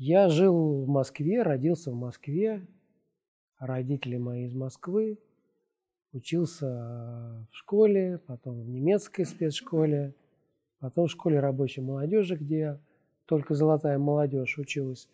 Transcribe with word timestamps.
Я 0.00 0.28
жил 0.28 0.84
в 0.84 0.88
Москве, 0.88 1.42
родился 1.42 1.90
в 1.90 1.96
Москве, 1.96 2.64
родители 3.58 4.16
мои 4.16 4.44
из 4.44 4.54
Москвы, 4.54 5.18
учился 6.12 7.44
в 7.50 7.56
школе, 7.56 8.20
потом 8.28 8.62
в 8.62 8.68
немецкой 8.68 9.24
спецшколе, 9.24 10.14
потом 10.78 11.08
в 11.08 11.10
школе 11.10 11.40
рабочей 11.40 11.80
молодежи, 11.80 12.36
где 12.36 12.78
только 13.26 13.54
золотая 13.54 13.98
молодежь 13.98 14.56
училась. 14.58 15.08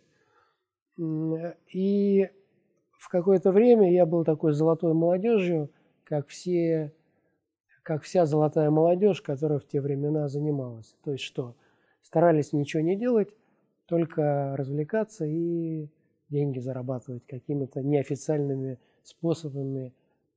И 0.99 2.29
в 2.91 3.09
какое-то 3.09 3.53
время 3.53 3.91
я 3.91 4.05
был 4.05 4.23
такой 4.23 4.53
золотой 4.53 4.93
молодежью, 4.93 5.71
как 6.05 6.29
все, 6.29 6.93
как 7.83 8.03
вся 8.03 8.27
золотая 8.27 8.71
молодежь, 8.71 9.23
которая 9.23 9.61
в 9.61 9.67
те 9.67 9.81
времена 9.81 10.29
занималась. 10.29 10.95
То 11.05 11.13
есть 11.13 11.25
что? 11.25 11.57
Старались 12.03 12.53
ничего 12.53 12.83
не 12.83 12.97
делать, 12.97 13.35
только 13.87 14.57
развлекаться 14.57 15.25
и 15.25 15.89
деньги 16.29 16.59
зарабатывать 16.59 17.27
какими-то 17.27 17.83
неофициальными 17.83 18.79
способами 19.03 19.93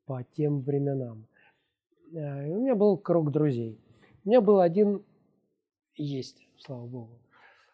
по 0.05 0.23
тем 0.23 0.61
временам. 0.61 1.27
Э, 2.13 2.47
и 2.47 2.51
у 2.51 2.61
меня 2.61 2.75
был 2.75 2.97
круг 2.97 3.31
друзей. 3.31 3.79
У 4.25 4.29
меня 4.29 4.41
был 4.41 4.59
один, 4.59 5.03
есть, 5.95 6.47
слава 6.57 6.85
богу, 6.85 7.19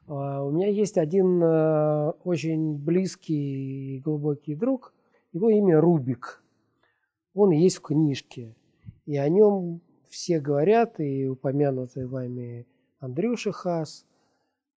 а, 0.08 0.44
у 0.44 0.52
меня 0.52 0.68
есть 0.68 0.98
один 0.98 1.42
э, 1.42 2.12
очень 2.24 2.78
близкий 2.78 3.96
и 3.96 4.00
глубокий 4.00 4.56
друг, 4.56 4.94
его 5.32 5.50
имя 5.50 5.82
Рубик. 5.82 6.44
Он 7.34 7.50
есть 7.50 7.78
в 7.78 7.82
книжке, 7.82 8.56
и 9.08 9.18
о 9.18 9.28
нем 9.28 9.82
все 10.08 10.40
говорят, 10.40 11.00
и 11.00 11.28
упомянутый 11.28 12.06
вами 12.06 12.68
Андрюша 13.00 13.52
Хас– 13.52 14.06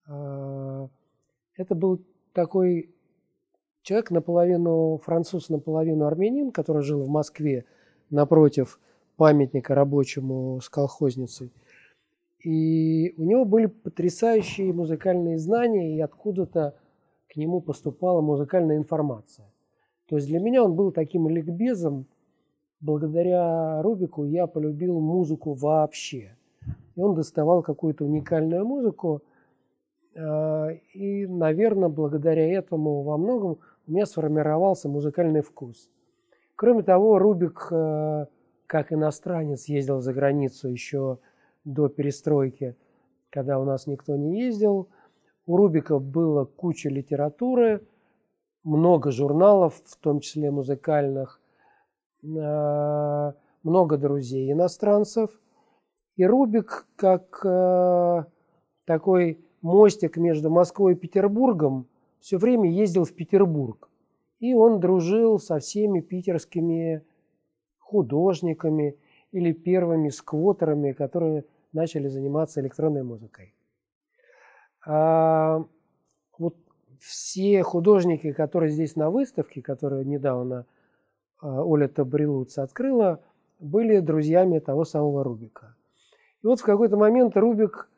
это 0.08 1.74
был 1.74 2.02
такой 2.32 2.94
человек 3.82 4.10
наполовину 4.10 5.00
француз, 5.02 5.48
наполовину 5.48 6.06
армянин, 6.06 6.52
который 6.52 6.82
жил 6.82 7.02
в 7.02 7.08
Москве 7.08 7.64
напротив 8.10 8.78
памятника 9.16 9.74
рабочему 9.74 10.60
с 10.60 10.68
колхозницей. 10.68 11.52
И 12.40 13.14
у 13.16 13.24
него 13.24 13.44
были 13.44 13.66
потрясающие 13.66 14.72
музыкальные 14.72 15.38
знания, 15.38 15.96
и 15.96 16.00
откуда-то 16.00 16.76
к 17.28 17.36
нему 17.36 17.60
поступала 17.60 18.20
музыкальная 18.20 18.76
информация. 18.76 19.50
То 20.08 20.16
есть 20.16 20.28
для 20.28 20.38
меня 20.38 20.62
он 20.62 20.74
был 20.74 20.92
таким 20.92 21.28
ликбезом. 21.28 22.06
Благодаря 22.78 23.82
Рубику 23.82 24.24
я 24.24 24.46
полюбил 24.46 25.00
музыку 25.00 25.54
вообще. 25.54 26.36
И 26.94 27.00
он 27.00 27.14
доставал 27.14 27.62
какую-то 27.62 28.04
уникальную 28.04 28.64
музыку– 28.64 29.22
и, 30.16 31.26
наверное, 31.26 31.88
благодаря 31.88 32.50
этому 32.50 33.02
во 33.02 33.18
многом 33.18 33.58
у 33.86 33.92
меня 33.92 34.06
сформировался 34.06 34.88
музыкальный 34.88 35.42
вкус. 35.42 35.90
Кроме 36.56 36.82
того, 36.82 37.18
Рубик, 37.18 37.68
э, 37.70 38.26
как 38.66 38.92
иностранец, 38.92 39.66
ездил 39.66 40.00
за 40.00 40.12
границу 40.14 40.68
еще 40.68 41.18
до 41.64 41.88
перестройки, 41.88 42.76
когда 43.30 43.60
у 43.60 43.64
нас 43.64 43.86
никто 43.86 44.16
не 44.16 44.40
ездил. 44.40 44.88
У 45.44 45.56
Рубика 45.56 45.98
было 45.98 46.46
куча 46.46 46.88
литературы, 46.88 47.86
много 48.64 49.10
журналов, 49.10 49.80
в 49.84 49.96
том 49.98 50.20
числе 50.20 50.50
музыкальных, 50.50 51.40
э, 52.24 53.32
много 53.62 53.98
друзей 53.98 54.50
иностранцев. 54.50 55.30
И 56.16 56.24
Рубик, 56.24 56.86
как 56.96 57.44
такой 58.86 59.45
мостик 59.62 60.16
между 60.16 60.50
Москвой 60.50 60.92
и 60.92 60.96
Петербургом, 60.96 61.86
все 62.20 62.38
время 62.38 62.70
ездил 62.70 63.04
в 63.04 63.12
Петербург. 63.12 63.88
И 64.38 64.54
он 64.54 64.80
дружил 64.80 65.38
со 65.38 65.58
всеми 65.58 66.00
питерскими 66.00 67.02
художниками 67.78 68.96
или 69.32 69.52
первыми 69.52 70.10
сквотерами, 70.10 70.92
которые 70.92 71.44
начали 71.72 72.08
заниматься 72.08 72.60
электронной 72.60 73.02
музыкой. 73.02 73.54
А 74.84 75.64
вот 76.38 76.56
все 76.98 77.62
художники, 77.62 78.32
которые 78.32 78.70
здесь 78.70 78.96
на 78.96 79.10
выставке, 79.10 79.62
которые 79.62 80.04
недавно 80.04 80.66
а, 81.40 81.64
Оля 81.64 81.88
Табрилуц 81.88 82.58
открыла, 82.58 83.20
были 83.58 84.00
друзьями 84.00 84.58
того 84.58 84.84
самого 84.84 85.24
Рубика. 85.24 85.74
И 86.42 86.46
вот 86.46 86.60
в 86.60 86.64
какой-то 86.64 86.96
момент 86.96 87.36
Рубик 87.36 87.88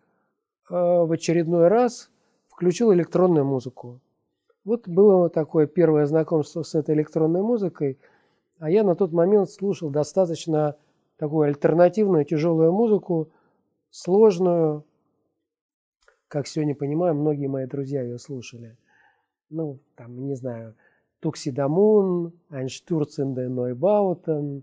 в 0.71 1.13
очередной 1.13 1.69
раз 1.69 2.11
включил 2.49 2.93
электронную 2.93 3.45
музыку. 3.45 4.01
Вот 4.65 4.87
было 4.89 5.31
такое 5.31 5.67
первое 5.67 6.07
знакомство 6.07 6.63
с 6.63 6.75
этой 6.75 6.95
электронной 6.95 7.43
музыкой, 7.43 7.99
а 8.59 8.71
я 8.71 8.83
на 8.83 8.95
тот 8.97 9.13
момент 9.13 9.51
слушал 9.51 9.91
достаточно 9.91 10.77
такую 11.17 11.49
альтернативную 11.49 12.25
тяжелую 12.25 12.73
музыку, 12.73 13.31
сложную, 13.91 14.85
как 16.29 16.47
сегодня 16.47 16.75
понимаю, 16.75 17.15
многие 17.15 17.47
мои 17.47 17.67
друзья 17.67 18.03
ее 18.03 18.19
слушали. 18.19 18.77
Ну, 19.49 19.79
там, 19.95 20.27
не 20.27 20.35
знаю, 20.35 20.75
Туксидамун, 21.21 22.35
Einstürzen 22.51 23.35
der 23.35 23.49
Neubauten, 23.49 24.63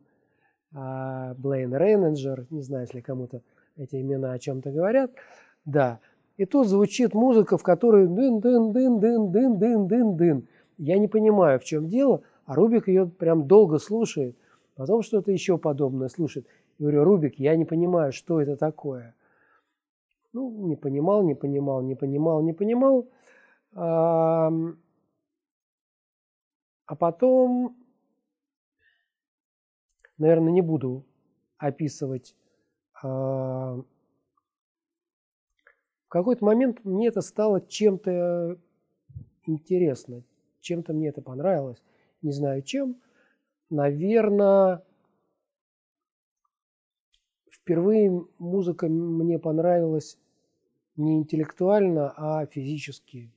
Блейн 0.71 1.73
Рейненджер, 1.73 2.45
не 2.49 2.61
знаю, 2.61 2.83
если 2.83 3.01
кому-то 3.01 3.41
эти 3.75 3.99
имена 3.99 4.33
о 4.33 4.39
чем-то 4.39 4.71
говорят– 4.71 5.11
да. 5.65 5.99
И 6.37 6.45
тут 6.45 6.67
звучит 6.67 7.13
музыка, 7.13 7.57
в 7.57 7.63
которой 7.63 8.07
дын-дын-дын-дын-дын-дын-дын. 8.07 10.47
Я 10.77 10.99
не 10.99 11.07
понимаю, 11.07 11.59
в 11.59 11.63
чем 11.63 11.87
дело, 11.87 12.21
а 12.45 12.53
Рубик 12.55 12.87
ее 12.87 13.07
прям 13.07 13.47
долго 13.47 13.79
слушает, 13.79 14.37
потом 14.75 15.01
что-то 15.01 15.31
еще 15.31 15.57
подобное 15.57 16.09
слушает. 16.09 16.45
Я 16.77 16.83
говорю, 16.83 17.05
Рубик, 17.05 17.39
я 17.39 17.55
не 17.55 17.65
понимаю, 17.65 18.11
что 18.11 18.41
это 18.41 18.57
такое. 18.57 19.15
Ну, 20.33 20.67
не 20.67 20.75
понимал, 20.75 21.23
не 21.23 21.33
понимал, 21.33 21.81
не 21.81 21.95
понимал, 21.95 22.43
не 22.43 22.51
понимал. 22.51 23.07
А, 23.73 24.51
потом, 26.99 27.77
наверное, 30.17 30.51
не 30.51 30.61
буду 30.61 31.05
описывать 31.57 32.35
а, 33.01 33.79
какой-то 36.19 36.45
момент 36.45 36.83
мне 36.83 37.07
это 37.07 37.21
стало 37.21 37.61
чем-то 37.61 38.57
интересно, 39.45 40.23
чем-то 40.61 40.93
мне 40.93 41.09
это 41.09 41.21
понравилось, 41.21 41.81
не 42.21 42.31
знаю 42.31 42.61
чем. 42.61 43.01
Наверное, 43.69 44.83
впервые 47.51 48.25
музыка 48.37 48.87
мне 48.87 49.39
понравилась 49.39 50.17
не 50.95 51.17
интеллектуально, 51.17 52.13
а 52.15 52.45
физически. 52.45 53.31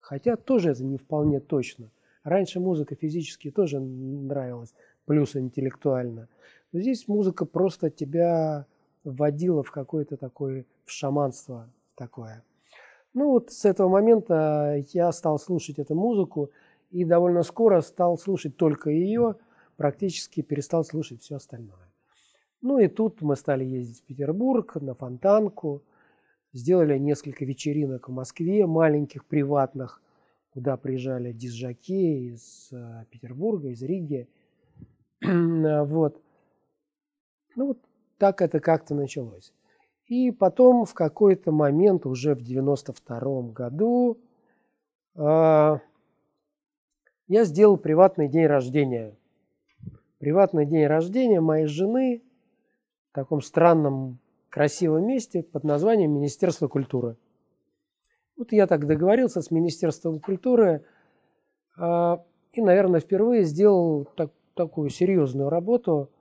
Хотя 0.00 0.36
тоже 0.36 0.70
это 0.70 0.84
не 0.84 0.96
вполне 0.96 1.40
точно. 1.40 1.90
Раньше 2.22 2.60
музыка 2.60 2.94
физически 2.94 3.50
тоже 3.50 3.80
нравилась, 3.80 4.74
плюс 5.06 5.36
интеллектуально. 5.36 6.28
Но 6.72 6.80
здесь 6.80 7.08
музыка 7.08 7.44
просто 7.44 7.90
тебя 7.90 8.66
вводила 9.04 9.62
в 9.62 9.70
какой-то 9.70 10.16
такой 10.16 10.66
в 10.84 10.90
шаманство 10.90 11.68
такое. 11.94 12.44
Ну 13.12 13.30
вот 13.30 13.50
с 13.50 13.64
этого 13.64 13.88
момента 13.88 14.84
я 14.92 15.10
стал 15.12 15.38
слушать 15.38 15.78
эту 15.78 15.94
музыку 15.94 16.50
и 16.90 17.04
довольно 17.04 17.42
скоро 17.42 17.80
стал 17.80 18.18
слушать 18.18 18.56
только 18.56 18.90
ее, 18.90 19.36
практически 19.76 20.42
перестал 20.42 20.84
слушать 20.84 21.22
все 21.22 21.36
остальное. 21.36 21.90
Ну 22.62 22.78
и 22.78 22.88
тут 22.88 23.22
мы 23.22 23.36
стали 23.36 23.64
ездить 23.64 24.02
в 24.02 24.04
Петербург 24.04 24.76
на 24.76 24.94
Фонтанку, 24.94 25.82
сделали 26.52 26.98
несколько 26.98 27.44
вечеринок 27.44 28.08
в 28.08 28.12
Москве, 28.12 28.66
маленьких, 28.66 29.24
приватных, 29.24 30.02
куда 30.50 30.76
приезжали 30.76 31.32
дизжаки 31.32 32.28
из 32.28 32.70
э, 32.72 33.04
Петербурга, 33.10 33.68
из 33.68 33.82
Риги. 33.82 34.28
вот. 35.22 36.20
Ну 37.56 37.66
вот 37.68 37.78
так 38.20 38.42
это 38.42 38.60
как-то 38.60 38.94
началось. 38.94 39.52
И 40.06 40.30
потом 40.30 40.84
в 40.84 40.92
какой-то 40.92 41.52
момент, 41.52 42.04
уже 42.04 42.34
в 42.34 42.42
92 42.42 43.52
году, 43.52 44.18
э, 45.16 45.78
я 47.28 47.44
сделал 47.44 47.78
приватный 47.78 48.28
день 48.28 48.46
рождения. 48.46 49.16
Приватный 50.18 50.66
день 50.66 50.86
рождения 50.86 51.40
моей 51.40 51.64
жены 51.64 52.22
в 53.10 53.14
таком 53.14 53.40
странном, 53.40 54.18
красивом 54.50 55.06
месте 55.06 55.42
под 55.42 55.64
названием 55.64 56.12
Министерство 56.12 56.68
культуры. 56.68 57.16
Вот 58.36 58.52
я 58.52 58.66
так 58.66 58.86
договорился 58.86 59.40
с 59.40 59.50
Министерством 59.50 60.20
культуры 60.20 60.84
э, 61.78 62.16
и, 62.52 62.60
наверное, 62.60 63.00
впервые 63.00 63.44
сделал 63.44 64.04
так, 64.14 64.30
такую 64.54 64.90
серьезную 64.90 65.48
работу– 65.48 66.10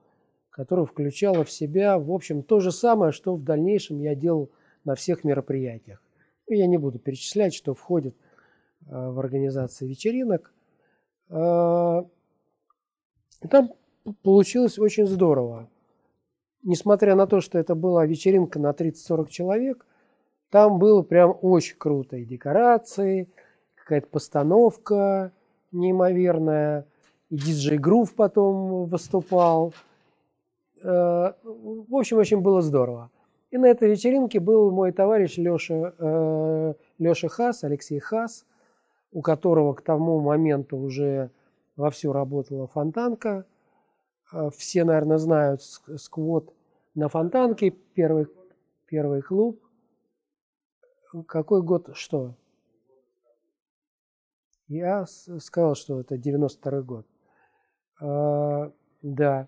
которая 0.59 0.85
включала 0.85 1.45
в 1.45 1.49
себя, 1.49 1.97
в 1.97 2.11
общем, 2.11 2.43
то 2.43 2.59
же 2.59 2.73
самое, 2.73 3.13
что 3.13 3.33
в 3.33 3.43
дальнейшем 3.45 4.01
я 4.01 4.13
делал 4.13 4.49
на 4.83 4.93
всех 4.93 5.23
мероприятиях. 5.23 6.03
Ну, 6.49 6.55
я 6.57 6.67
не 6.67 6.77
буду 6.77 6.99
перечислять, 6.99 7.53
что 7.53 7.73
входит 7.73 8.13
в 8.81 9.17
организации 9.19 9.87
вечеринок. 9.87 10.53
И 11.29 11.33
там 11.33 12.03
получилось 14.21 14.77
очень 14.77 15.07
здорово. 15.07 15.69
Несмотря 16.63 17.15
на 17.15 17.25
то, 17.25 17.39
что 17.39 17.57
это 17.57 17.73
была 17.73 18.05
вечеринка 18.05 18.59
на 18.59 18.71
30-40 18.71 19.29
человек, 19.29 19.85
там 20.49 20.77
было 20.77 21.03
прям 21.03 21.37
очень 21.41 21.77
круто. 21.77 22.17
И 22.17 22.25
декорации, 22.25 23.29
какая-то 23.75 24.07
постановка 24.07 25.31
неимоверная, 25.71 26.85
и 27.29 27.37
диджей 27.37 27.77
Грув 27.77 28.13
потом 28.13 28.87
выступал. 28.87 29.73
Э, 30.81 31.33
в 31.43 31.95
общем, 31.95 32.17
очень 32.17 32.41
было 32.41 32.61
здорово. 32.61 33.11
И 33.51 33.57
на 33.57 33.67
этой 33.67 33.89
вечеринке 33.89 34.39
был 34.39 34.71
мой 34.71 34.91
товарищ 34.91 35.37
Леша, 35.37 35.93
э, 35.97 36.73
Леша 36.99 37.27
Хас, 37.27 37.63
Алексей 37.63 37.99
Хас, 37.99 38.45
у 39.11 39.21
которого 39.21 39.73
к 39.73 39.81
тому 39.81 40.19
моменту 40.19 40.77
уже 40.77 41.31
вовсю 41.75 42.13
работала 42.13 42.67
фонтанка. 42.67 43.45
Э, 44.31 44.49
все, 44.55 44.83
наверное, 44.83 45.17
знают 45.17 45.61
сквот 45.61 46.53
на 46.95 47.09
фонтанке, 47.09 47.71
первый, 47.71 48.27
первый 48.85 49.21
клуб. 49.21 49.61
Какой 51.27 51.63
год, 51.63 51.89
что? 51.93 52.35
Я 54.67 55.07
сказал, 55.07 55.73
что 55.73 55.99
это 55.99 56.17
92 56.17 56.81
год. 56.83 57.07
Да. 59.01 59.47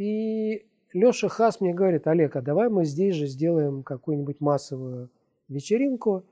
И 0.00 0.66
Леша 0.94 1.28
Хас 1.28 1.60
мне 1.60 1.74
говорит, 1.74 2.06
Олег, 2.06 2.34
а 2.34 2.40
давай 2.40 2.70
мы 2.70 2.86
здесь 2.86 3.14
же 3.14 3.26
сделаем 3.26 3.82
какую-нибудь 3.82 4.40
массовую 4.40 5.10
вечеринку. 5.46 6.24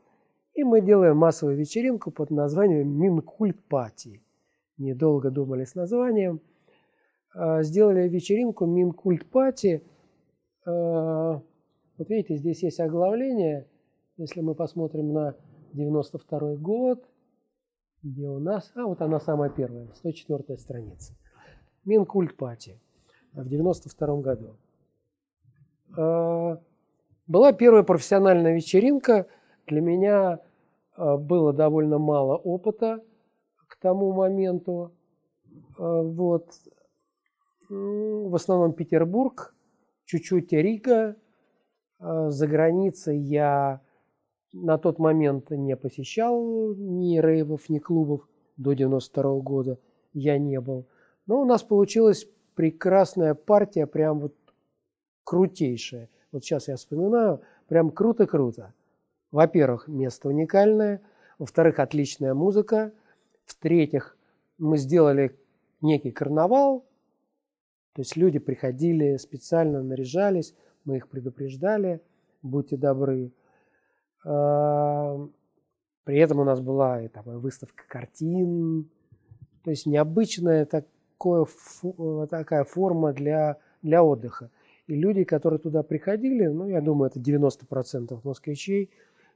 И 0.54 0.64
мы 0.64 0.80
делаем 0.80 1.18
массовую 1.18 1.58
вечеринку 1.58 2.10
под 2.10 2.30
названием 2.30 2.88
Минкульт 2.88 3.62
Пати. 3.64 4.22
Недолго 4.78 5.30
думали 5.30 5.64
с 5.64 5.74
названием. 5.74 6.40
А, 7.34 7.62
сделали 7.62 8.08
вечеринку 8.08 8.64
Минкульт 8.64 9.26
Пати. 9.26 9.82
А, 10.64 11.42
вот 11.98 12.08
видите, 12.08 12.36
здесь 12.36 12.62
есть 12.62 12.80
оглавление. 12.80 13.66
Если 14.16 14.40
мы 14.40 14.54
посмотрим 14.54 15.12
на 15.12 15.34
92 15.74 16.56
год, 16.56 17.04
где 18.02 18.28
у 18.28 18.38
нас, 18.38 18.72
а 18.74 18.86
вот 18.86 19.02
она 19.02 19.20
самая 19.20 19.50
первая, 19.50 19.88
104 19.92 20.56
страница. 20.56 21.12
Минкульт 21.84 22.34
Пати 22.34 22.80
в 23.32 23.48
92 23.48 24.20
году. 24.20 24.56
А, 25.96 26.60
была 27.26 27.52
первая 27.52 27.82
профессиональная 27.82 28.54
вечеринка. 28.54 29.26
Для 29.66 29.80
меня 29.80 30.40
а, 30.96 31.16
было 31.16 31.52
довольно 31.52 31.98
мало 31.98 32.36
опыта 32.36 33.02
к 33.68 33.76
тому 33.80 34.12
моменту. 34.12 34.92
А, 35.78 36.02
вот. 36.02 36.50
В 37.70 38.34
основном 38.34 38.72
Петербург, 38.72 39.54
чуть-чуть 40.06 40.52
Рига. 40.54 41.16
За 42.00 42.46
границей 42.46 43.18
я 43.18 43.82
на 44.54 44.78
тот 44.78 44.98
момент 44.98 45.50
не 45.50 45.76
посещал 45.76 46.74
ни 46.76 47.18
рейвов, 47.18 47.68
ни 47.68 47.78
клубов 47.78 48.26
до 48.56 48.72
92 48.72 49.40
года. 49.40 49.78
Я 50.14 50.38
не 50.38 50.60
был. 50.60 50.86
Но 51.26 51.42
у 51.42 51.44
нас 51.44 51.62
получилась 51.62 52.26
прекрасная 52.58 53.34
партия, 53.34 53.86
прям 53.86 54.18
вот 54.18 54.34
крутейшая. 55.22 56.08
Вот 56.32 56.42
сейчас 56.42 56.66
я 56.66 56.74
вспоминаю, 56.74 57.40
прям 57.68 57.92
круто-круто. 57.92 58.74
Во-первых, 59.30 59.86
место 59.86 60.28
уникальное. 60.28 61.00
Во-вторых, 61.38 61.78
отличная 61.78 62.34
музыка. 62.34 62.90
В-третьих, 63.44 64.18
мы 64.58 64.76
сделали 64.76 65.38
некий 65.80 66.10
карнавал. 66.10 66.84
То 67.92 68.00
есть 68.02 68.16
люди 68.16 68.40
приходили 68.40 69.18
специально, 69.18 69.80
наряжались, 69.80 70.52
мы 70.84 70.96
их 70.96 71.08
предупреждали, 71.08 72.00
будьте 72.42 72.76
добры. 72.76 73.30
При 74.24 76.18
этом 76.18 76.40
у 76.40 76.44
нас 76.44 76.60
была 76.60 77.02
и 77.02 77.08
там, 77.08 77.38
выставка 77.38 77.84
картин, 77.86 78.90
то 79.62 79.70
есть 79.70 79.86
необычная 79.86 80.66
так, 80.66 80.86
такое, 81.18 81.46
такая 82.26 82.64
форма 82.64 83.12
для, 83.12 83.58
для 83.82 84.02
отдыха. 84.02 84.50
И 84.86 84.94
люди, 84.94 85.24
которые 85.24 85.58
туда 85.58 85.82
приходили, 85.82 86.46
ну, 86.46 86.68
я 86.68 86.80
думаю, 86.80 87.10
это 87.10 87.20
90% 87.20 88.20
москвичей, 88.24 88.90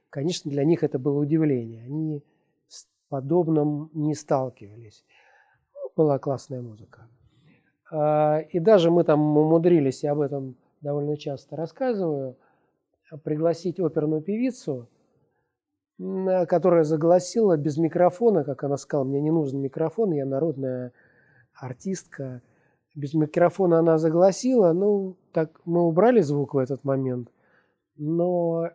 конечно, 0.09 0.49
для 0.49 0.63
них 0.63 0.83
это 0.83 0.97
было 0.97 1.19
удивление. 1.19 1.85
Они 1.85 2.23
с 2.67 2.87
подобным 3.09 3.91
не 3.93 4.15
сталкивались. 4.15 5.05
Была 5.95 6.17
классная 6.17 6.61
музыка. 6.61 7.07
А, 7.91 8.39
и 8.39 8.59
даже 8.59 8.89
мы 8.89 9.03
там 9.03 9.37
умудрились, 9.37 10.03
я 10.03 10.13
об 10.13 10.21
этом 10.21 10.55
довольно 10.81 11.17
часто 11.17 11.55
рассказываю, 11.55 12.35
пригласить 13.23 13.79
оперную 13.79 14.23
певицу, 14.23 14.89
которая 15.99 16.83
загласила 16.83 17.55
без 17.57 17.77
микрофона, 17.77 18.43
как 18.43 18.63
она 18.63 18.77
сказала, 18.77 19.05
мне 19.05 19.21
не 19.21 19.29
нужен 19.29 19.61
микрофон, 19.61 20.11
я 20.13 20.25
народная 20.25 20.91
артистка. 21.55 22.41
Без 22.95 23.13
микрофона 23.13 23.79
она 23.79 23.97
загласила. 23.97 24.73
Ну, 24.73 25.17
так 25.31 25.61
мы 25.65 25.81
убрали 25.81 26.21
звук 26.21 26.53
в 26.53 26.57
этот 26.57 26.83
момент. 26.83 27.31
Но 27.95 28.69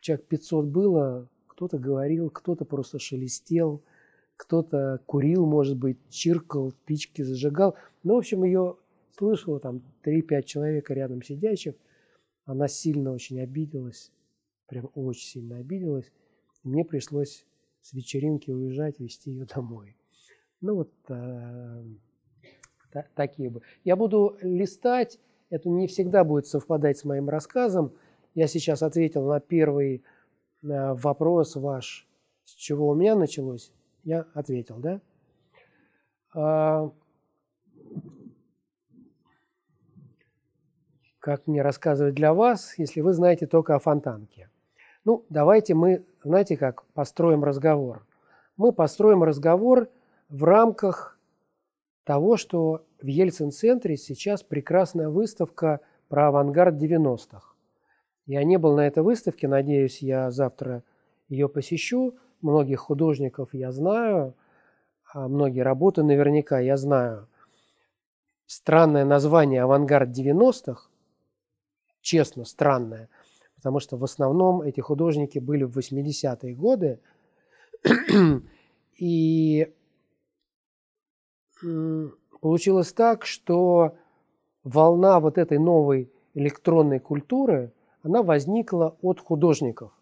человек 0.00 0.26
500 0.26 0.66
было. 0.66 1.28
Кто-то 1.46 1.78
говорил, 1.78 2.28
кто-то 2.28 2.66
просто 2.66 2.98
шелестел, 2.98 3.82
кто-то 4.36 5.00
курил, 5.06 5.46
может 5.46 5.78
быть, 5.78 5.96
чиркал, 6.10 6.70
спички 6.70 7.22
зажигал. 7.22 7.76
Ну, 8.02 8.14
в 8.14 8.18
общем, 8.18 8.44
ее 8.44 8.76
слышало 9.16 9.58
там 9.58 9.82
3-5 10.04 10.42
человека 10.42 10.92
рядом 10.92 11.22
сидящих. 11.22 11.74
Она 12.44 12.68
сильно 12.68 13.10
очень 13.10 13.40
обиделась, 13.40 14.12
прям 14.66 14.90
очень 14.94 15.26
сильно 15.26 15.56
обиделась. 15.56 16.12
Мне 16.62 16.84
пришлось 16.84 17.46
с 17.80 17.92
вечеринки 17.92 18.50
уезжать, 18.50 19.00
везти 19.00 19.30
ее 19.30 19.46
домой. 19.46 19.96
Ну 20.60 20.74
вот 20.74 20.92
такие 23.14 23.50
бы. 23.50 23.62
Я 23.84 23.96
буду 23.96 24.36
листать, 24.40 25.18
это 25.50 25.68
не 25.68 25.86
всегда 25.86 26.24
будет 26.24 26.46
совпадать 26.46 26.98
с 26.98 27.04
моим 27.04 27.28
рассказом. 27.28 27.92
Я 28.34 28.46
сейчас 28.46 28.82
ответил 28.82 29.26
на 29.26 29.40
первый 29.40 30.02
э, 30.62 30.92
вопрос 30.94 31.56
ваш, 31.56 32.06
с 32.44 32.52
чего 32.52 32.88
у 32.88 32.94
меня 32.94 33.14
началось. 33.14 33.72
Я 34.04 34.26
ответил, 34.34 34.76
да? 34.78 35.00
А, 36.34 36.90
как 41.18 41.46
мне 41.46 41.62
рассказывать 41.62 42.14
для 42.14 42.32
вас, 42.34 42.78
если 42.78 43.00
вы 43.00 43.12
знаете 43.12 43.46
только 43.46 43.74
о 43.74 43.78
фонтанке? 43.78 44.48
Ну, 45.04 45.24
давайте 45.28 45.74
мы, 45.74 46.04
знаете 46.22 46.56
как, 46.56 46.84
построим 46.92 47.42
разговор. 47.42 48.06
Мы 48.56 48.72
построим 48.72 49.22
разговор 49.22 49.88
в 50.28 50.44
рамках 50.44 51.15
того, 52.06 52.36
что 52.36 52.86
в 53.02 53.06
Ельцин-центре 53.06 53.96
сейчас 53.96 54.44
прекрасная 54.44 55.08
выставка 55.08 55.80
про 56.08 56.28
авангард 56.28 56.80
90-х. 56.80 57.54
Я 58.26 58.44
не 58.44 58.58
был 58.58 58.76
на 58.76 58.86
этой 58.86 59.02
выставке, 59.02 59.48
надеюсь, 59.48 60.02
я 60.02 60.30
завтра 60.30 60.84
ее 61.28 61.48
посещу. 61.48 62.14
Многих 62.42 62.78
художников 62.78 63.54
я 63.54 63.72
знаю, 63.72 64.34
а 65.12 65.26
многие 65.26 65.60
работы 65.60 66.04
наверняка 66.04 66.60
я 66.60 66.76
знаю. 66.76 67.26
Странное 68.46 69.04
название 69.04 69.62
«Авангард 69.62 70.10
90-х», 70.10 70.88
честно, 72.02 72.44
странное, 72.44 73.08
потому 73.56 73.80
что 73.80 73.96
в 73.96 74.04
основном 74.04 74.62
эти 74.62 74.78
художники 74.78 75.40
были 75.40 75.64
в 75.64 75.76
80-е 75.76 76.54
годы, 76.54 77.00
и 78.96 79.72
получилось 82.40 82.92
так, 82.92 83.24
что 83.24 83.96
волна 84.64 85.20
вот 85.20 85.38
этой 85.38 85.58
новой 85.58 86.10
электронной 86.34 87.00
культуры, 87.00 87.72
она 88.02 88.22
возникла 88.22 88.96
от 89.02 89.20
художников. 89.20 89.92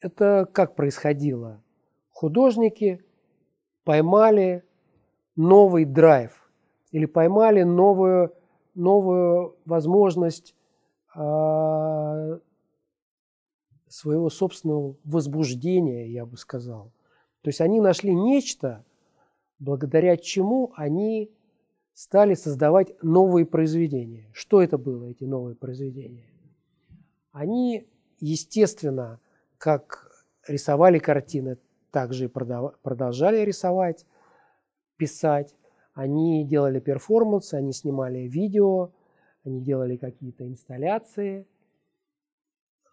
Это 0.00 0.46
как 0.52 0.74
происходило? 0.74 1.62
Художники 2.10 3.02
поймали 3.84 4.64
новый 5.34 5.84
драйв 5.84 6.50
или 6.90 7.06
поймали 7.06 7.62
новую, 7.62 8.32
новую 8.74 9.56
возможность 9.64 10.54
э, 11.16 12.38
своего 13.88 14.28
собственного 14.28 14.96
возбуждения, 15.04 16.06
я 16.08 16.26
бы 16.26 16.36
сказал. 16.36 16.92
То 17.44 17.50
есть 17.50 17.60
они 17.60 17.78
нашли 17.78 18.14
нечто, 18.14 18.86
благодаря 19.58 20.16
чему 20.16 20.72
они 20.76 21.30
стали 21.92 22.32
создавать 22.32 22.94
новые 23.02 23.44
произведения. 23.44 24.30
Что 24.32 24.62
это 24.62 24.78
было, 24.78 25.10
эти 25.10 25.24
новые 25.24 25.54
произведения? 25.54 26.24
Они, 27.32 27.86
естественно, 28.18 29.20
как 29.58 30.10
рисовали 30.48 30.98
картины, 30.98 31.58
также 31.90 32.24
и 32.24 32.28
продолжали 32.28 33.44
рисовать, 33.44 34.06
писать. 34.96 35.54
Они 35.92 36.46
делали 36.46 36.80
перформансы, 36.80 37.56
они 37.56 37.74
снимали 37.74 38.20
видео, 38.20 38.90
они 39.44 39.60
делали 39.60 39.98
какие-то 39.98 40.48
инсталляции. 40.48 41.46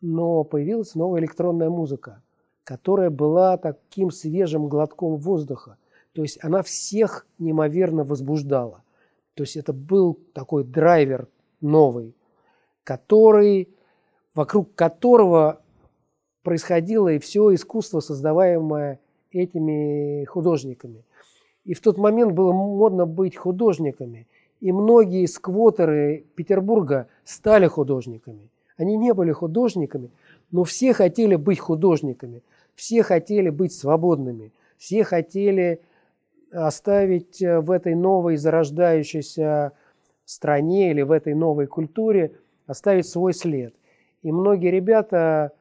Но 0.01 0.43
появилась 0.43 0.93
новая 0.93 1.22
электронная 1.22 1.70
музыка, 1.70 2.22
которая 2.63 3.10
была 3.10 3.58
таким 3.58 4.12
свежим 4.12 4.68
глотком 4.68 5.18
воздуха. 5.18 5.77
То 6.13 6.22
есть 6.22 6.39
она 6.44 6.62
всех 6.62 7.25
неимоверно 7.39 8.03
возбуждала. 8.03 8.84
То 9.34 9.44
есть 9.44 9.56
это 9.56 9.74
был 9.74 10.20
такой 10.34 10.63
драйвер 10.63 11.27
новый, 11.62 12.15
который, 12.84 13.70
вокруг 14.36 14.75
которого 14.75 15.62
происходило 16.44 17.10
и 17.10 17.20
все 17.20 17.53
искусство, 17.53 18.00
создаваемое 18.00 19.00
этими 19.32 20.25
художниками. 20.25 21.03
И 21.63 21.74
в 21.74 21.82
тот 21.82 21.98
момент 21.98 22.34
было 22.34 22.51
модно 22.51 23.06
быть 23.06 23.36
художниками. 23.36 24.27
И 24.60 24.72
многие 24.72 25.25
сквотеры 25.25 26.25
Петербурга 26.36 27.08
стали 27.24 27.68
художниками. 27.68 28.50
Они 28.77 28.98
не 28.98 29.13
были 29.13 29.32
художниками, 29.32 30.12
но 30.51 30.63
все 30.63 30.94
хотели 30.94 31.36
быть 31.36 31.60
художниками. 31.60 32.41
Все 32.75 33.04
хотели 33.04 33.50
быть 33.50 33.74
свободными. 33.74 34.54
Все 34.78 35.04
хотели 35.04 35.82
оставить 36.51 37.42
э, 37.42 37.60
в 37.60 37.72
этой 37.72 37.96
новой 37.96 38.38
зарождающейся 38.38 39.74
стране 40.25 40.92
или 40.92 41.01
в 41.01 41.12
этой 41.12 41.34
новой 41.34 41.68
культуре, 41.68 42.38
оставить 42.68 43.08
свой 43.08 43.34
след. 43.34 43.75
И 44.22 44.32
многие 44.32 44.72
ребята 44.72 45.51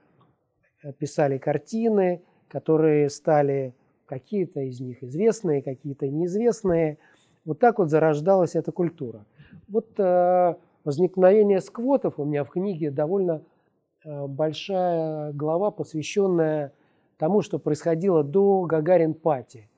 э, 0.83 0.93
писали 0.93 1.39
картины, 1.39 2.23
которые 2.49 3.09
стали 3.11 3.75
какие-то 4.07 4.61
из 4.61 4.81
них 4.81 5.03
известные, 5.03 5.63
какие-то 5.63 6.09
неизвестные. 6.09 6.99
Вот 7.45 7.59
так 7.59 7.79
вот 7.79 7.91
зарождалась 7.91 8.57
эта 8.57 8.73
культура. 8.73 9.25
Вот 9.69 9.89
э, 9.99 10.55
возникновение 10.85 11.61
сквотов 11.61 12.19
у 12.19 12.25
меня 12.25 12.45
в 12.45 12.51
книге 12.51 12.91
довольно 12.91 13.43
э, 14.05 14.27
большая 14.27 15.33
глава, 15.33 15.71
посвященная 15.71 16.73
тому, 17.21 17.43
что 17.43 17.59
происходило 17.59 18.25
до 18.25 18.63
Гагарин-Пати. 18.63 19.69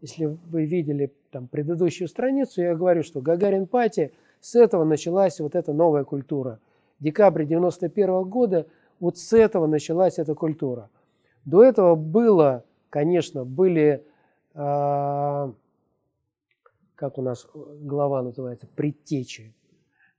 Если 0.00 0.24
вы 0.24 0.64
видели 0.64 1.12
там 1.30 1.46
предыдущую 1.46 2.08
страницу, 2.08 2.62
я 2.62 2.74
говорю, 2.74 3.02
что 3.02 3.20
Гагарин-Пати, 3.20 4.12
с 4.40 4.54
этого 4.54 4.84
началась 4.84 5.38
вот 5.38 5.54
эта 5.54 5.74
новая 5.74 6.04
культура. 6.04 6.60
Декабрь 6.98 7.44
91 7.44 8.22
года, 8.22 8.66
вот 9.00 9.18
с 9.18 9.34
этого 9.34 9.66
началась 9.66 10.18
эта 10.18 10.34
культура. 10.34 10.88
До 11.44 11.62
этого 11.62 11.94
было, 11.94 12.64
конечно, 12.88 13.44
были, 13.44 14.02
э, 14.54 15.52
как 16.94 17.18
у 17.18 17.20
нас 17.20 17.46
глава 17.82 18.22
называется, 18.22 18.66
предтечи. 18.66 19.52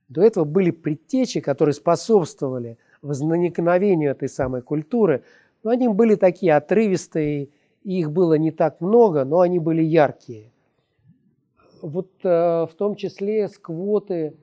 До 0.08 0.22
этого 0.22 0.44
были 0.44 0.70
предтечи, 0.70 1.40
которые 1.40 1.72
способствовали 1.72 2.78
возникновению 3.02 4.12
этой 4.12 4.28
самой 4.28 4.62
культуры, 4.62 5.24
но 5.62 5.70
они 5.70 5.88
были 5.88 6.14
такие 6.14 6.54
отрывистые, 6.54 7.50
их 7.82 8.10
было 8.10 8.34
не 8.34 8.50
так 8.50 8.80
много, 8.80 9.24
но 9.24 9.40
они 9.40 9.58
были 9.58 9.82
яркие. 9.82 10.52
Вот 11.82 12.10
э, 12.24 12.66
в 12.66 12.74
том 12.76 12.94
числе 12.94 13.48
сквоты, 13.48 14.36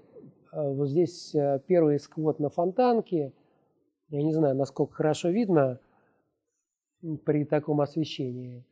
э, 0.52 0.72
вот 0.74 0.90
здесь 0.90 1.36
э, 1.36 1.60
первый 1.68 2.00
сквот 2.00 2.40
на 2.40 2.50
фонтанке, 2.50 3.34
я 4.10 4.24
не 4.24 4.34
знаю, 4.34 4.56
насколько 4.56 4.94
хорошо 4.94 5.30
видно 5.30 5.80
при 7.26 7.46
таком 7.46 7.82
освещении. 7.82 8.66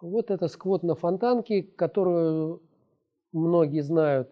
Вот 0.00 0.30
это 0.30 0.48
сквот 0.48 0.82
на 0.82 0.94
фонтанке, 0.94 1.62
которую 1.62 2.60
многие 3.32 3.82
знают, 3.82 4.30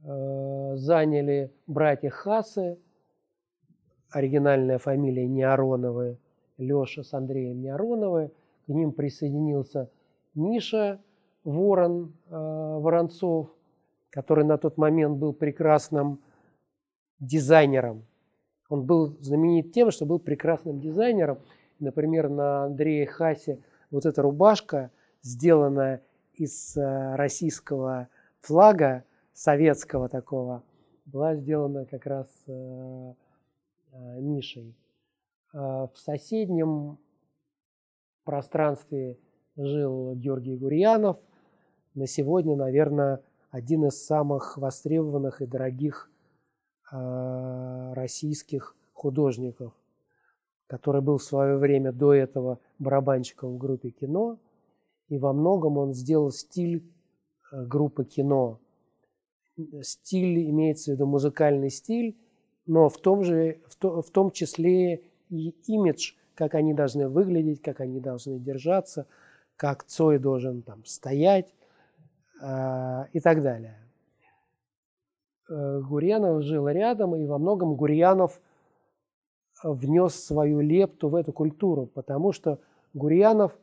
заняли 0.00 1.50
братья 1.66 2.10
Хасы, 2.10 2.78
оригинальная 4.10 4.78
фамилия 4.78 5.26
Неароновы, 5.26 6.18
Леша 6.56 7.02
с 7.02 7.12
Андреем 7.14 7.60
Неароновы. 7.60 8.32
К 8.66 8.68
ним 8.68 8.92
присоединился 8.92 9.90
Миша 10.34 11.00
Ворон 11.44 12.14
э, 12.28 12.34
Воронцов, 12.34 13.50
который 14.10 14.44
на 14.44 14.58
тот 14.58 14.76
момент 14.76 15.18
был 15.18 15.32
прекрасным 15.32 16.20
дизайнером. 17.20 18.04
Он 18.68 18.84
был 18.84 19.16
знаменит 19.20 19.72
тем, 19.72 19.90
что 19.90 20.04
был 20.04 20.18
прекрасным 20.18 20.80
дизайнером. 20.80 21.38
Например, 21.78 22.28
на 22.28 22.64
Андрее 22.64 23.06
Хасе 23.06 23.62
вот 23.90 24.04
эта 24.04 24.20
рубашка, 24.20 24.90
сделанная 25.22 26.02
из 26.34 26.76
э, 26.76 27.16
российского 27.16 28.08
флага, 28.40 29.04
советского 29.32 30.08
такого, 30.08 30.62
была 31.06 31.36
сделана 31.36 31.86
как 31.86 32.06
раз 32.06 32.26
э, 32.48 33.14
Мишей. 33.92 34.76
А, 35.52 35.86
в 35.88 35.98
соседнем 35.98 36.98
пространстве 38.24 39.18
жил 39.56 40.14
Георгий 40.14 40.56
Гурьянов. 40.56 41.18
На 41.94 42.06
сегодня, 42.06 42.56
наверное, 42.56 43.22
один 43.50 43.86
из 43.86 44.04
самых 44.04 44.58
востребованных 44.58 45.40
и 45.40 45.46
дорогих 45.46 46.10
а, 46.90 47.94
российских 47.94 48.76
художников, 48.92 49.72
который 50.66 51.00
был 51.00 51.18
в 51.18 51.22
свое 51.22 51.56
время 51.56 51.92
до 51.92 52.12
этого 52.12 52.60
барабанщиком 52.78 53.54
в 53.54 53.58
группе 53.58 53.90
кино. 53.90 54.38
И 55.08 55.18
во 55.18 55.32
многом 55.32 55.78
он 55.78 55.94
сделал 55.94 56.30
стиль 56.30 56.84
группы 57.50 58.04
кино. 58.04 58.60
Стиль 59.80 60.50
имеется 60.50 60.90
в 60.90 60.94
виду 60.94 61.06
музыкальный 61.06 61.70
стиль, 61.70 62.16
но 62.68 62.88
в 62.90 62.98
том, 62.98 63.24
же, 63.24 63.60
в, 63.66 63.76
то, 63.76 64.02
в 64.02 64.10
том 64.10 64.30
числе 64.30 65.02
и 65.30 65.54
имидж, 65.66 66.12
как 66.34 66.54
они 66.54 66.74
должны 66.74 67.08
выглядеть, 67.08 67.62
как 67.62 67.80
они 67.80 67.98
должны 67.98 68.38
держаться, 68.38 69.06
как 69.56 69.84
Цой 69.84 70.18
должен 70.18 70.62
там 70.62 70.84
стоять 70.84 71.52
э, 72.40 73.04
и 73.12 73.20
так 73.20 73.42
далее. 73.42 73.78
Э, 75.48 75.80
Гурьянов 75.80 76.42
жил 76.42 76.68
рядом, 76.68 77.16
и 77.16 77.26
во 77.26 77.38
многом 77.38 77.74
Гурьянов 77.74 78.38
внес 79.62 80.14
свою 80.14 80.60
лепту 80.60 81.08
в 81.08 81.14
эту 81.14 81.32
культуру, 81.32 81.86
потому 81.86 82.32
что 82.32 82.60
Гурьянов 82.92 83.58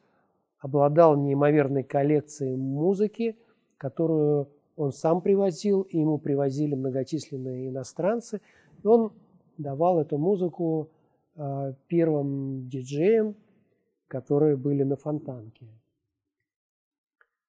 обладал 0.60 1.16
неимоверной 1.16 1.84
коллекцией 1.84 2.58
музыки, 2.58 3.38
которую 3.78 4.50
он 4.76 4.92
сам 4.92 5.22
привозил, 5.22 5.84
и 5.84 6.00
ему 6.00 6.18
привозили 6.18 6.74
многочисленные 6.74 7.70
иностранцы, 7.70 8.42
и 8.86 8.88
он 8.88 9.12
давал 9.58 10.00
эту 10.00 10.18
музыку 10.20 10.92
а, 11.36 11.74
первым 11.88 12.70
диджеем, 12.70 13.36
которые 14.08 14.56
были 14.58 14.84
на 14.84 14.96
Фонтанке. 14.96 15.66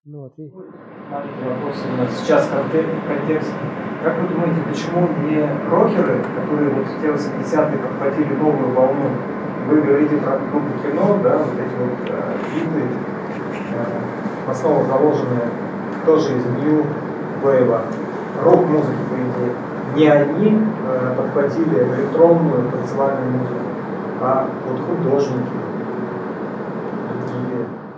Ну, 0.04 0.22
вот, 0.22 0.38
и... 0.38 0.48
Вопрос 0.48 1.76
именно 1.84 2.08
сейчас 2.08 2.48
контекст. 2.48 3.52
Как 4.02 4.18
вы 4.20 4.28
думаете, 4.28 4.62
почему 4.66 5.08
не 5.28 5.42
рокеры, 5.68 6.22
которые 6.22 6.70
вот 6.70 6.86
в 6.86 7.00
те 7.00 7.08
80-е 7.08 7.78
подхватили 7.78 8.34
новую 8.34 8.72
волну, 8.72 9.10
вы 9.68 9.82
говорите 9.82 10.16
про 10.18 10.38
группу 10.38 10.80
кино, 10.82 11.20
да, 11.22 11.38
вот 11.38 11.54
эти 11.54 11.74
вот 11.76 12.08
э, 12.08 12.38
биты, 12.54 12.82
э, 13.74 14.50
основа 14.50 14.86
заложенная 14.86 15.50
тоже 16.06 16.38
из 16.38 16.46
Нью 16.62 16.84
Вейва, 17.42 17.82
рок-музыки, 18.42 19.02
по 19.10 19.14
идее. 19.16 19.65
Не 19.96 20.08
они 20.08 20.50
э, 20.50 21.14
подхватили 21.16 21.84
электронную 21.84 22.70
танцевальную 22.70 23.32
музыку, 23.32 23.60
а 24.20 24.48
вот 24.66 24.80
художники. 24.80 25.66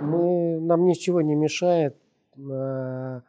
Мы, 0.01 0.61
нам 0.61 0.87
ничего 0.87 1.21
не 1.21 1.35
мешает 1.35 1.97
э, 2.37 3.21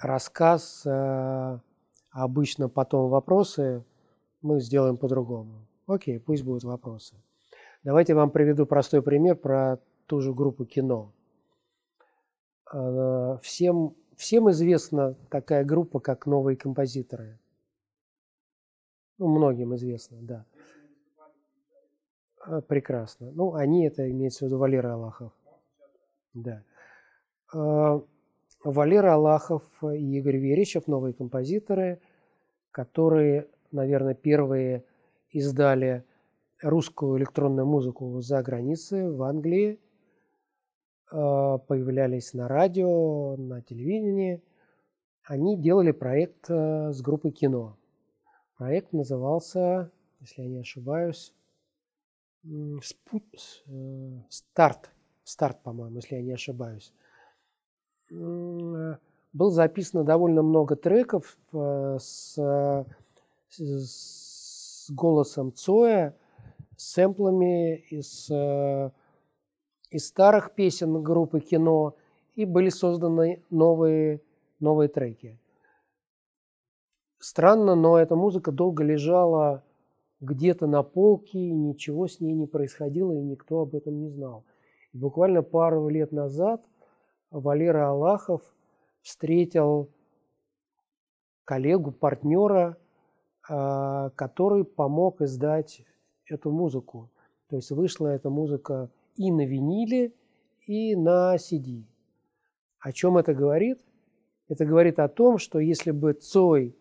рассказ, 0.00 0.82
э, 0.86 1.58
обычно 2.12 2.68
потом 2.68 3.10
вопросы 3.10 3.84
мы 4.40 4.60
сделаем 4.60 4.96
по-другому. 4.96 5.66
Окей, 5.86 6.20
пусть 6.20 6.44
будут 6.44 6.64
вопросы. 6.64 7.16
Давайте 7.82 8.14
вам 8.14 8.30
приведу 8.30 8.66
простой 8.66 9.02
пример 9.02 9.36
про 9.36 9.78
ту 10.06 10.20
же 10.20 10.32
группу 10.32 10.64
кино. 10.64 11.12
Э, 12.72 13.38
всем, 13.42 13.94
всем 14.18 14.50
известна 14.50 15.14
такая 15.30 15.64
группа, 15.64 16.00
как 16.00 16.26
«Новые 16.26 16.56
композиторы». 16.56 17.38
Ну, 19.16 19.28
многим 19.28 19.74
известно, 19.74 20.18
да. 20.20 20.44
А, 22.44 22.60
прекрасно. 22.60 23.30
Ну, 23.32 23.54
они, 23.54 23.86
это 23.86 24.08
имеется 24.10 24.44
в 24.44 24.48
виду 24.48 24.58
Валера 24.58 24.94
Аллахов. 24.94 25.32
Да. 26.34 26.62
А, 27.52 28.02
Валера 28.64 29.14
Аллахов 29.14 29.62
и 29.82 30.18
Игорь 30.18 30.36
Веричев, 30.36 30.86
новые 30.86 31.14
композиторы, 31.14 32.00
которые, 32.70 33.48
наверное, 33.72 34.14
первые 34.14 34.84
издали 35.30 36.04
русскую 36.60 37.18
электронную 37.18 37.66
музыку 37.66 38.20
за 38.20 38.42
границей, 38.42 39.10
в 39.10 39.22
Англии, 39.22 39.78
появлялись 41.10 42.34
на 42.34 42.48
радио, 42.48 43.36
на 43.36 43.62
телевидении. 43.62 44.42
Они 45.24 45.56
делали 45.56 45.92
проект 45.92 46.48
э, 46.48 46.92
с 46.92 47.00
группой 47.02 47.30
кино. 47.30 47.76
Проект 48.56 48.92
назывался, 48.92 49.90
если 50.20 50.42
я 50.42 50.48
не 50.48 50.60
ошибаюсь, 50.60 51.32
Старт. 54.28 54.90
Старт, 55.24 55.62
по-моему, 55.62 55.96
если 55.96 56.16
я 56.16 56.22
не 56.22 56.32
ошибаюсь 56.32 56.92
было 58.10 59.50
записано 59.50 60.04
довольно 60.04 60.42
много 60.42 60.76
треков 60.76 61.38
э, 61.52 61.98
с, 62.00 62.36
с 63.50 64.90
голосом 64.90 65.52
Цоя, 65.52 66.16
сэмплами 66.76 67.76
из, 67.76 68.30
э, 68.30 68.90
из 69.90 70.08
старых 70.08 70.52
песен 70.54 71.02
группы 71.02 71.40
кино, 71.40 71.94
и 72.34 72.44
были 72.44 72.68
созданы 72.68 73.42
новые, 73.50 74.20
новые 74.60 74.88
треки. 74.88 75.38
Странно, 77.18 77.74
но 77.74 77.98
эта 77.98 78.14
музыка 78.14 78.52
долго 78.52 78.84
лежала 78.84 79.64
где-то 80.20 80.66
на 80.66 80.82
полке, 80.82 81.38
и 81.38 81.52
ничего 81.52 82.06
с 82.06 82.20
ней 82.20 82.32
не 82.32 82.46
происходило, 82.46 83.12
и 83.12 83.20
никто 83.20 83.60
об 83.60 83.74
этом 83.74 84.00
не 84.00 84.08
знал. 84.08 84.44
И 84.92 84.98
буквально 84.98 85.42
пару 85.42 85.88
лет 85.88 86.12
назад 86.12 86.64
Валера 87.30 87.90
Аллахов– 87.90 88.42
встретил 89.08 89.88
коллегу, 91.44 91.92
партнера, 91.92 92.76
а, 93.48 94.10
который 94.10 94.64
помог 94.64 95.22
издать 95.22 95.82
эту 96.26 96.50
музыку. 96.50 97.08
То 97.48 97.56
есть 97.56 97.70
вышла 97.70 98.08
эта 98.08 98.28
музыка 98.28 98.90
и 99.18 99.30
на 99.30 99.44
виниле, 99.44 100.12
и 100.66 100.96
на 100.96 101.36
CD. 101.36 101.84
О 102.78 102.92
чем 102.92 103.18
это 103.18 103.34
говорит? 103.34 103.78
Это 104.48 104.64
говорит 104.64 104.98
о 104.98 105.08
том, 105.08 105.36
что 105.36 105.58
если 105.58 105.90
бы 105.90 106.14
Цой 106.14 106.74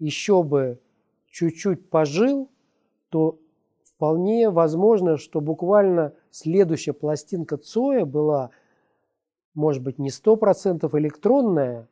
еще 0.00 0.42
бы 0.42 0.80
чуть-чуть 1.28 1.88
пожил, 1.88 2.50
то 3.10 3.38
вполне 3.84 4.50
возможно, 4.50 5.16
что 5.16 5.40
буквально 5.40 6.14
следующая 6.30 6.92
пластинка 6.92 7.56
Цоя 7.56 8.04
была– 8.04 8.50
может 9.54 9.82
быть, 9.82 9.98
не 9.98 10.10
сто 10.10 10.36
процентов 10.36 10.94
электронная, 10.94 11.88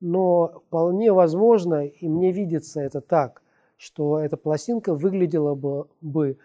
но 0.00 0.62
вполне 0.66 1.12
возможно, 1.12 1.86
и 1.86 2.08
мне 2.08 2.32
видится 2.32 2.80
это 2.80 3.00
так, 3.00 3.42
что 3.76 4.18
эта 4.18 4.36
пластинка 4.36 4.94
выглядела 4.94 5.54
бы, 5.54 5.88
бы 6.00 6.38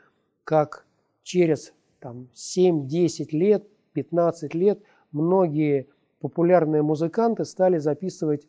как 0.43 0.85
через 1.21 1.73
там, 2.03 2.27
7-10 2.35 3.29
лет, 3.31 3.65
15 3.93 4.53
лет 4.53 4.83
многие 5.13 5.87
популярные 6.19 6.81
музыканты 6.81 7.45
стали 7.45 7.77
записывать 7.77 8.45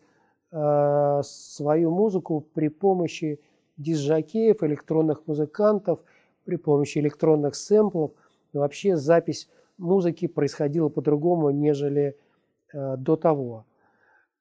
э, 0.50 1.20
свою 1.22 1.92
музыку 1.92 2.40
при 2.52 2.66
помощи 2.66 3.40
дисжакеев, 3.76 4.60
электронных 4.64 5.28
музыкантов, 5.28 6.00
при 6.44 6.56
помощи 6.56 6.98
электронных 6.98 7.54
сэмплов. 7.54 8.10
И 8.52 8.58
вообще 8.58 8.96
запись 8.96 9.48
музыки 9.78 10.26
происходило 10.26 10.88
по-другому, 10.88 11.50
нежели 11.50 12.16
э, 12.72 12.96
до 12.96 13.14
того. 13.14 13.66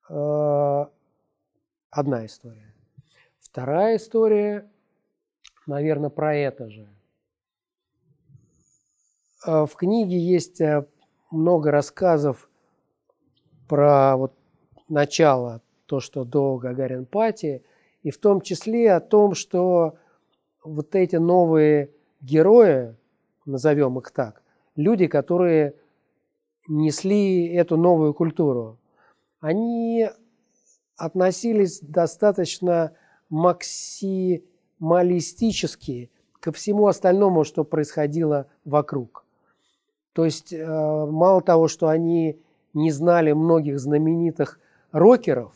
Э, 0.09 0.85
одна 1.91 2.25
история. 2.25 2.73
Вторая 3.39 3.97
история, 3.97 4.67
наверное, 5.67 6.09
про 6.09 6.35
это 6.35 6.71
же. 6.71 6.87
Э, 9.45 9.65
в 9.65 9.75
книге 9.75 10.17
есть 10.17 10.61
э, 10.61 10.87
много 11.31 11.71
рассказов 11.71 12.49
про 13.67 14.15
вот 14.17 14.33
начало, 14.87 15.61
то, 15.85 15.99
что 15.99 16.23
до 16.23 16.57
Гагарин 16.57 17.05
Пати, 17.05 17.63
и 18.03 18.11
в 18.11 18.17
том 18.17 18.41
числе 18.41 18.93
о 18.93 18.99
том, 18.99 19.35
что 19.35 19.95
вот 20.63 20.95
эти 20.95 21.17
новые 21.17 21.91
герои, 22.21 22.95
назовем 23.45 23.99
их 23.99 24.09
так, 24.11 24.41
люди, 24.75 25.07
которые 25.07 25.75
несли 26.67 27.47
эту 27.47 27.77
новую 27.77 28.13
культуру, 28.13 28.77
они 29.39 30.09
относились 30.95 31.79
достаточно 31.81 32.93
максималистически 33.29 36.11
ко 36.39 36.53
всему 36.53 36.87
остальному, 36.87 37.43
что 37.43 37.65
происходило 37.65 38.47
вокруг. 38.63 39.23
То 40.13 40.25
есть 40.25 40.53
э, 40.53 40.65
мало 40.65 41.41
того, 41.41 41.67
что 41.67 41.87
они 41.87 42.39
не 42.73 42.91
знали 42.91 43.31
многих 43.33 43.79
знаменитых 43.79 44.59
рокеров, 44.91 45.53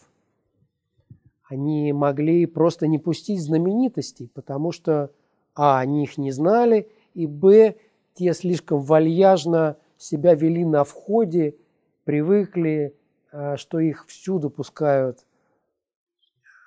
они 1.43 1.93
могли 1.93 2.45
просто 2.45 2.87
не 2.87 2.99
пустить 2.99 3.41
знаменитостей, 3.41 4.29
потому 4.33 4.71
что 4.71 5.11
а, 5.55 5.79
они 5.79 6.03
их 6.03 6.17
не 6.17 6.31
знали, 6.31 6.89
и 7.13 7.25
б, 7.25 7.75
те 8.15 8.33
слишком 8.33 8.81
вальяжно 8.81 9.77
себя 9.97 10.33
вели 10.33 10.65
на 10.65 10.83
входе, 10.83 11.55
привыкли, 12.03 12.95
э, 13.31 13.57
что 13.57 13.79
их 13.79 14.07
всюду 14.07 14.49
пускают 14.49 15.19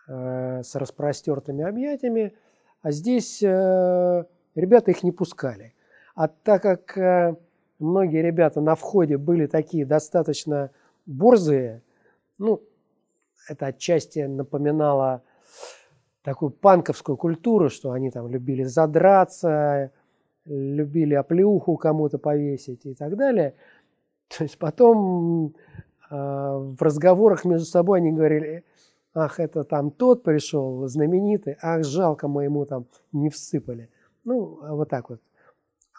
э, 0.09 0.62
с 0.62 0.74
распростертыми 0.76 1.64
объятиями, 1.64 2.35
а 2.83 2.92
здесь 2.92 3.42
ребята 3.42 4.90
их 4.90 5.03
не 5.03 5.12
пускали. 5.12 5.74
А 6.14 6.29
так 6.29 6.62
как 6.62 6.96
многие 7.81 8.23
ребята 8.23 8.61
на 8.61 8.75
входе 8.75 9.16
были 9.16 9.47
такие 9.47 9.85
достаточно 9.85 10.71
борзые, 11.07 11.83
ну, 12.38 12.62
это 13.49 13.66
отчасти 13.66 14.21
напоминало 14.21 15.23
такую 16.23 16.51
панковскую 16.51 17.16
культуру, 17.16 17.71
что 17.71 17.93
они 17.93 18.11
там 18.11 18.29
любили 18.29 18.64
задраться, 18.64 19.90
любили 20.45 21.14
оплеуху 21.14 21.77
кому-то 21.77 22.19
повесить 22.19 22.87
и 22.87 22.95
так 22.95 23.16
далее. 23.16 23.55
То 24.29 24.45
есть 24.45 24.59
потом 24.59 25.55
э, 26.11 26.14
в 26.14 26.77
разговорах 26.81 27.45
между 27.45 27.66
собой 27.66 27.99
они 27.99 28.12
говорили, 28.12 28.64
ах, 29.14 29.40
это 29.40 29.64
там 29.64 29.90
тот 29.90 30.23
пришел, 30.23 30.87
знаменитый, 30.87 31.57
ах, 31.61 31.85
жалко, 31.85 32.29
мы 32.29 32.45
ему 32.45 32.64
там 32.66 32.87
не 33.12 33.31
всыпали. 33.31 33.90
Ну, 34.25 34.61
вот 34.77 34.88
так 34.88 35.11
вот 35.11 35.21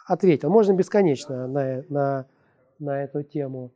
ответил. 0.06 0.50
Можно 0.50 0.72
бесконечно 0.72 1.46
на, 1.46 1.84
на, 1.88 2.26
на 2.78 3.02
эту 3.02 3.22
тему 3.22 3.72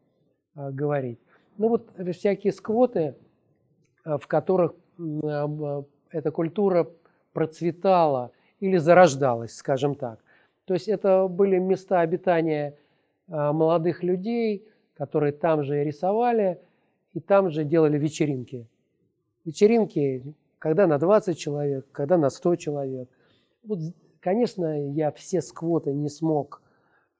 э, 0.54 0.70
говорить. 0.70 1.18
Ну 1.58 1.68
вот 1.68 1.90
всякие 2.12 2.52
сквоты, 2.52 3.14
э, 4.04 4.18
в 4.18 4.26
которых 4.26 4.74
э, 4.98 5.82
эта 6.10 6.30
культура 6.30 6.88
процветала 7.32 8.32
или 8.60 8.76
зарождалась, 8.78 9.54
скажем 9.54 9.94
так. 9.94 10.20
То 10.64 10.74
есть 10.74 10.88
это 10.88 11.28
были 11.28 11.58
места 11.58 12.00
обитания 12.00 12.76
а, 13.28 13.52
молодых 13.52 14.02
людей, 14.02 14.66
которые 14.94 15.32
там 15.32 15.62
же 15.62 15.82
рисовали 15.84 16.60
и 17.12 17.20
там 17.20 17.50
же 17.50 17.64
делали 17.64 17.98
вечеринки. 17.98 18.66
Вечеринки, 19.44 20.22
когда 20.58 20.86
на 20.86 20.98
20 20.98 21.38
человек, 21.38 21.86
когда 21.92 22.18
на 22.18 22.30
100 22.30 22.56
человек. 22.56 23.08
Вот, 23.64 23.78
конечно, 24.26 24.90
я 24.90 25.12
все 25.12 25.40
сквоты 25.40 25.92
не 25.92 26.08
смог 26.08 26.60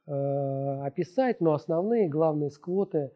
э, 0.08 0.10
описать, 0.10 1.40
но 1.40 1.54
основные, 1.54 2.08
главные 2.08 2.50
сквоты 2.50 3.12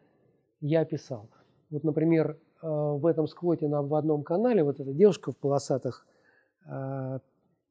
я 0.61 0.83
описал. 0.83 1.29
Вот, 1.71 1.83
например, 1.83 2.39
э, 2.63 2.69
в 2.69 3.05
этом 3.05 3.27
сквоте 3.27 3.67
на, 3.67 3.83
в 3.83 3.93
одном 3.97 4.23
канале 4.23 4.63
вот 4.63 4.79
эта 4.79 4.93
девушка 4.93 5.33
в 5.33 5.37
полосатых, 5.37 6.07
э, 6.67 7.19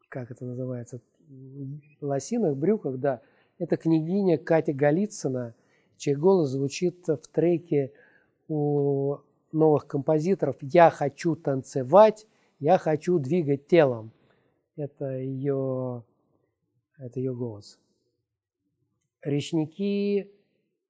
как 0.09 0.29
это 0.29 0.43
называется, 0.43 0.99
лосинах, 2.01 2.57
брюках, 2.57 2.97
да, 2.97 3.21
это 3.57 3.77
княгиня 3.77 4.37
Катя 4.37 4.73
Голицына, 4.73 5.55
чей 5.95 6.15
голос 6.15 6.49
звучит 6.49 7.07
в 7.07 7.29
треке 7.31 7.93
у 8.49 9.19
новых 9.53 9.87
композиторов 9.87 10.57
«Я 10.59 10.89
хочу 10.89 11.37
танцевать, 11.37 12.27
я 12.59 12.77
хочу 12.77 13.19
двигать 13.19 13.67
телом». 13.67 14.11
Это 14.75 15.17
ее, 15.17 16.03
это 16.99 17.19
ее 17.19 17.33
голос. 17.33 17.79
Речники– 19.23 20.31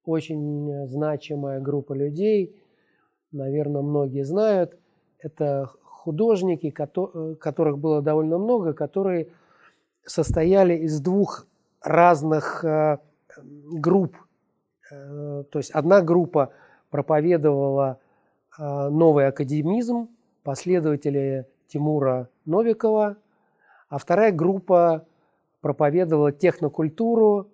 очень 0.10 0.88
значимая 0.88 1.60
группа 1.60 1.94
людей, 1.94 2.62
наверное, 3.32 3.82
многие 3.82 4.24
знают. 4.24 4.78
Это 5.20 5.70
художники, 5.84 6.72
которых 6.72 7.78
было 7.78 8.02
довольно 8.02 8.38
много, 8.38 8.74
которые 8.74 9.28
состояли 10.04 10.76
из 10.76 11.00
двух 11.02 11.46
разных 11.82 12.66
э, 12.66 12.98
групп. 13.38 14.16
Э, 14.92 15.44
то 15.52 15.60
есть 15.60 15.72
одна 15.72 16.02
группа 16.02 16.52
проповедовала 16.90 18.00
э, 18.58 18.90
новый 18.90 19.28
академизм, 19.28 20.10
последователи 20.44 21.46
Тимура 21.68 22.30
Новикова, 22.46 23.18
а 23.90 23.98
вторая 23.98 24.32
группа 24.32 25.06
проповедовала 25.62 26.32
технокультуру, 26.32 27.52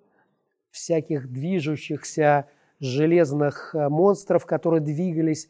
всяких 0.70 1.30
движущихся 1.30 2.48
железных 2.80 3.74
э, 3.74 3.88
монстров, 3.88 4.44
которые 4.46 4.80
двигались, 4.80 5.48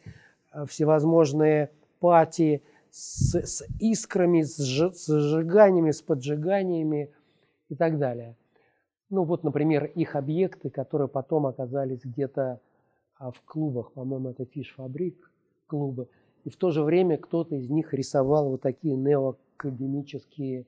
э, 0.53 0.65
всевозможные 0.67 1.71
пати 1.99 2.63
с, 2.91 3.35
с 3.35 3.65
искрами, 3.81 4.43
с, 4.43 4.57
с 4.57 5.07
сжиганиями, 5.07 5.91
с 5.91 6.03
поджиганиями 6.03 7.11
и 7.69 7.75
так 7.75 7.99
далее. 7.99 8.37
Ну 9.11 9.25
вот, 9.25 9.45
например, 9.45 9.85
их 9.85 10.17
объекты, 10.17 10.71
которые 10.71 11.09
потом 11.09 11.47
оказались 11.47 12.05
где-то 12.05 12.61
а, 13.19 13.31
в 13.31 13.41
клубах, 13.43 13.93
по-моему, 13.93 14.31
это 14.31 14.45
фиш-фабрик 14.45 15.31
клубы. 15.67 16.09
И 16.45 16.51
в 16.51 16.57
то 16.57 16.71
же 16.71 16.83
время 16.83 17.17
кто-то 17.17 17.57
из 17.57 17.71
них 17.71 17.95
рисовал 17.95 18.51
вот 18.51 18.63
такие 18.63 18.97
неоакадемические 18.97 20.67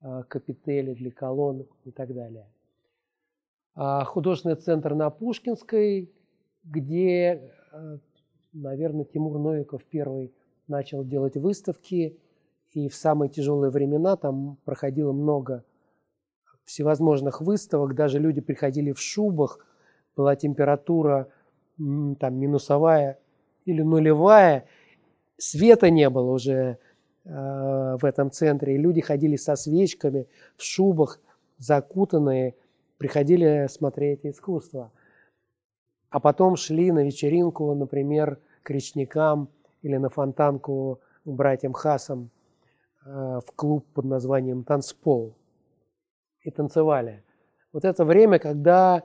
капители 0.00 0.94
для 0.94 1.10
колонн 1.10 1.66
и 1.84 1.90
так 1.90 2.14
далее. 2.14 2.46
А 3.74 4.04
художественный 4.04 4.56
центр 4.56 4.94
на 4.94 5.08
Пушкинской, 5.10 6.12
где, 6.64 7.52
а, 7.72 7.98
наверное, 8.52 9.04
Тимур 9.04 9.38
Новиков 9.38 9.84
первый 9.84 10.32
начал 10.66 11.04
делать 11.04 11.36
выставки, 11.36 12.18
и 12.72 12.88
в 12.88 12.94
самые 12.94 13.30
тяжелые 13.30 13.70
времена 13.70 14.16
там 14.16 14.58
проходило 14.64 15.12
много 15.12 15.64
всевозможных 16.64 17.40
выставок, 17.40 17.94
даже 17.94 18.18
люди 18.18 18.40
приходили 18.40 18.92
в 18.92 19.00
шубах, 19.00 19.64
была 20.14 20.36
температура 20.36 21.28
там 21.76 22.34
минусовая 22.34 23.18
или 23.64 23.82
нулевая, 23.82 24.66
света 25.38 25.88
не 25.88 26.10
было 26.10 26.32
уже 26.32 26.52
э, 26.52 26.76
в 27.28 28.00
этом 28.04 28.30
центре, 28.30 28.74
и 28.74 28.78
люди 28.78 29.02
ходили 29.02 29.36
со 29.36 29.54
свечками, 29.54 30.26
в 30.56 30.62
шубах, 30.62 31.20
закутанные, 31.58 32.54
приходили 32.96 33.66
смотреть 33.68 34.24
искусство. 34.24 34.90
А 36.10 36.20
потом 36.20 36.56
шли 36.56 36.90
на 36.90 37.04
вечеринку, 37.04 37.74
например, 37.74 38.38
к 38.62 38.70
речникам 38.70 39.48
или 39.82 39.96
на 39.96 40.08
фонтанку 40.08 41.00
братьям 41.24 41.74
Хасам 41.74 42.30
э, 43.04 43.10
в 43.46 43.52
клуб 43.54 43.86
под 43.92 44.06
названием 44.06 44.64
«Танцпол» 44.64 45.34
и 46.42 46.50
танцевали. 46.50 47.22
Вот 47.72 47.84
это 47.84 48.04
время, 48.04 48.38
когда 48.38 49.02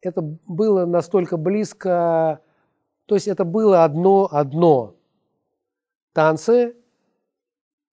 это 0.00 0.22
было 0.22 0.86
настолько 0.86 1.36
близко, 1.36 2.40
то 3.06 3.14
есть 3.14 3.28
это 3.28 3.44
было 3.44 3.84
одно-одно. 3.84 4.94
Танцы, 6.12 6.74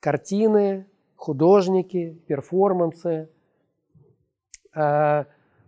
картины, 0.07 0.87
художники, 1.17 2.17
перформансы, 2.27 3.29
э, 4.73 5.25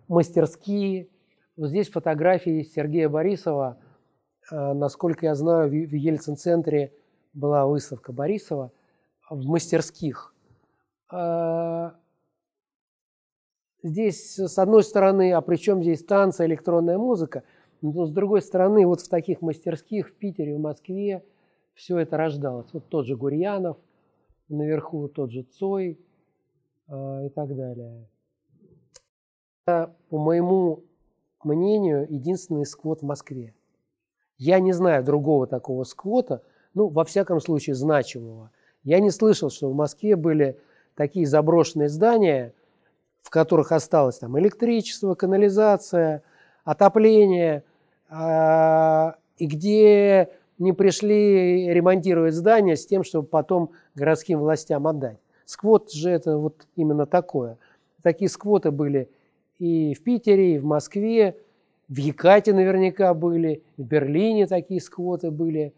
мастерские. 0.08 1.10
Вот 1.58 1.72
здесь 1.72 1.90
фотографии 1.90 2.64
Сергея 2.64 3.10
Борисова. 3.10 3.78
Э, 4.50 4.72
насколько 4.72 5.26
я 5.26 5.36
знаю, 5.36 5.70
в 5.70 5.74
Ельцин-центре 5.74 6.94
была 7.34 7.66
выставка 7.66 8.14
Борисова 8.14 8.72
в 9.30 9.46
мастерских. 9.46 10.34
Э, 11.12 11.92
здесь, 13.84 14.40
с 14.40 14.58
одной 14.58 14.84
стороны, 14.84 15.34
а 15.34 15.42
при 15.42 15.58
чем 15.58 15.84
здесь 15.84 16.02
танцы, 16.06 16.46
электронная 16.46 16.98
музыка, 16.98 17.44
но 17.82 18.06
с 18.06 18.12
другой 18.14 18.42
стороны, 18.42 18.88
вот 18.88 19.02
в 19.02 19.10
таких 19.10 19.42
мастерских 19.42 20.12
в 20.12 20.14
Питере, 20.14 20.56
в 20.56 20.62
Москве 20.62 21.26
все 21.74 21.98
это 21.98 22.16
рождалось. 22.16 22.70
Вот 22.72 22.88
тот 22.88 23.06
же 23.06 23.18
Гурьянов, 23.18 23.76
наверху 24.50 25.08
тот 25.08 25.32
же 25.32 25.44
Цой 25.44 26.00
э, 26.88 27.26
и 27.26 27.30
так 27.30 27.56
далее. 27.56 28.08
Это, 29.66 29.96
по 30.10 30.18
моему 30.18 30.84
мнению, 31.44 32.08
единственный 32.10 32.66
сквот 32.66 33.02
в 33.02 33.06
Москве. 33.06 33.54
Я 34.38 34.60
не 34.60 34.74
знаю 34.74 35.04
другого 35.04 35.48
такого 35.48 35.84
сквота, 35.84 36.44
ну, 36.74 36.88
во 36.88 37.04
всяком 37.04 37.40
случае, 37.40 37.76
значимого. 37.76 38.52
Я 38.84 39.00
не 39.00 39.12
слышал, 39.12 39.50
что 39.50 39.70
в 39.70 39.76
Москве 39.76 40.16
были 40.16 40.60
такие 40.96 41.26
заброшенные 41.26 41.90
здания– 41.90 42.54
в 43.30 43.30
которых 43.30 43.72
осталось 43.72 44.18
там 44.18 44.40
электричество, 44.40 45.14
канализация, 45.16 46.24
отопление, 46.64 47.64
а, 48.10 49.16
и 49.38 49.46
где 49.46 50.30
не 50.60 50.74
пришли 50.74 51.74
ремонтировать 51.74 52.34
здания 52.34 52.76
с 52.76 52.86
тем, 52.86 53.04
чтобы 53.04 53.28
потом 53.28 53.72
городским 53.96 54.40
властям 54.40 54.86
отдать. 54.88 55.18
Сквот 55.46 55.92
же 55.92 56.10
это 56.10 56.38
вот 56.38 56.68
именно 56.76 57.06
такое. 57.06 57.58
Такие 58.04 58.30
сквоты 58.30 58.72
были 58.72 59.10
и 59.58 59.94
в 59.94 60.04
Питере, 60.04 60.56
и 60.56 60.58
в 60.58 60.66
Москве, 60.66 61.38
в 61.88 61.98
Якате 61.98 62.54
наверняка 62.54 63.14
были, 63.14 63.64
в 63.78 63.84
Берлине 63.84 64.48
такие 64.48 64.80
сквоты 64.80 65.32
были, 65.32 65.74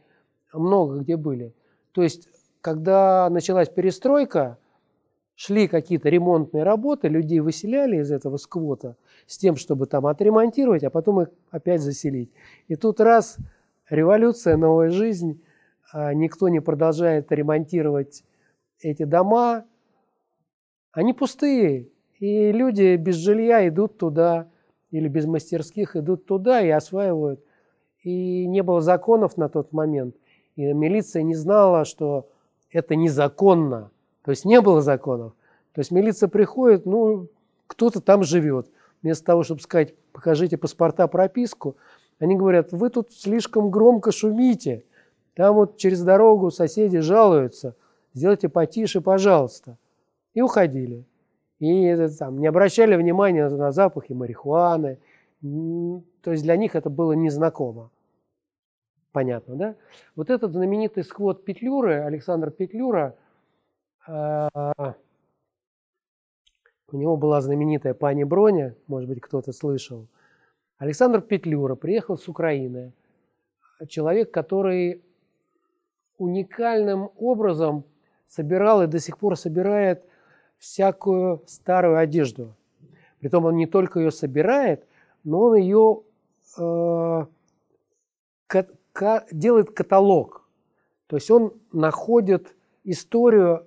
много 0.54 1.00
где 1.00 1.16
были. 1.16 1.54
То 1.94 2.04
есть, 2.04 2.28
когда 2.62 3.30
началась 3.30 3.70
перестройка, 3.70 4.58
шли 5.36 5.68
какие-то 5.68 6.10
ремонтные 6.10 6.64
работы, 6.64 7.08
людей 7.08 7.40
выселяли 7.40 7.98
из 7.98 8.12
этого 8.12 8.38
сквота 8.38 8.96
с 9.26 9.38
тем, 9.38 9.56
чтобы 9.56 9.88
там 9.88 10.06
отремонтировать, 10.06 10.84
а 10.84 10.90
потом 10.90 11.22
их 11.22 11.30
опять 11.50 11.82
заселить. 11.82 12.30
И 12.68 12.76
тут 12.76 13.00
раз, 13.00 13.38
революция, 13.92 14.58
новая 14.58 14.90
жизнь, 14.90 15.44
а 15.94 16.14
никто 16.14 16.50
не 16.50 16.60
продолжает 16.60 17.32
ремонтировать 17.32 18.24
эти 18.80 19.04
дома, 19.04 19.66
они 20.92 21.14
пустые, 21.14 21.90
и 22.20 22.52
люди 22.52 22.96
без 22.96 23.16
жилья 23.16 23.68
идут 23.68 23.98
туда, 23.98 24.50
или 24.90 25.08
без 25.08 25.26
мастерских 25.26 25.96
идут 25.96 26.26
туда 26.26 26.62
и 26.62 26.70
осваивают. 26.70 27.44
И 28.04 28.48
не 28.48 28.64
было 28.64 28.82
законов 28.82 29.38
на 29.38 29.48
тот 29.48 29.72
момент, 29.72 30.16
и 30.56 30.74
милиция 30.74 31.22
не 31.22 31.36
знала, 31.36 31.86
что 31.86 32.30
это 32.72 32.96
незаконно– 32.96 33.92
то 34.24 34.32
есть 34.32 34.46
не 34.46 34.62
было 34.62 34.82
законов. 34.82 35.34
То 35.74 35.80
есть 35.80 35.92
милиция 35.92 36.30
приходит, 36.30 36.86
ну, 36.86 37.30
кто-то 37.68 38.02
там 38.02 38.24
живет. 38.24 38.70
Вместо 39.02 39.26
того, 39.26 39.44
чтобы 39.44 39.62
сказать, 39.62 39.96
покажите 40.12 40.58
паспорта, 40.58 41.08
прописку, 41.08 41.78
они 42.22 42.36
говорят, 42.36 42.72
вы 42.72 42.90
тут 42.90 43.12
слишком 43.12 43.70
громко 43.70 44.12
шумите. 44.12 44.86
Там 45.34 45.56
вот 45.56 45.78
через 45.78 46.02
дорогу 46.02 46.52
соседи 46.52 47.00
жалуются. 47.00 47.76
Сделайте 48.14 48.48
потише, 48.48 49.02
пожалуйста. 49.02 49.78
И 50.34 50.42
уходили. 50.42 51.06
И 51.60 52.08
там, 52.18 52.40
не 52.40 52.48
обращали 52.48 52.96
внимания 52.96 53.50
на 53.50 53.72
запахи 53.72 54.14
марихуаны. 54.14 55.00
То 55.42 56.32
есть 56.32 56.44
для 56.44 56.56
них 56.56 56.76
это 56.76 56.90
было 56.90 57.12
незнакомо. 57.14 57.90
Понятно, 59.12 59.56
да? 59.56 59.76
Вот 60.16 60.30
этот 60.30 60.54
знаменитый 60.54 61.04
сквот 61.04 61.44
Петлюры, 61.44 62.02
Александр 62.02 62.52
Петлюра– 62.52 63.16
а, 64.08 64.96
у 66.92 66.98
него 66.98 67.18
была 67.18 67.42
знаменитая 67.42 67.94
пани 67.94 68.24
Броня, 68.24 68.76
может 68.88 69.08
быть, 69.08 69.22
кто-то 69.22 69.54
слышал. 69.54 70.08
Александр 70.82 71.22
Петлюра 71.22 71.76
приехал 71.76 72.18
с 72.18 72.28
Украины. 72.28 72.92
Человек, 73.88 74.32
который 74.32 75.02
уникальным 76.18 77.10
образом 77.18 77.84
собирал 78.28 78.84
и 78.84 78.88
до 78.88 79.00
сих 79.00 79.18
пор 79.18 79.38
собирает 79.38 80.04
всякую 80.58 81.42
старую 81.48 81.98
одежду. 81.98 82.56
Притом 83.20 83.46
он 83.46 83.56
не 83.56 83.68
только 83.68 84.00
ее 84.00 84.12
собирает, 84.12 84.86
но 85.24 85.40
он 85.42 85.56
ее 85.56 86.02
э, 86.58 87.26
ка- 88.48 89.26
делает 89.32 89.72
каталог. 89.72 90.48
То 91.08 91.16
есть 91.16 91.30
он 91.32 91.54
находит 91.72 92.56
историю 92.84 93.66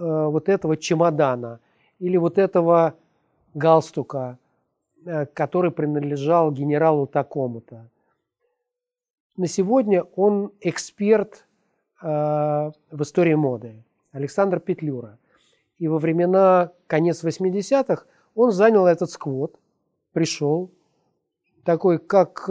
Э, 0.00 0.26
вот 0.26 0.48
этого 0.48 0.76
чемодана 0.76 1.60
или 2.00 2.16
вот 2.16 2.36
этого 2.36 2.94
галстука, 3.54 4.38
который 5.34 5.70
принадлежал 5.70 6.50
генералу 6.50 7.06
такому-то. 7.06 7.88
На 9.36 9.46
сегодня 9.46 10.02
он 10.16 10.52
эксперт 10.60 11.46
э, 12.02 12.06
в 12.06 13.02
истории 13.02 13.34
моды, 13.34 13.84
Александр 14.12 14.60
Петлюра. 14.60 15.18
И 15.78 15.88
во 15.88 15.98
времена 15.98 16.70
конец 16.86 17.24
80-х 17.24 18.04
он 18.34 18.52
занял 18.52 18.86
этот 18.86 19.10
сквот, 19.10 19.58
пришел, 20.12 20.70
такой 21.64 21.98
как 21.98 22.46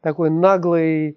такой 0.00 0.30
наглый 0.30 1.16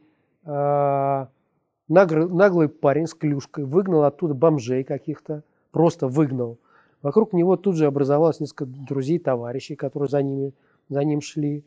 наглый 1.88 2.70
парень 2.70 3.08
с 3.08 3.14
клюшкой 3.14 3.66
выгнал 3.66 4.04
оттуда 4.04 4.34
бомжей 4.34 4.84
каких-то, 4.84 5.44
просто 5.72 6.08
выгнал. 6.08 6.58
Вокруг 7.06 7.34
него 7.34 7.56
тут 7.56 7.76
же 7.76 7.86
образовалось 7.86 8.40
несколько 8.40 8.66
друзей, 8.66 9.20
товарищей, 9.20 9.76
которые 9.76 10.10
за, 10.10 10.24
ними, 10.24 10.54
за 10.90 11.04
ним 11.04 11.22
шли. 11.22 11.64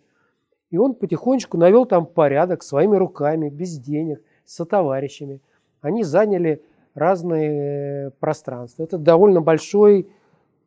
И 0.71 0.77
он 0.77 0.97
потихонечку 0.97 1.57
навел 1.57 1.87
там 1.87 2.07
порядок 2.07 2.65
своими 2.65 2.97
руками, 2.97 3.49
без 3.49 3.79
денег, 3.79 4.21
со 4.45 4.65
товарищами. 4.65 5.41
Они 5.81 6.03
заняли 6.03 6.61
разные 6.93 8.11
пространства. 8.19 8.83
Это 8.83 8.99
довольно 8.99 9.41
большой 9.41 10.09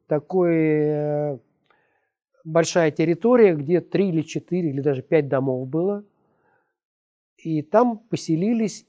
такой 0.08 0.56
э, 0.56 1.38
большая 2.46 2.92
территория, 2.92 3.56
где 3.56 3.82
три 3.82 4.08
или 4.08 4.22
четыре 4.22 4.70
или 4.70 4.80
даже 4.80 5.02
пять 5.02 5.28
домов 5.28 5.68
было. 5.68 6.06
И 7.36 7.62
там 7.62 7.98
поселились, 7.98 8.86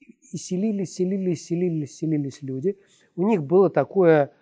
и 0.00 0.38
селились, 0.38 0.94
селились, 0.94 1.44
селились, 1.44 1.94
селились 1.94 2.40
люди. 2.40 2.78
У 3.16 3.26
них 3.26 3.42
было 3.42 3.68
такое, 3.68 4.32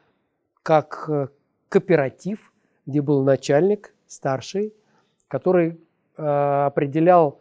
как 0.64 1.04
э, 1.08 1.28
кооператив, 1.68 2.52
где 2.86 3.02
был 3.02 3.22
начальник, 3.22 3.94
старший, 4.06 4.74
который 5.28 5.78
э, 6.16 6.22
определял, 6.22 7.38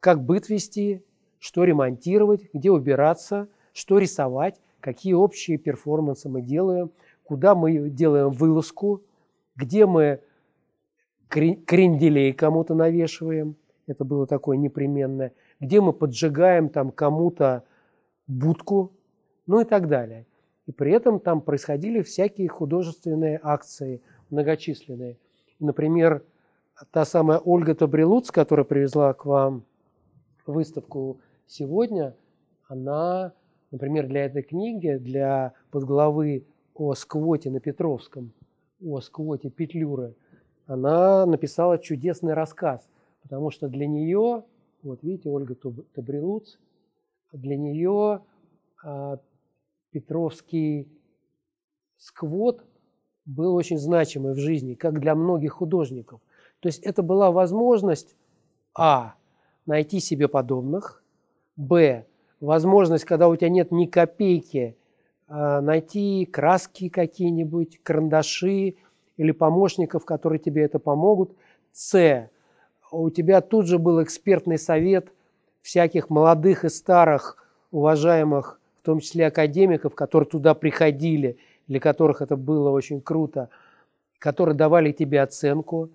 как 0.00 0.22
быт 0.22 0.48
вести, 0.48 1.04
что 1.40 1.64
ремонтировать, 1.64 2.48
где 2.54 2.70
убираться, 2.70 3.48
что 3.72 3.98
рисовать, 3.98 4.60
какие 4.80 5.14
общие 5.14 5.58
перформансы 5.58 6.28
мы 6.28 6.42
делаем, 6.42 6.92
куда 7.24 7.56
мы 7.56 7.90
делаем 7.90 8.30
вылазку, 8.30 9.02
где 9.56 9.84
мы 9.84 10.20
кренделей 11.28 12.32
кому-то 12.32 12.74
навешиваем, 12.74 13.56
это 13.88 14.04
было 14.04 14.28
такое 14.28 14.56
непременное, 14.56 15.32
где 15.58 15.80
мы 15.80 15.92
поджигаем 15.92 16.68
там 16.68 16.92
кому-то 16.92 17.64
будку, 18.28 18.92
ну 19.48 19.60
и 19.60 19.64
так 19.64 19.88
далее. 19.88 20.24
И 20.66 20.72
при 20.72 20.92
этом 20.92 21.20
там 21.20 21.40
происходили 21.40 22.02
всякие 22.02 22.48
художественные 22.48 23.38
акции, 23.42 24.02
многочисленные. 24.30 25.18
Например, 25.60 26.24
та 26.90 27.04
самая 27.04 27.38
Ольга 27.38 27.74
Табрилуц, 27.74 28.30
которая 28.30 28.64
привезла 28.64 29.12
к 29.12 29.26
вам 29.26 29.64
выставку 30.46 31.20
сегодня, 31.46 32.16
она, 32.66 33.32
например, 33.70 34.06
для 34.08 34.24
этой 34.24 34.42
книги, 34.42 34.96
для 34.96 35.52
подглавы 35.70 36.46
о 36.74 36.94
сквоте 36.94 37.50
на 37.50 37.60
Петровском, 37.60 38.32
о 38.82 39.00
сквоте 39.00 39.50
Петлюры, 39.50 40.14
она 40.66 41.26
написала 41.26 41.78
чудесный 41.78 42.32
рассказ, 42.32 42.88
потому 43.22 43.50
что 43.50 43.68
для 43.68 43.86
нее, 43.86 44.44
вот 44.82 45.02
видите, 45.02 45.28
Ольга 45.28 45.54
Табрилуц, 45.94 46.58
для 47.32 47.56
нее 47.56 48.22
а, 48.82 49.18
Петровский 49.94 50.88
сквот 51.98 52.64
был 53.26 53.54
очень 53.54 53.78
значимый 53.78 54.34
в 54.34 54.38
жизни, 54.38 54.74
как 54.74 54.98
для 54.98 55.14
многих 55.14 55.52
художников. 55.52 56.20
То 56.58 56.68
есть 56.68 56.82
это 56.82 57.04
была 57.04 57.30
возможность, 57.30 58.16
а, 58.76 59.14
найти 59.66 60.00
себе 60.00 60.26
подобных, 60.26 61.04
б, 61.54 62.06
возможность, 62.40 63.04
когда 63.04 63.28
у 63.28 63.36
тебя 63.36 63.50
нет 63.50 63.70
ни 63.70 63.86
копейки, 63.86 64.76
а, 65.28 65.60
найти 65.60 66.26
краски 66.26 66.88
какие-нибудь, 66.88 67.78
карандаши 67.84 68.74
или 69.16 69.30
помощников, 69.30 70.04
которые 70.04 70.40
тебе 70.40 70.64
это 70.64 70.80
помогут. 70.80 71.36
С, 71.70 72.28
у 72.90 73.10
тебя 73.10 73.40
тут 73.40 73.66
же 73.66 73.78
был 73.78 74.02
экспертный 74.02 74.58
совет 74.58 75.12
всяких 75.62 76.10
молодых 76.10 76.64
и 76.64 76.68
старых 76.68 77.36
уважаемых 77.70 78.58
в 78.84 78.86
том 78.86 79.00
числе 79.00 79.28
академиков, 79.28 79.94
которые 79.94 80.28
туда 80.28 80.52
приходили, 80.52 81.38
для 81.68 81.80
которых 81.80 82.20
это 82.20 82.36
было 82.36 82.68
очень 82.68 83.00
круто, 83.00 83.48
которые 84.18 84.54
давали 84.54 84.92
тебе 84.92 85.22
оценку. 85.22 85.88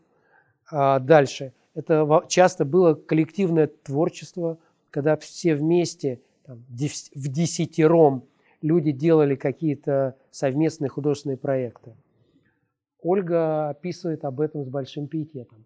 А 0.72 0.98
дальше. 0.98 1.54
Это 1.76 2.24
часто 2.28 2.66
было 2.66 2.96
коллективное 2.96 3.68
творчество, 3.68 4.58
когда 4.90 5.18
все 5.18 5.54
вместе, 5.54 6.20
там, 6.48 6.64
в 6.68 7.28
десятером, 7.28 8.24
люди 8.64 8.92
делали 8.92 9.36
какие-то 9.36 10.16
совместные 10.32 10.90
художественные 10.90 11.38
проекты. 11.38 11.94
Ольга 13.04 13.70
описывает 13.70 14.26
об 14.26 14.42
этом 14.42 14.66
с 14.66 14.68
большим 14.68 15.06
пиететом. 15.06 15.64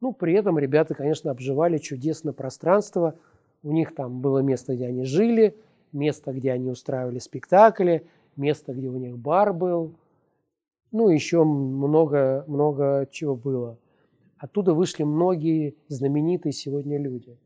Ну, 0.00 0.12
при 0.12 0.34
этом 0.34 0.56
ребята, 0.56 0.94
конечно, 0.94 1.32
обживали 1.32 1.78
чудесное 1.78 2.32
пространство. 2.32 3.16
У 3.64 3.72
них 3.72 3.92
там 3.92 4.20
было 4.20 4.38
место, 4.38 4.76
где 4.76 4.86
они 4.86 5.04
жили– 5.04 5.56
место, 5.94 6.32
где 6.32 6.52
они 6.52 6.68
устраивали 6.68 7.18
спектакли, 7.18 8.06
место, 8.36 8.72
где 8.72 8.88
у 8.88 8.98
них 8.98 9.16
бар 9.16 9.52
был, 9.52 9.94
ну, 10.94 11.08
еще 11.08 11.42
много, 11.42 12.44
много 12.46 13.08
чего 13.10 13.34
было. 13.34 13.78
Оттуда 14.38 14.74
вышли 14.74 15.02
многие 15.02 15.76
знаменитые 15.88 16.52
сегодня 16.52 16.98
люди. 16.98 17.36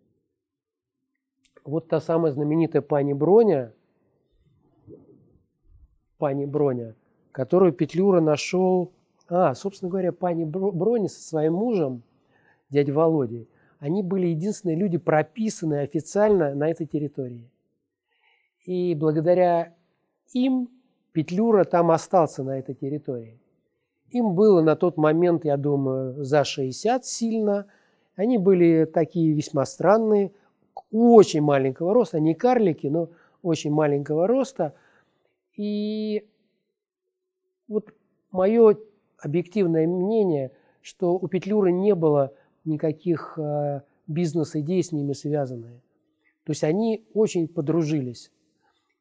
Вот 1.64 1.88
та 1.88 2.00
самая 2.00 2.32
знаменитая 2.32 2.82
пани 2.82 3.12
Броня, 3.12 3.72
пани 6.18 6.44
Броня, 6.44 6.94
которую 7.32 7.72
Петлюра 7.72 8.20
нашел, 8.20 8.92
а, 9.28 9.54
собственно 9.54 9.90
говоря, 9.90 10.12
пани 10.12 10.44
Броня 10.44 11.08
со 11.08 11.22
своим 11.22 11.54
мужем, 11.54 12.02
дядей 12.68 12.92
Володей, 12.92 13.48
они 13.78 14.02
были 14.02 14.26
единственные 14.26 14.76
люди, 14.76 14.98
прописанные 14.98 15.82
официально 15.82 16.54
на 16.54 16.68
этой 16.68 16.86
территории. 16.86 17.48
И 18.68 18.94
благодаря 18.94 19.72
им 20.34 20.68
Петлюра 21.12 21.64
там 21.64 21.90
остался 21.90 22.42
на 22.42 22.58
этой 22.58 22.74
территории. 22.74 23.40
Им 24.10 24.34
было 24.34 24.60
на 24.60 24.76
тот 24.76 24.98
момент, 24.98 25.46
я 25.46 25.56
думаю, 25.56 26.22
за 26.22 26.44
60 26.44 27.02
сильно. 27.06 27.64
Они 28.14 28.36
были 28.36 28.84
такие 28.84 29.32
весьма 29.32 29.64
странные, 29.64 30.32
очень 30.90 31.40
маленького 31.40 31.94
роста, 31.94 32.20
не 32.20 32.34
карлики, 32.34 32.88
но 32.88 33.08
очень 33.42 33.72
маленького 33.72 34.26
роста. 34.26 34.74
И 35.56 36.28
вот 37.68 37.94
мое 38.30 38.76
объективное 39.18 39.86
мнение, 39.86 40.52
что 40.82 41.14
у 41.14 41.26
Петлюры 41.26 41.72
не 41.72 41.94
было 41.94 42.34
никаких 42.66 43.38
э, 43.38 43.80
бизнес-идей 44.06 44.84
с 44.84 44.92
ними 44.92 45.14
связанные. 45.14 45.80
То 46.44 46.50
есть 46.50 46.64
они 46.64 47.06
очень 47.14 47.48
подружились 47.48 48.30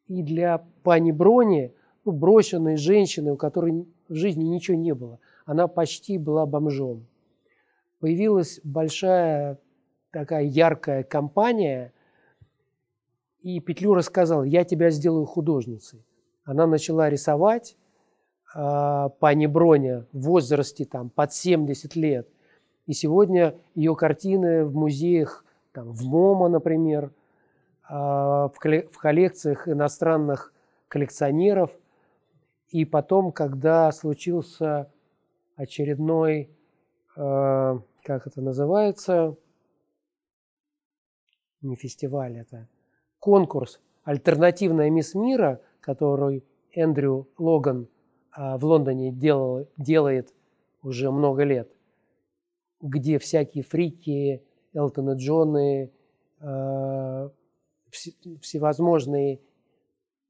и 0.08 0.24
для 0.24 0.64
пани 0.84 1.12
Брони, 1.12 1.74
ну, 2.06 2.12
брошенной 2.12 2.78
женщины, 2.78 3.34
у 3.34 3.38
которой 3.38 3.86
в 4.08 4.16
жизни 4.16 4.44
ничего 4.44 4.78
не 4.78 4.94
было. 4.94 5.20
Она 5.46 5.68
почти 5.68 6.18
была 6.18 6.46
бомжом. 6.46 7.06
Появилась 8.00 8.60
большая 8.64 9.58
такая 10.12 10.44
яркая 10.44 11.04
компания, 11.04 11.94
и 13.42 13.60
Петлюра 13.60 14.02
сказал, 14.02 14.44
я 14.44 14.64
тебя 14.64 14.90
сделаю 14.90 15.26
художницей. 15.26 16.04
Она 16.44 16.66
начала 16.68 17.10
рисовать, 17.10 17.76
э, 18.56 19.10
пани 19.20 19.46
Броня 19.48 20.06
в 20.12 20.22
возрасте 20.22 20.86
там, 20.86 21.10
под 21.10 21.34
70 21.34 21.96
лет. 21.96 22.28
И 22.86 22.94
сегодня 22.94 23.56
ее 23.76 23.96
картины 23.96 24.66
в 24.66 24.74
музеях, 24.74 25.44
там, 25.74 25.92
в 25.92 26.04
МОМА, 26.06 26.48
например, 26.50 27.06
а, 27.06 27.17
в 27.90 28.52
коллекциях 28.60 29.68
иностранных 29.68 30.54
коллекционеров. 30.88 31.72
И 32.70 32.86
потом, 32.86 33.32
когда 33.32 33.92
случился 33.92 34.92
очередной, 35.56 36.50
а, 37.16 37.80
как 38.04 38.28
это 38.28 38.42
называется, 38.42 39.36
не 41.62 41.76
фестиваль 41.76 42.38
это, 42.38 42.68
конкурс 43.20 43.80
«Альтернативная 44.04 44.90
мисс 44.90 45.16
мира», 45.16 45.62
который 45.80 46.44
Эндрю 46.74 47.28
Логан 47.38 47.88
а, 48.32 48.58
в 48.58 48.66
Лондоне 48.66 49.12
делал, 49.12 49.68
делает 49.78 50.34
уже 50.84 51.10
много 51.10 51.44
лет, 51.44 51.72
где 52.82 53.18
всякие 53.18 53.64
фрики, 53.64 54.44
Элтона 54.74 55.14
Джоны, 55.14 55.92
всевозможные 57.90 59.40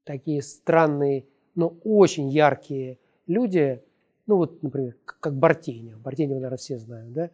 такие 0.04 0.42
странные, 0.42 1.26
но 1.54 1.76
очень 1.84 2.28
яркие 2.28 2.98
люди, 3.26 3.82
ну 4.26 4.36
вот, 4.36 4.62
например, 4.62 4.96
как 5.04 5.34
Бартенев. 5.34 6.00
Бартенева, 6.00 6.36
наверное, 6.36 6.58
все 6.58 6.78
знают, 6.78 7.12
да? 7.12 7.30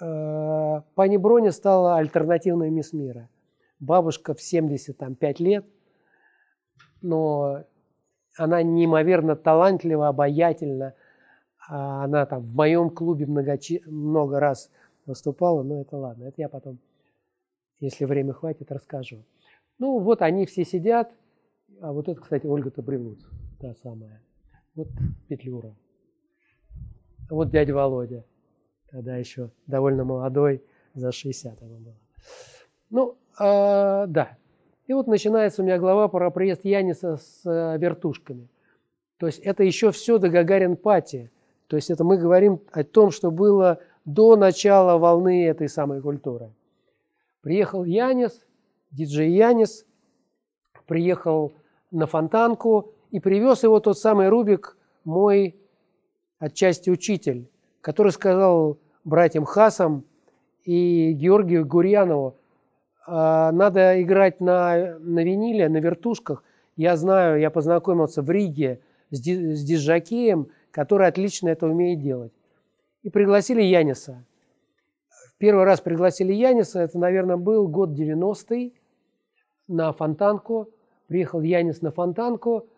Э, 0.00 0.82
Пани 0.94 1.16
Броня 1.16 1.52
стала 1.52 1.96
альтернативной 1.96 2.70
мисс 2.70 2.92
мира. 2.92 3.28
Бабушка 3.80 4.34
в 4.34 4.40
75 4.40 5.40
лет, 5.40 5.64
но 7.00 7.64
она 8.36 8.62
неимоверно 8.62 9.36
талантлива, 9.36 10.08
обаятельна. 10.08 10.94
А 11.68 12.04
она 12.04 12.26
там 12.26 12.42
в 12.42 12.54
моем 12.54 12.90
клубе 12.90 13.26
многочи... 13.26 13.82
много 13.86 14.40
раз 14.40 14.70
выступала, 15.06 15.62
но 15.62 15.80
это 15.80 15.96
ладно, 15.96 16.24
это 16.24 16.40
я 16.40 16.48
потом 16.48 16.78
если 17.82 18.04
время 18.04 18.32
хватит, 18.32 18.70
расскажу. 18.70 19.24
Ну, 19.78 19.98
вот 19.98 20.22
они 20.22 20.46
все 20.46 20.64
сидят. 20.64 21.12
А 21.80 21.92
вот 21.92 22.08
это, 22.08 22.20
кстати, 22.20 22.46
Ольга 22.46 22.70
Табрилуц, 22.70 23.18
та 23.60 23.74
самая. 23.82 24.22
Вот 24.76 24.86
Петлюра. 25.28 25.74
Вот 27.28 27.50
дядя 27.50 27.74
Володя. 27.74 28.24
Тогда 28.88 29.16
еще 29.16 29.50
довольно 29.66 30.04
молодой, 30.04 30.62
за 30.94 31.10
60 31.10 31.60
ему 31.60 31.78
было. 31.78 31.96
Ну, 32.90 33.16
а, 33.36 34.06
да. 34.06 34.36
И 34.86 34.92
вот 34.92 35.08
начинается 35.08 35.62
у 35.62 35.64
меня 35.64 35.78
глава 35.78 36.06
про 36.06 36.30
приезд 36.30 36.64
Яниса 36.64 37.16
с 37.16 37.42
а, 37.44 37.76
вертушками. 37.78 38.48
То 39.16 39.26
есть 39.26 39.40
это 39.40 39.64
еще 39.64 39.90
все 39.90 40.18
до 40.18 40.28
Гагарин 40.28 40.76
Пати. 40.76 41.32
То 41.66 41.74
есть 41.74 41.90
это 41.90 42.04
мы 42.04 42.16
говорим 42.16 42.60
о 42.70 42.84
том, 42.84 43.10
что 43.10 43.32
было 43.32 43.80
до 44.04 44.36
начала 44.36 44.98
волны 44.98 45.46
этой 45.46 45.68
самой 45.68 46.00
культуры. 46.00 46.52
Приехал 47.42 47.82
Янис, 47.82 48.40
диджей 48.92 49.32
Янис, 49.32 49.84
приехал 50.86 51.52
на 51.90 52.06
фонтанку 52.06 52.94
и 53.10 53.18
привез 53.18 53.64
его 53.64 53.80
тот 53.80 53.98
самый 53.98 54.28
Рубик, 54.28 54.76
мой 55.04 55.56
отчасти 56.38 56.88
учитель, 56.88 57.50
который 57.80 58.12
сказал 58.12 58.78
братьям 59.02 59.44
Хасам 59.44 60.04
и 60.64 61.12
Георгию 61.14 61.66
Гурьянову, 61.66 62.36
«А, 63.04 63.50
надо 63.50 64.00
играть 64.00 64.40
на, 64.40 64.96
на 65.00 65.24
виниле, 65.24 65.68
на 65.68 65.78
вертушках. 65.78 66.44
Я 66.76 66.96
знаю, 66.96 67.40
я 67.40 67.50
познакомился 67.50 68.22
в 68.22 68.30
Риге 68.30 68.80
с, 69.10 69.20
ди, 69.20 69.54
с 69.54 69.64
диджакеем, 69.64 70.48
который 70.70 71.08
отлично 71.08 71.48
это 71.48 71.66
умеет 71.66 72.00
делать. 72.00 72.32
И 73.02 73.10
пригласили 73.10 73.60
Яниса. 73.60 74.24
Первый 75.42 75.64
раз 75.64 75.80
пригласили 75.80 76.32
Яниса, 76.32 76.82
это, 76.82 77.00
наверное, 77.00 77.36
был 77.36 77.66
год 77.66 77.98
90-й, 77.98 78.74
на 79.66 79.92
Фонтанку. 79.92 80.70
Приехал 81.08 81.40
Янис 81.40 81.82
на 81.82 81.90
Фонтанку 81.90 82.68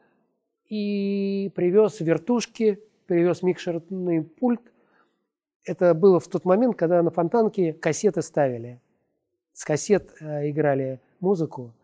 и 0.71 1.53
привез 1.55 2.01
вертушки, 2.01 2.83
привез 3.05 3.43
микшерный 3.43 4.23
пульт. 4.23 4.63
Это 5.67 5.93
было 5.93 6.19
в 6.19 6.27
тот 6.29 6.47
момент, 6.47 6.75
когда 6.77 7.03
на 7.03 7.11
Фонтанке 7.11 7.75
кассеты 7.75 8.23
ставили. 8.23 8.81
С 9.53 9.67
кассет 9.67 10.15
э, 10.23 10.49
играли 10.49 11.03
музыку. 11.21 11.75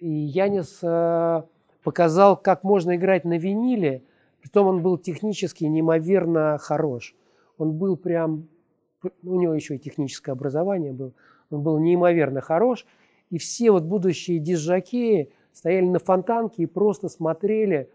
И 0.00 0.08
Янис 0.08 0.78
э, 0.82 1.42
показал, 1.82 2.38
как 2.38 2.64
можно 2.64 2.96
играть 2.96 3.26
на 3.26 3.36
виниле, 3.36 4.02
притом 4.40 4.66
он 4.66 4.82
был 4.82 4.96
технически 4.96 5.64
неимоверно 5.64 6.56
хорош. 6.56 7.14
Он 7.58 7.74
был 7.74 7.98
прям 7.98 8.48
у 9.02 9.40
него 9.40 9.54
еще 9.54 9.76
и 9.76 9.78
техническое 9.78 10.32
образование 10.32 10.92
было, 10.92 11.12
он 11.50 11.62
был 11.62 11.78
неимоверно 11.78 12.40
хорош, 12.40 12.86
и 13.30 13.38
все 13.38 13.70
вот 13.70 13.84
будущие 13.84 14.38
дизжакеи 14.38 15.32
стояли 15.52 15.86
на 15.86 15.98
фонтанке 15.98 16.62
и 16.62 16.66
просто 16.66 17.08
смотрели, 17.08 17.90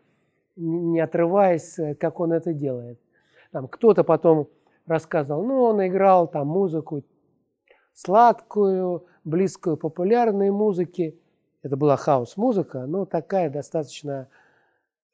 не 0.56 1.00
отрываясь, 1.00 1.78
как 2.00 2.20
он 2.20 2.34
это 2.34 2.54
делает. 2.54 3.00
Там 3.52 3.68
кто-то 3.68 4.04
потом 4.04 4.48
рассказывал, 4.86 5.44
ну, 5.44 5.62
он 5.64 5.86
играл 5.86 6.28
там 6.28 6.48
музыку 6.48 7.04
сладкую, 7.94 9.06
близкую 9.24 9.78
популярной 9.78 10.52
музыке. 10.52 11.16
Это 11.62 11.78
была 11.78 11.98
хаос-музыка, 11.98 12.86
но 12.88 13.06
такая 13.06 13.50
достаточно, 13.50 14.28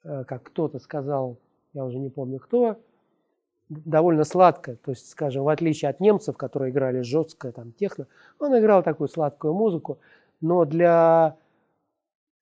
э, 0.04 0.24
как 0.24 0.44
кто-то 0.44 0.78
сказал, 0.78 1.38
я 1.74 1.84
уже 1.84 1.98
не 1.98 2.08
помню 2.08 2.38
кто, 2.38 2.78
довольно 3.68 4.24
сладко, 4.24 4.76
то 4.76 4.92
есть, 4.92 5.10
скажем, 5.10 5.44
в 5.44 5.48
отличие 5.48 5.90
от 5.90 6.00
немцев, 6.00 6.36
которые 6.36 6.70
играли 6.70 7.02
жесткое 7.02 7.52
там 7.52 7.72
техно, 7.72 8.06
он 8.38 8.58
играл 8.58 8.82
такую 8.82 9.08
сладкую 9.08 9.54
музыку, 9.54 9.98
но 10.40 10.64
для 10.64 11.36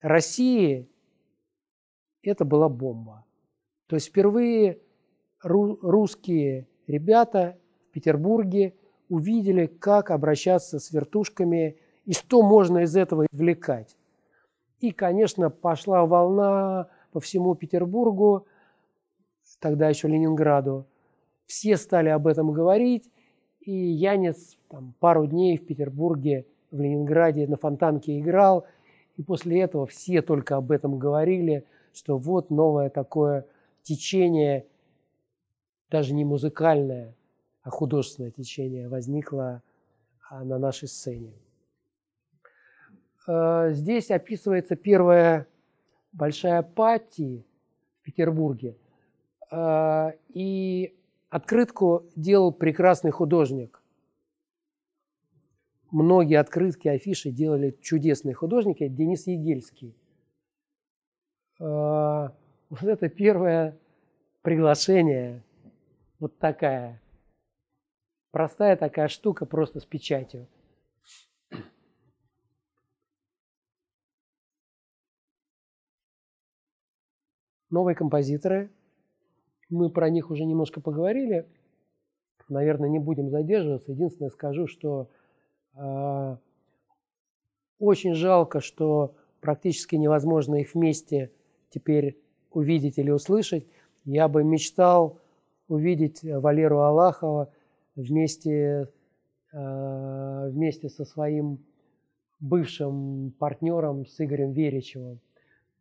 России 0.01 0.87
это 2.23 2.45
была 2.45 2.69
бомба. 2.69 3.25
То 3.87 3.95
есть 3.95 4.07
впервые 4.07 4.79
русские 5.41 6.67
ребята 6.87 7.57
в 7.89 7.93
Петербурге 7.93 8.75
увидели, 9.09 9.67
как 9.67 10.11
обращаться 10.11 10.79
с 10.79 10.91
вертушками 10.91 11.77
и 12.05 12.13
что 12.13 12.41
можно 12.41 12.79
из 12.79 12.95
этого 12.95 13.25
извлекать. 13.31 13.95
И, 14.79 14.91
конечно, 14.91 15.49
пошла 15.49 16.05
волна 16.05 16.89
по 17.11 17.19
всему 17.19 17.55
Петербургу, 17.55 18.45
тогда 19.59 19.89
еще 19.89 20.07
Ленинграду, 20.07 20.85
все 21.47 21.77
стали 21.77 22.09
об 22.09 22.27
этом 22.27 22.51
говорить, 22.51 23.09
и 23.61 23.71
Янец 23.71 24.57
там, 24.69 24.93
пару 24.99 25.25
дней 25.25 25.57
в 25.57 25.65
Петербурге, 25.65 26.45
в 26.71 26.79
Ленинграде 26.79 27.47
на 27.47 27.57
Фонтанке 27.57 28.19
играл, 28.19 28.65
и 29.15 29.23
после 29.23 29.61
этого 29.61 29.87
все 29.87 30.21
только 30.21 30.57
об 30.57 30.71
этом 30.71 30.99
говорили, 30.99 31.65
что 31.93 32.17
вот 32.17 32.51
новое 32.51 32.89
такое 32.89 33.45
течение, 33.81 34.67
даже 35.89 36.13
не 36.13 36.25
музыкальное, 36.25 37.15
а 37.63 37.69
художественное 37.69 38.31
течение 38.31 38.87
возникло 38.87 39.63
а, 40.29 40.43
на 40.43 40.59
нашей 40.59 40.87
сцене. 40.87 41.33
Э, 43.27 43.69
здесь 43.71 44.11
описывается 44.11 44.75
первая 44.75 45.47
большая 46.11 46.61
пати 46.63 47.45
в 47.99 48.03
Петербурге. 48.03 48.77
Э, 49.51 50.11
и 50.29 50.96
Открытку 51.37 52.09
делал 52.15 52.51
прекрасный 52.51 53.11
художник. 53.11 53.79
Многие 55.91 56.39
открытки, 56.39 56.87
афиши 56.87 57.29
делали 57.29 57.77
чудесные 57.79 58.33
художники. 58.33 58.87
Денис 58.87 59.27
Егельский. 59.27 59.95
А, 61.59 62.35
вот 62.71 62.81
это 62.81 63.07
первое 63.07 63.77
приглашение. 64.41 65.43
Вот 66.17 66.35
такая. 66.39 66.99
Простая 68.31 68.75
такая 68.75 69.07
штука, 69.07 69.45
просто 69.45 69.79
с 69.79 69.85
печатью. 69.85 70.47
Новые 77.69 77.93
композиторы– 77.93 78.71
мы 79.69 79.89
про 79.89 80.09
них 80.09 80.29
уже 80.29 80.45
немножко 80.45 80.81
поговорили. 80.81 81.47
Наверное, 82.49 82.89
не 82.89 82.99
будем 82.99 83.29
задерживаться. 83.29 83.91
Единственное 83.91 84.29
скажу, 84.29 84.67
что 84.67 85.09
э, 85.75 86.37
очень 87.79 88.13
жалко, 88.13 88.61
что 88.61 89.15
практически 89.41 89.95
невозможно 89.95 90.55
их 90.55 90.73
вместе 90.73 91.31
теперь 91.69 92.17
увидеть 92.51 92.97
или 92.97 93.11
услышать. 93.11 93.67
Я 94.05 94.29
бы 94.29 94.43
мечтал 94.43 95.19
увидеть 95.67 96.23
Валеру 96.23 96.79
Аллахова 96.79 97.51
вместе, 97.95 98.87
э, 99.51 100.49
вместе 100.49 100.87
со 100.87 101.03
своим 101.03 101.59
бывшим 102.39 103.33
партнером 103.37 104.05
с 104.05 104.19
Игорем 104.23 104.53
Веричевым. 104.53 105.19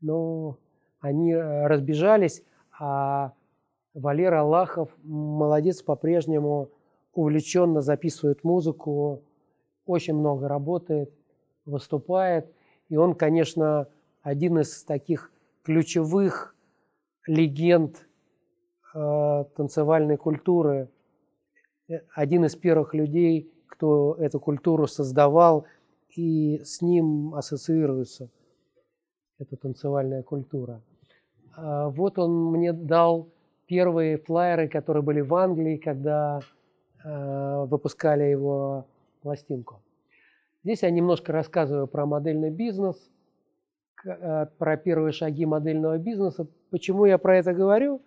Но 0.01 0.59
они 1.01 1.35
разбежались, 1.35 2.43
а 2.79 3.35
Валера 3.97 4.43
Аллахов 4.43 4.91
молодец, 5.03 5.83
по-прежнему 5.83 6.69
увлеченно 7.15 7.81
записывает 7.81 8.45
музыку, 8.45 9.23
очень 9.87 10.15
много 10.15 10.49
работает, 10.49 11.11
выступает. 11.65 12.53
И 12.91 12.97
он, 12.97 13.15
конечно, 13.15 13.89
один 14.21 14.59
из 14.59 14.85
таких 14.85 15.33
ключевых 15.63 16.55
легенд 17.27 18.07
э, 18.95 19.45
танцевальной 19.57 20.19
культуры, 20.19 20.91
один 22.15 22.45
из 22.45 22.55
первых 22.55 22.93
людей, 22.93 23.51
кто 23.67 24.15
эту 24.19 24.39
культуру 24.41 24.87
создавал 24.87 25.65
и 26.11 26.61
с 26.65 26.83
ним 26.83 27.35
ассоциируется 27.35 28.29
эта 29.39 29.57
танцевальная 29.57 30.23
культура. 30.23 30.83
А 31.57 31.89
вот 31.89 32.19
он 32.19 32.53
мне 32.53 32.75
дал 32.75 33.31
первые 33.67 34.19
флайеры, 34.19 34.69
которые 34.69 35.03
были 35.03 35.21
в 35.21 35.35
Англии, 35.35 35.77
когда 35.77 36.41
э, 37.05 37.65
выпускали 37.67 38.25
его 38.25 38.87
пластинку. 39.23 39.83
Здесь 40.63 40.83
я 40.83 40.91
немножко 40.91 41.33
рассказываю 41.33 41.87
про 41.87 42.07
модельный 42.07 42.51
бизнес, 42.51 42.97
э, 44.05 44.47
про 44.59 44.77
первые 44.77 45.13
шаги 45.13 45.47
модельного 45.47 45.99
бизнеса. 45.99 46.47
Почему 46.71 47.05
я 47.05 47.19
про 47.19 47.39
это 47.39 47.53
говорю? 47.53 48.03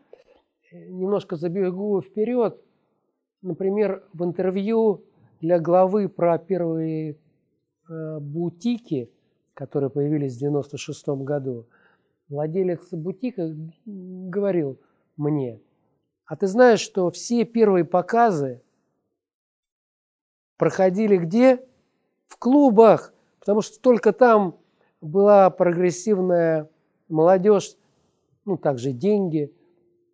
Немножко 0.72 1.36
забегу 1.36 2.02
вперед. 2.02 2.60
Например, 3.42 4.04
в 4.14 4.24
интервью 4.24 5.04
для 5.42 5.60
главы 5.60 6.10
про 6.10 6.38
первые 6.38 7.18
э, 7.90 8.20
бутики, 8.20 9.10
которые 9.54 9.90
появились 9.90 10.34
в 10.34 10.38
1996 10.38 11.08
году, 11.26 11.68
владелец 12.30 12.92
бутика 12.92 13.54
говорил– 13.86 14.80
мне. 15.20 15.62
А 16.26 16.36
ты 16.36 16.48
знаешь, 16.48 16.80
что 16.80 17.12
все 17.12 17.44
первые 17.44 17.86
показы 17.86 18.62
проходили 20.58 21.18
где? 21.18 21.64
В 22.28 22.38
клубах, 22.38 23.14
потому 23.40 23.62
что 23.62 23.80
только 23.82 24.14
там 24.14 24.58
была 25.02 25.50
прогрессивная 25.50 26.70
молодежь, 27.08 27.76
ну, 28.46 28.58
также 28.58 28.92
деньги, 28.92 29.54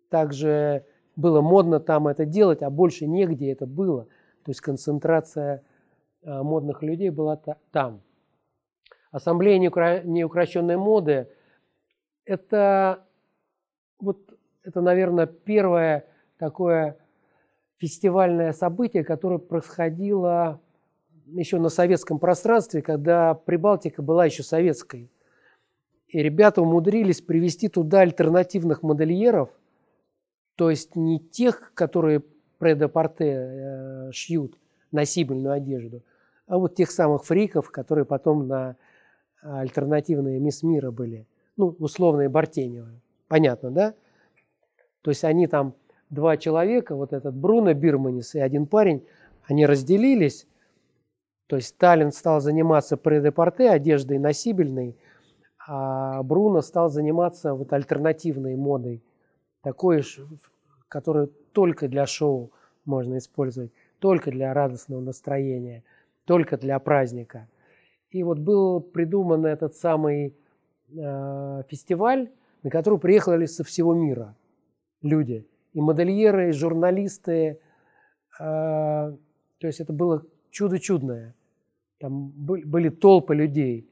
также 0.08 0.84
было 1.14 1.40
модно 1.40 1.80
там 1.80 2.08
это 2.08 2.24
делать, 2.24 2.62
а 2.62 2.70
больше 2.70 3.06
негде 3.06 3.52
это 3.52 3.66
было. 3.66 4.04
То 4.44 4.50
есть 4.50 4.60
концентрация 4.60 5.62
а, 6.22 6.42
модных 6.42 6.82
людей 6.82 7.10
была 7.10 7.36
там. 7.70 8.02
Ассамблея 9.10 9.58
неукрощенной 9.58 10.76
моды– 10.76 11.28
это 12.24 13.06
вот 13.98 14.35
это, 14.66 14.80
наверное, 14.80 15.26
первое 15.26 16.06
такое 16.38 16.98
фестивальное 17.78 18.52
событие, 18.52 19.04
которое 19.04 19.38
происходило 19.38 20.60
еще 21.26 21.60
на 21.60 21.68
советском 21.68 22.18
пространстве, 22.18 22.82
когда 22.82 23.34
Прибалтика 23.34 24.02
была 24.02 24.26
еще 24.26 24.42
советской. 24.42 25.08
И 26.08 26.20
ребята 26.20 26.62
умудрились 26.62 27.20
привести 27.20 27.68
туда 27.68 28.00
альтернативных 28.00 28.82
модельеров, 28.82 29.50
то 30.56 30.70
есть 30.70 30.96
не 30.96 31.20
тех, 31.20 31.72
которые 31.74 32.22
предопорте 32.58 33.24
э, 33.26 34.12
шьют 34.12 34.58
носибельную 34.90 35.54
одежду, 35.54 36.02
а 36.46 36.58
вот 36.58 36.74
тех 36.74 36.90
самых 36.90 37.24
фриков, 37.24 37.70
которые 37.70 38.04
потом 38.04 38.48
на 38.48 38.76
альтернативные 39.42 40.40
мисс 40.40 40.62
мира 40.62 40.90
были, 40.90 41.26
ну, 41.56 41.76
условные 41.78 42.28
Бартеневы. 42.28 43.00
Понятно, 43.28 43.70
да? 43.70 43.94
То 45.06 45.10
есть 45.10 45.22
они 45.22 45.46
там, 45.46 45.74
два 46.10 46.36
человека, 46.36 46.96
вот 46.96 47.12
этот 47.12 47.32
Бруно 47.32 47.74
Бирманис 47.74 48.34
и 48.34 48.40
один 48.40 48.66
парень, 48.66 49.06
они 49.44 49.64
разделились, 49.64 50.48
то 51.46 51.54
есть 51.54 51.68
Сталин 51.68 52.10
стал 52.10 52.40
заниматься 52.40 52.96
предепорте, 52.96 53.70
одеждой 53.70 54.18
носибельной, 54.18 54.96
а 55.64 56.20
Бруно 56.24 56.60
стал 56.60 56.88
заниматься 56.90 57.54
вот 57.54 57.72
альтернативной 57.72 58.56
модой, 58.56 59.00
такой, 59.62 60.02
которую 60.88 61.28
только 61.52 61.86
для 61.86 62.04
шоу 62.04 62.50
можно 62.84 63.18
использовать, 63.18 63.70
только 64.00 64.32
для 64.32 64.52
радостного 64.52 65.00
настроения, 65.00 65.84
только 66.24 66.56
для 66.56 66.80
праздника. 66.80 67.46
И 68.10 68.24
вот 68.24 68.40
был 68.40 68.80
придуман 68.80 69.46
этот 69.46 69.76
самый 69.76 70.34
э, 70.88 71.62
фестиваль, 71.68 72.28
на 72.64 72.70
который 72.70 72.98
приехали 72.98 73.46
со 73.46 73.62
всего 73.62 73.94
мира 73.94 74.34
люди. 75.06 75.46
И 75.72 75.80
модельеры, 75.80 76.50
и 76.50 76.52
журналисты. 76.52 77.60
Э, 78.38 79.12
то 79.58 79.66
есть 79.66 79.80
это 79.80 79.92
было 79.92 80.24
чудо 80.50 80.78
чудное. 80.78 81.34
Там 81.98 82.30
были 82.30 82.88
толпы 82.88 83.34
людей. 83.34 83.90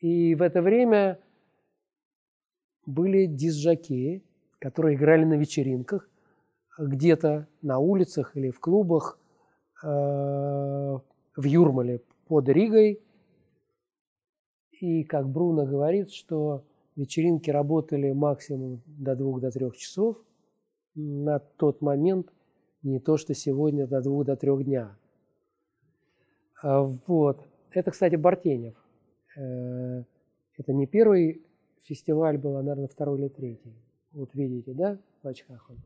И 0.00 0.34
в 0.34 0.42
это 0.42 0.62
время 0.62 1.18
были 2.86 3.26
дисжаки, 3.26 4.22
которые 4.58 4.96
играли 4.96 5.24
на 5.24 5.34
вечеринках, 5.34 6.08
где-то 6.78 7.48
на 7.62 7.78
улицах 7.78 8.36
или 8.36 8.50
в 8.50 8.60
клубах 8.60 9.18
э, 9.82 9.86
в 9.86 11.44
Юрмале 11.44 12.02
под 12.26 12.48
Ригой. 12.48 13.00
И 14.80 15.04
как 15.04 15.28
Бруно 15.28 15.66
говорит, 15.66 16.10
что 16.10 16.64
вечеринки 16.94 17.50
работали 17.50 18.12
максимум 18.12 18.82
до 18.86 19.16
двух 19.16 19.40
до 19.40 19.50
трех 19.50 19.76
часов. 19.76 20.16
На 21.00 21.38
тот 21.38 21.80
момент 21.80 22.32
не 22.82 22.98
то, 22.98 23.18
что 23.18 23.32
сегодня 23.32 23.86
до 23.86 24.00
двух 24.00 24.24
до 24.24 24.34
трех 24.34 24.64
дня. 24.64 24.96
А, 26.60 26.82
вот. 27.06 27.46
Это, 27.70 27.92
кстати, 27.92 28.16
Бартенев. 28.16 28.74
Э, 29.36 30.02
это 30.56 30.72
не 30.72 30.88
первый 30.88 31.46
фестиваль 31.82 32.36
был, 32.36 32.56
а, 32.56 32.62
наверное, 32.62 32.88
второй 32.88 33.20
или 33.20 33.28
третий. 33.28 33.76
Вот 34.10 34.34
видите, 34.34 34.72
да, 34.72 34.98
в 35.22 35.28
очках 35.28 35.70
он. 35.70 35.76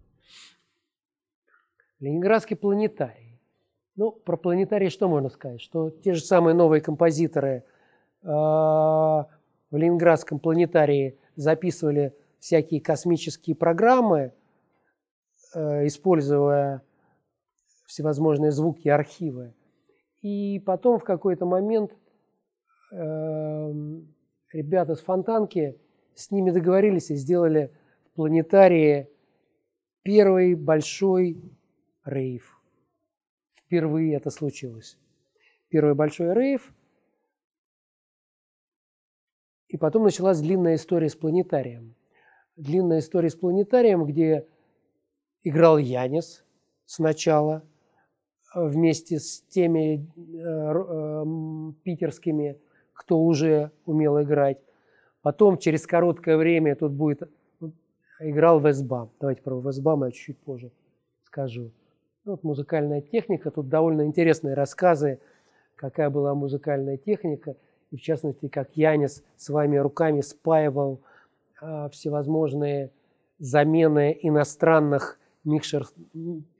Ленинградский 2.00 2.56
планетарий. 2.56 3.38
Ну, 3.96 4.12
про 4.12 4.38
планетарий 4.38 4.88
что 4.88 5.10
можно 5.10 5.28
сказать? 5.28 5.60
Что 5.60 5.90
те 5.90 6.14
же 6.14 6.22
самые 6.22 6.54
новые 6.54 6.80
композиторы 6.80 7.64
э, 8.22 8.26
в 8.26 9.28
Ленинградском 9.72 10.38
планетарии 10.38 11.18
записывали 11.36 12.16
всякие 12.38 12.80
космические 12.80 13.54
программы, 13.54 14.32
используя 15.54 16.82
всевозможные 17.86 18.52
звуки 18.52 18.88
архивы. 18.88 19.54
И 20.22 20.60
потом 20.60 20.98
в 20.98 21.04
какой-то 21.04 21.46
момент 21.46 21.92
э, 22.92 23.72
ребята 24.52 24.94
с 24.94 25.00
Фонтанки 25.00 25.78
с 26.14 26.30
ними 26.30 26.50
договорились 26.50 27.10
и 27.10 27.16
сделали 27.16 27.72
в 28.04 28.14
планетарии 28.14 29.08
первый 30.02 30.54
большой 30.54 31.42
рейв. 32.04 32.60
Впервые 33.54 34.14
это 34.14 34.30
случилось. 34.30 34.98
Первый 35.68 35.94
большой 35.94 36.34
рейв. 36.34 36.72
И 39.68 39.78
потом 39.78 40.04
началась 40.04 40.40
длинная 40.40 40.74
история 40.74 41.08
с 41.08 41.16
планетарием. 41.16 41.94
Длинная 42.56 42.98
история 42.98 43.30
с 43.30 43.34
планетарием, 43.34 44.04
где 44.04 44.46
играл 45.42 45.78
Янис 45.78 46.44
сначала– 46.86 47.62
вместе 48.54 49.18
с 49.18 49.42
теми 49.42 50.06
э, 50.16 50.42
э, 50.44 51.72
питерскими, 51.82 52.58
кто 52.92 53.18
уже 53.20 53.70
умел 53.86 54.20
играть. 54.22 54.58
Потом 55.22 55.58
через 55.58 55.86
короткое 55.86 56.36
время 56.36 56.76
тут 56.76 56.92
будет 56.92 57.22
играл 58.20 58.60
Весбам. 58.60 59.10
Давайте 59.20 59.42
про 59.42 59.58
Весбама 59.60 60.06
я 60.06 60.12
чуть-чуть 60.12 60.38
позже 60.38 60.70
скажу. 61.24 61.70
Ну, 62.24 62.32
вот 62.32 62.44
музыкальная 62.44 63.00
техника. 63.00 63.50
Тут 63.50 63.68
довольно 63.68 64.02
интересные 64.02 64.54
рассказы, 64.54 65.20
какая 65.76 66.10
была 66.10 66.34
музыкальная 66.34 66.96
техника. 66.96 67.56
И 67.90 67.96
в 67.96 68.00
частности, 68.00 68.48
как 68.48 68.76
Янис 68.76 69.24
своими 69.36 69.76
руками 69.76 70.20
спаивал 70.20 71.00
а, 71.60 71.88
всевозможные 71.88 72.90
замены 73.38 74.16
иностранных 74.22 75.18
микшер, 75.44 75.86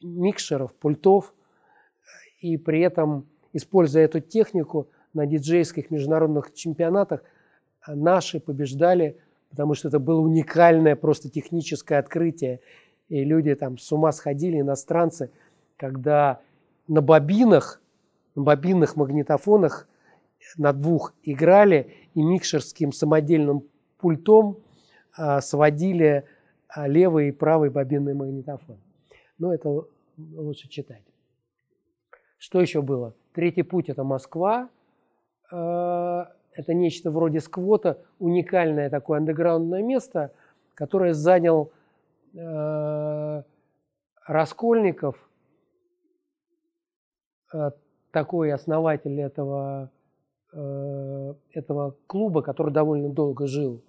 микшеров, 0.03 0.74
пультов– 0.74 1.35
и 2.43 2.57
при 2.57 2.80
этом, 2.80 3.26
используя 3.53 4.05
эту 4.05 4.20
технику 4.20 4.89
на 5.14 5.26
диджейских 5.26 5.91
международных 5.91 6.53
чемпионатах, 6.53 7.22
наши 7.87 8.41
побеждали, 8.41 9.16
потому 9.51 9.74
что 9.74 9.89
это 9.89 9.99
было 9.99 10.20
уникальное 10.20 10.97
просто 10.97 11.30
техническое 11.30 11.99
открытие. 11.99 12.61
И 13.09 13.24
люди 13.24 13.55
там 13.55 13.78
с 13.78 13.91
ума 13.93 14.11
сходили, 14.12 14.61
иностранцы, 14.61 15.30
когда 15.76 16.41
на 16.89 17.01
бобинах, 17.01 17.80
на 18.35 18.43
бобинных 18.43 18.97
магнитофонах 18.97 19.89
на 20.57 20.72
двух 20.72 21.14
играли 21.22 21.95
и 22.14 22.22
микшерским 22.22 22.93
самодельным 22.93 23.62
пультом 23.99 24.59
а, 25.16 25.41
сводили 25.41 26.24
левый 26.77 27.29
и 27.29 27.33
правый 27.33 27.70
бобинный 27.70 28.14
магнитофон. 28.14 28.79
Но 29.39 29.53
это 29.55 29.85
лучше 30.16 30.68
читать. 30.68 31.03
Что 32.39 32.61
еще 32.61 32.83
было? 32.83 33.14
Третий 33.33 33.62
путь– 33.62 33.89
это 33.91 34.05
Москва. 34.05 34.68
Э, 35.51 36.25
это 36.55 36.75
нечто 36.75 37.11
вроде 37.11 37.41
сквота, 37.41 37.99
уникальное 38.18 38.91
такое 38.91 39.18
андеграундное 39.18 39.83
место, 39.83 40.33
которое 40.75 41.14
занял 41.14 41.73
э, 42.35 43.43
Раскольников, 44.27 45.16
такой 48.12 48.53
основатель 48.53 49.20
этого, 49.20 49.91
этого 50.53 51.97
клуба, 52.07 52.43
который 52.43 52.73
довольно 52.73 53.09
долго 53.11 53.47
жил, 53.47 53.83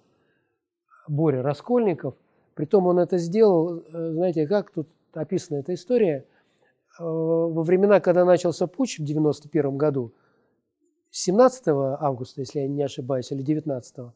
Боря 1.08 1.42
Раскольников. 1.42 2.14
Притом 2.54 2.86
он 2.86 2.98
это 2.98 3.18
сделал, 3.18 3.82
знаете, 3.90 4.46
как 4.46 4.70
тут 4.70 4.88
описана 5.12 5.58
эта 5.58 5.74
история– 5.74 6.24
Э, 6.98 7.02
во 7.02 7.62
времена, 7.62 8.00
когда 8.00 8.24
начался 8.24 8.66
путь 8.66 8.98
в 8.98 9.04
91 9.04 9.76
году, 9.76 10.12
17 11.10 11.68
августа, 11.68 12.40
если 12.40 12.60
я 12.60 12.68
не 12.68 12.82
ошибаюсь, 12.82 13.30
или 13.30 13.42
19, 13.42 14.12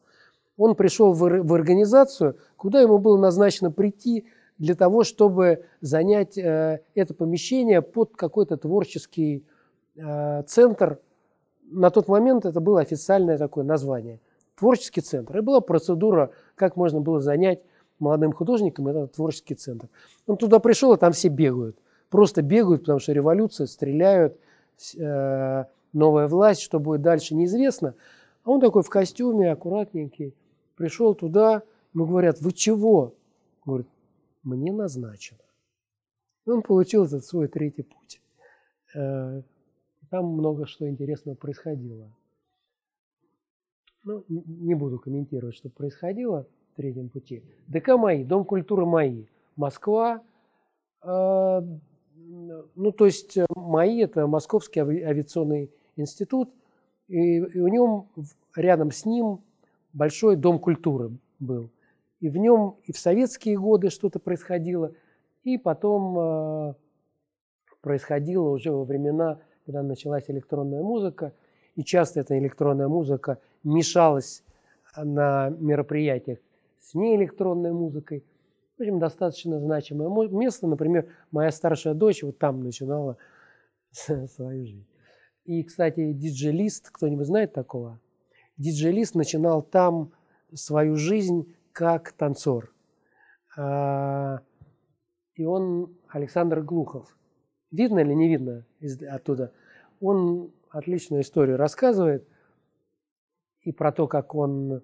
он 0.57 0.75
пришел 0.75 1.13
в, 1.13 1.53
организацию, 1.53 2.37
куда 2.57 2.81
ему 2.81 2.97
было 2.97 3.17
назначено 3.17 3.71
прийти 3.71 4.25
для 4.57 4.75
того, 4.75 5.03
чтобы 5.03 5.65
занять 5.81 6.37
э, 6.37 6.81
это 6.95 7.13
помещение 7.13 7.81
под 7.81 8.15
какой-то 8.15 8.57
творческий 8.57 9.45
э, 9.95 10.43
центр. 10.43 10.99
На 11.71 11.89
тот 11.89 12.07
момент 12.07 12.45
это 12.45 12.59
было 12.59 12.81
официальное 12.81 13.37
такое 13.37 13.63
название. 13.63 14.19
Творческий 14.57 15.01
центр. 15.01 15.37
И 15.37 15.41
была 15.41 15.61
процедура, 15.61 16.31
как 16.55 16.75
можно 16.75 16.99
было 16.99 17.21
занять 17.21 17.61
молодым 17.99 18.33
художникам 18.33 18.87
этот 18.87 19.13
творческий 19.13 19.55
центр. 19.55 19.87
Он 20.27 20.37
туда 20.37 20.59
пришел, 20.59 20.93
и 20.93 20.97
там 20.97 21.11
все 21.13 21.27
бегают– 21.29 21.77
просто 22.09 22.41
бегают, 22.41 22.81
потому 22.81 22.99
что 22.99 23.13
революция, 23.13 23.67
стреляют, 23.67 24.37
э, 24.97 25.65
новая 25.93 26.27
власть, 26.27 26.61
что 26.61 26.79
будет 26.79 27.01
дальше, 27.01 27.35
неизвестно. 27.35 27.95
А 28.43 28.51
он 28.51 28.59
такой 28.59 28.83
в 28.83 28.89
костюме, 28.89 29.51
аккуратненький, 29.51 30.33
пришел 30.75 31.13
туда, 31.15 31.63
ему 31.93 32.05
говорят, 32.05 32.41
вы 32.41 32.51
чего? 32.51 33.13
Говорит, 33.65 33.87
мне 34.43 34.71
назначено. 34.71 35.39
И 36.45 36.49
он 36.49 36.61
получил 36.61 37.05
этот 37.05 37.25
свой 37.25 37.47
третий 37.47 37.83
путь. 37.83 38.21
Э, 38.95 39.41
там 40.09 40.25
много 40.25 40.65
что 40.65 40.89
интересного 40.89 41.35
происходило. 41.35 42.09
Ну, 44.03 44.23
не 44.27 44.73
буду 44.73 44.97
комментировать, 44.97 45.55
что 45.55 45.69
происходило. 45.69 46.47
Третьем 46.79 47.09
пути. 47.09 47.43
ДК 47.67 47.97
МАИ, 47.97 48.23
Дом 48.23 48.45
культуры 48.45 48.85
МАИ, 48.85 49.25
Москва. 49.57 50.21
Э, 51.03 51.61
ну, 52.75 52.91
то 52.93 53.05
есть 53.05 53.37
МАИ– 53.53 54.01
это 54.03 54.27
Московский 54.27 54.79
авиационный 54.79 55.71
институт, 55.97 56.49
и, 57.09 57.41
у 57.41 57.67
нем 57.67 58.07
рядом 58.55 58.91
с 58.91 59.03
ним 59.03 59.41
большой 59.91 60.37
Дом 60.37 60.57
культуры 60.57 61.11
был. 61.39 61.69
И 62.21 62.29
в 62.29 62.37
нем 62.37 62.77
и 62.85 62.93
в 62.93 62.97
советские 62.97 63.59
годы 63.59 63.89
что-то 63.89 64.19
происходило, 64.19 64.93
и 65.43 65.57
потом 65.57 66.17
э, 66.17 66.73
происходило 67.81 68.51
уже 68.51 68.71
во 68.71 68.85
времена, 68.85 69.39
когда 69.65 69.83
началась 69.83 70.29
электронная 70.29 70.81
музыка, 70.81 71.33
и 71.75 71.83
часто 71.83 72.21
эта 72.21 72.39
электронная 72.39 72.87
музыка 72.87 73.37
мешалась 73.65 74.43
на 74.95 75.49
мероприятиях 75.49 76.39
с 76.79 76.93
неэлектронной 76.93 77.71
музыкой. 77.71 78.25
В 78.77 78.81
общем, 78.81 78.99
достаточно 78.99 79.59
значимое 79.59 80.29
место. 80.29 80.67
Например, 80.67 81.07
моя 81.31 81.51
старшая 81.51 81.93
дочь 81.93 82.23
вот 82.23 82.37
там 82.37 82.63
начинала 82.63 83.17
свою 83.91 84.65
жизнь. 84.65 84.87
И, 85.45 85.63
кстати, 85.63 86.13
диджей-лист, 86.13 86.89
кто-нибудь 86.91 87.25
знает 87.25 87.53
такого? 87.53 87.99
Диджей-лист 88.57 89.15
начинал 89.15 89.61
там 89.61 90.11
свою 90.53 90.95
жизнь 90.95 91.55
как 91.71 92.11
танцор. 92.11 92.73
А, 93.57 94.41
и 95.35 95.45
он 95.45 95.97
Александр 96.07 96.61
Глухов. 96.61 97.17
Видно 97.71 97.99
или 97.99 98.13
не 98.13 98.29
видно 98.29 98.65
оттуда? 99.09 99.53
Он 99.99 100.51
отличную 100.69 101.23
историю 101.23 101.57
рассказывает 101.57 102.27
и 103.61 103.71
про 103.71 103.91
то, 103.91 104.07
как 104.07 104.35
он 104.35 104.81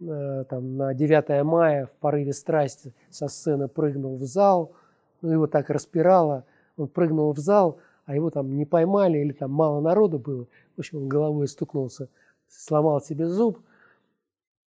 там, 0.00 0.76
на 0.76 0.94
9 0.94 1.44
мая 1.44 1.86
в 1.86 1.90
порыве 1.92 2.32
страсти 2.32 2.94
со 3.10 3.28
сцены 3.28 3.68
прыгнул 3.68 4.16
в 4.16 4.22
зал, 4.22 4.72
ну, 5.20 5.30
его 5.30 5.46
так 5.46 5.68
распирало, 5.68 6.44
он 6.76 6.88
прыгнул 6.88 7.32
в 7.32 7.38
зал, 7.38 7.78
а 8.06 8.14
его 8.14 8.30
там 8.30 8.56
не 8.56 8.64
поймали 8.64 9.18
или 9.18 9.32
там 9.32 9.52
мало 9.52 9.80
народу 9.80 10.18
было. 10.18 10.46
В 10.76 10.80
общем, 10.80 11.02
он 11.02 11.08
головой 11.08 11.46
стукнулся, 11.48 12.08
сломал 12.48 13.00
себе 13.00 13.26
зуб, 13.26 13.60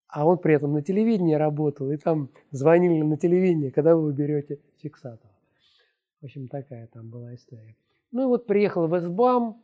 а 0.07 0.27
он 0.27 0.37
при 0.37 0.53
этом 0.53 0.73
на 0.73 0.83
телевидении 0.83 1.33
работал, 1.33 1.91
и 1.91 1.97
там 1.97 2.29
звонили 2.51 3.01
на 3.01 3.17
телевидение, 3.17 3.71
когда 3.71 3.95
вы 3.95 4.13
берете 4.13 4.59
фиксатор. 4.77 5.31
В 6.21 6.25
общем, 6.25 6.47
такая 6.47 6.87
там 6.87 7.09
была 7.09 7.33
история. 7.33 7.75
Ну 8.11 8.23
и 8.23 8.25
вот 8.27 8.45
приехал 8.45 8.87
в 8.87 8.99
СБАМ, 8.99 9.59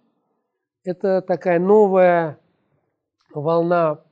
это 0.84 1.22
такая 1.22 1.60
новая 1.60 2.40
волна 3.32 4.04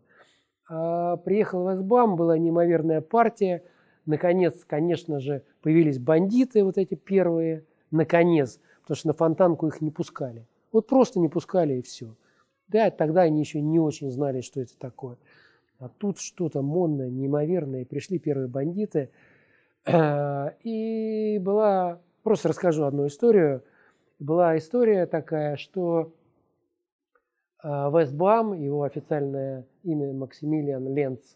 А 0.69 1.17
приехал 1.17 1.63
в 1.63 1.75
СБАМ, 1.75 2.15
была 2.15 2.37
неимоверная 2.37 3.01
партия. 3.01 3.63
Наконец, 4.05 4.63
конечно 4.65 5.19
же, 5.19 5.41
появились 5.61 5.97
бандиты, 5.97 6.63
вот 6.63 6.77
эти 6.77 6.93
первые. 6.93 7.65
Наконец, 7.89 8.59
потому 8.81 8.95
что 8.97 9.07
на 9.07 9.13
фонтанку 9.13 9.67
их 9.67 9.81
не 9.81 9.89
пускали. 9.89 10.45
Вот 10.71 10.87
просто 10.87 11.19
не 11.19 11.29
пускали 11.29 11.75
и 11.75 11.81
все. 11.81 12.15
Да, 12.67 12.91
тогда 12.91 13.21
они 13.21 13.39
еще 13.39 13.61
не 13.61 13.79
очень 13.79 14.11
знали, 14.11 14.41
что 14.41 14.61
это 14.61 14.77
такое. 14.77 15.17
А 15.79 15.89
тут 15.89 16.19
что-то 16.19 16.61
модное, 16.61 17.09
неимоверное. 17.09 17.81
И 17.81 17.85
пришли 17.85 18.19
первые 18.19 18.47
бандиты. 18.47 19.09
И 20.63 21.39
была... 21.41 21.99
Просто 22.21 22.49
расскажу 22.49 22.83
одну 22.83 23.07
историю– 23.07 23.63
была 24.19 24.57
история 24.57 25.05
такая, 25.05 25.57
что 25.57 26.13
а, 27.61 27.89
Вестбам, 27.89 28.53
его 28.53 28.83
официальное 28.83 29.67
имя 29.83 30.13
Максимилиан 30.13 30.93
Ленц, 30.93 31.35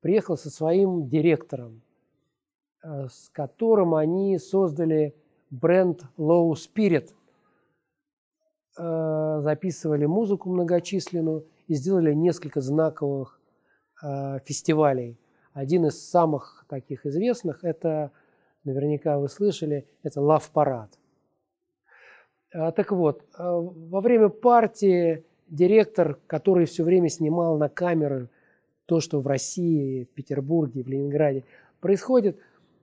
приехал 0.00 0.36
со 0.36 0.50
своим 0.50 1.08
директором, 1.08 1.82
а, 2.82 3.08
с 3.08 3.28
которым 3.30 3.94
они 3.94 4.38
создали 4.38 5.14
бренд 5.50 6.02
Low 6.16 6.52
Spirit, 6.52 7.10
а, 8.76 9.40
записывали 9.40 10.06
музыку 10.06 10.50
многочисленную 10.50 11.46
и 11.66 11.74
сделали 11.74 12.14
несколько 12.14 12.60
знаковых 12.60 13.40
фестивалей. 14.44 15.18
Один 15.52 15.86
из 15.86 16.08
самых 16.08 16.64
таких 16.68 17.04
известных, 17.04 17.64
это, 17.64 18.12
наверняка 18.62 19.18
вы 19.18 19.28
слышали, 19.28 19.88
это 20.04 20.20
Love 20.20 20.52
Parade. 20.54 20.92
А, 22.52 22.72
так 22.72 22.92
вот, 22.92 23.22
а, 23.34 23.58
во 23.58 24.00
время 24.00 24.28
партии 24.28 25.24
директор, 25.48 26.18
который 26.26 26.66
все 26.66 26.82
время 26.82 27.08
снимал 27.08 27.58
на 27.58 27.68
камеры 27.68 28.28
то, 28.86 29.00
что 29.00 29.20
в 29.20 29.26
России, 29.26 30.04
в 30.04 30.08
Петербурге, 30.14 30.82
в 30.82 30.88
Ленинграде 30.88 31.44
происходит, 31.80 32.38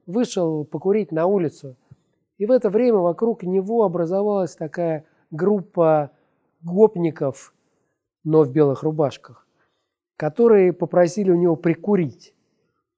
вышел 0.05 0.65
покурить 0.65 1.11
на 1.11 1.25
улицу. 1.25 1.75
И 2.37 2.45
в 2.45 2.51
это 2.51 2.69
время 2.69 2.97
вокруг 2.97 3.43
него 3.43 3.83
образовалась 3.83 4.55
такая 4.55 5.05
группа 5.31 6.11
гопников, 6.61 7.53
но 8.23 8.43
в 8.43 8.51
белых 8.51 8.83
рубашках, 8.83 9.47
которые 10.15 10.73
попросили 10.73 11.31
у 11.31 11.35
него 11.35 11.55
прикурить. 11.55 12.35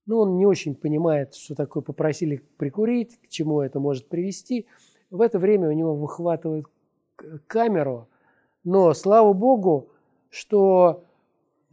Ну, 0.05 0.20
он 0.20 0.38
не 0.38 0.45
очень 0.45 0.76
понимает, 0.76 1.36
что 1.36 1.55
такое 1.55 1.84
попросили 1.84 2.41
прикурить, 2.57 3.20
к 3.22 3.28
чему 3.30 3.61
это 3.61 3.80
может 3.80 4.09
привести– 4.09 4.68
в 5.10 5.22
это 5.22 5.39
время 5.39 5.70
у 5.70 5.72
него 5.72 5.95
выхватывают 5.95 6.68
камеру, 7.47 8.08
но 8.64 8.93
слава 8.93 9.34
богу, 9.34 9.89
что 10.30 11.03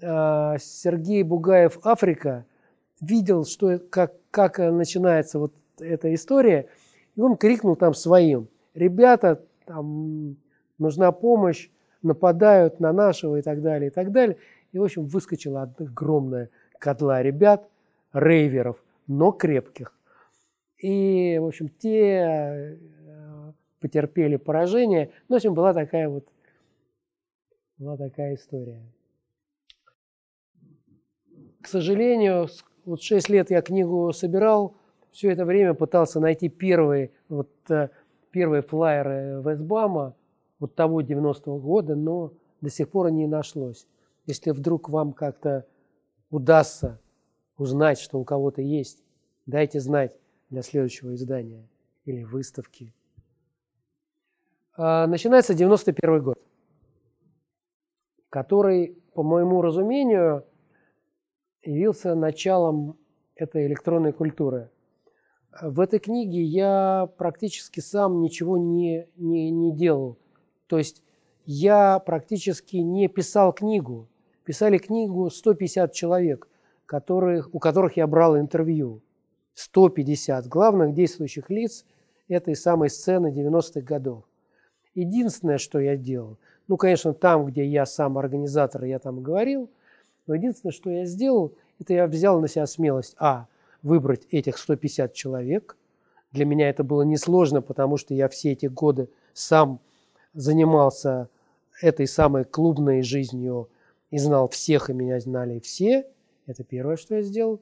э, 0.00 0.06
Сергей 0.58 1.22
Бугаев 1.22 1.78
Африка 1.82 2.46
видел, 3.00 3.44
что 3.44 3.78
как, 3.78 4.14
как 4.30 4.58
начинается 4.58 5.38
вот 5.38 5.52
эта 5.78 6.14
история, 6.14 6.68
и 7.16 7.20
он 7.20 7.36
крикнул 7.36 7.76
там 7.76 7.94
своим, 7.94 8.48
ребята, 8.74 9.42
там 9.66 10.36
нужна 10.78 11.12
помощь, 11.12 11.70
нападают 12.02 12.80
на 12.80 12.92
нашего 12.92 13.36
и 13.36 13.42
так 13.42 13.62
далее, 13.62 13.90
и 13.90 13.92
так 13.92 14.12
далее. 14.12 14.36
И, 14.72 14.78
в 14.78 14.82
общем, 14.82 15.06
выскочила 15.06 15.62
огромная 15.62 16.50
кадла 16.78 17.22
ребят, 17.22 17.68
рейверов, 18.12 18.82
но 19.06 19.32
крепких. 19.32 19.96
И, 20.78 21.38
в 21.40 21.46
общем, 21.46 21.68
те 21.68 22.78
потерпели 23.84 24.36
поражение. 24.36 25.12
Ну, 25.28 25.34
в 25.34 25.36
общем, 25.36 25.52
была 25.52 25.74
такая 25.74 26.08
вот 26.08 26.26
была 27.76 27.98
такая 27.98 28.34
история. 28.34 28.82
к 31.60 31.66
сожалению, 31.66 32.48
вот 32.86 33.02
6 33.02 33.28
лет 33.28 33.50
я 33.50 33.60
книгу 33.60 34.10
собирал, 34.14 34.74
все 35.12 35.30
это 35.30 35.44
время 35.44 35.74
пытался 35.74 36.18
найти 36.18 36.48
первые, 36.48 37.10
вот, 37.28 37.50
э, 37.68 37.90
первые 38.30 38.62
флайеры 38.62 39.42
Вестбама, 39.44 40.14
вот 40.58 40.74
того 40.74 41.02
90-го 41.02 41.58
года, 41.58 41.94
но 41.94 42.32
до 42.62 42.70
сих 42.70 42.88
пор 42.88 43.10
не 43.10 43.26
нашлось. 43.26 43.86
Если 44.24 44.50
вдруг 44.50 44.88
вам 44.88 45.12
как-то 45.12 45.66
удастся 46.30 46.98
узнать, 47.58 47.98
что 47.98 48.18
у 48.18 48.24
кого-то 48.24 48.62
есть, 48.62 49.04
дайте 49.44 49.78
знать 49.78 50.16
для 50.48 50.62
следующего 50.62 51.14
издания 51.14 51.68
или 52.06 52.24
выставки. 52.24 52.94
А, 54.76 55.06
начинается 55.06 55.54
91 55.54 56.22
год, 56.22 56.38
который, 58.28 58.98
по 59.14 59.22
моему 59.22 59.62
разумению, 59.62 60.44
явился 61.62 62.14
началом 62.16 62.98
этой 63.36 63.66
электронной 63.66 64.12
культуры. 64.12 64.70
В 65.62 65.78
этой 65.78 66.00
книге 66.00 66.42
я 66.42 67.08
практически 67.16 67.78
сам 67.78 68.20
ничего 68.20 68.58
не, 68.58 69.06
не, 69.16 69.50
не 69.50 69.72
делал. 69.72 70.18
То 70.66 70.78
есть 70.78 71.04
я 71.44 72.00
практически 72.00 72.76
не 72.78 73.06
писал 73.06 73.52
книгу. 73.52 74.08
Писали 74.44 74.78
книгу 74.78 75.30
150 75.30 75.92
человек, 75.92 76.48
которых, 76.86 77.48
у 77.54 77.60
которых 77.60 77.96
я 77.96 78.08
брал 78.08 78.36
интервью. 78.36 79.02
150 79.54 80.48
главных 80.48 80.94
действующих 80.94 81.48
лиц 81.48 81.86
этой 82.26 82.56
самой 82.56 82.90
сцены 82.90 83.28
90-х 83.28 83.80
годов. 83.82 84.24
Единственное, 84.94 85.58
что 85.58 85.80
я 85.80 85.96
делал, 85.96 86.38
ну, 86.68 86.76
конечно, 86.76 87.12
там, 87.12 87.46
где 87.46 87.64
я 87.64 87.84
сам 87.84 88.16
организатор, 88.16 88.84
я 88.84 88.98
там 88.98 89.22
говорил, 89.22 89.70
но 90.26 90.34
единственное, 90.34 90.72
что 90.72 90.90
я 90.90 91.04
сделал, 91.04 91.52
это 91.78 91.92
я 91.92 92.06
взял 92.06 92.40
на 92.40 92.48
себя 92.48 92.66
смелость, 92.66 93.16
а, 93.18 93.46
выбрать 93.82 94.26
этих 94.30 94.56
150 94.56 95.12
человек. 95.12 95.76
Для 96.32 96.46
меня 96.46 96.68
это 96.70 96.82
было 96.82 97.02
несложно, 97.02 97.60
потому 97.60 97.96
что 97.96 98.14
я 98.14 98.28
все 98.28 98.52
эти 98.52 98.66
годы 98.66 99.08
сам 99.34 99.80
занимался 100.32 101.28
этой 101.80 102.06
самой 102.06 102.44
клубной 102.44 103.02
жизнью 103.02 103.68
и 104.10 104.18
знал 104.18 104.48
всех, 104.48 104.90
и 104.90 104.94
меня 104.94 105.20
знали 105.20 105.60
все. 105.60 106.06
Это 106.46 106.64
первое, 106.64 106.96
что 106.96 107.16
я 107.16 107.22
сделал. 107.22 107.60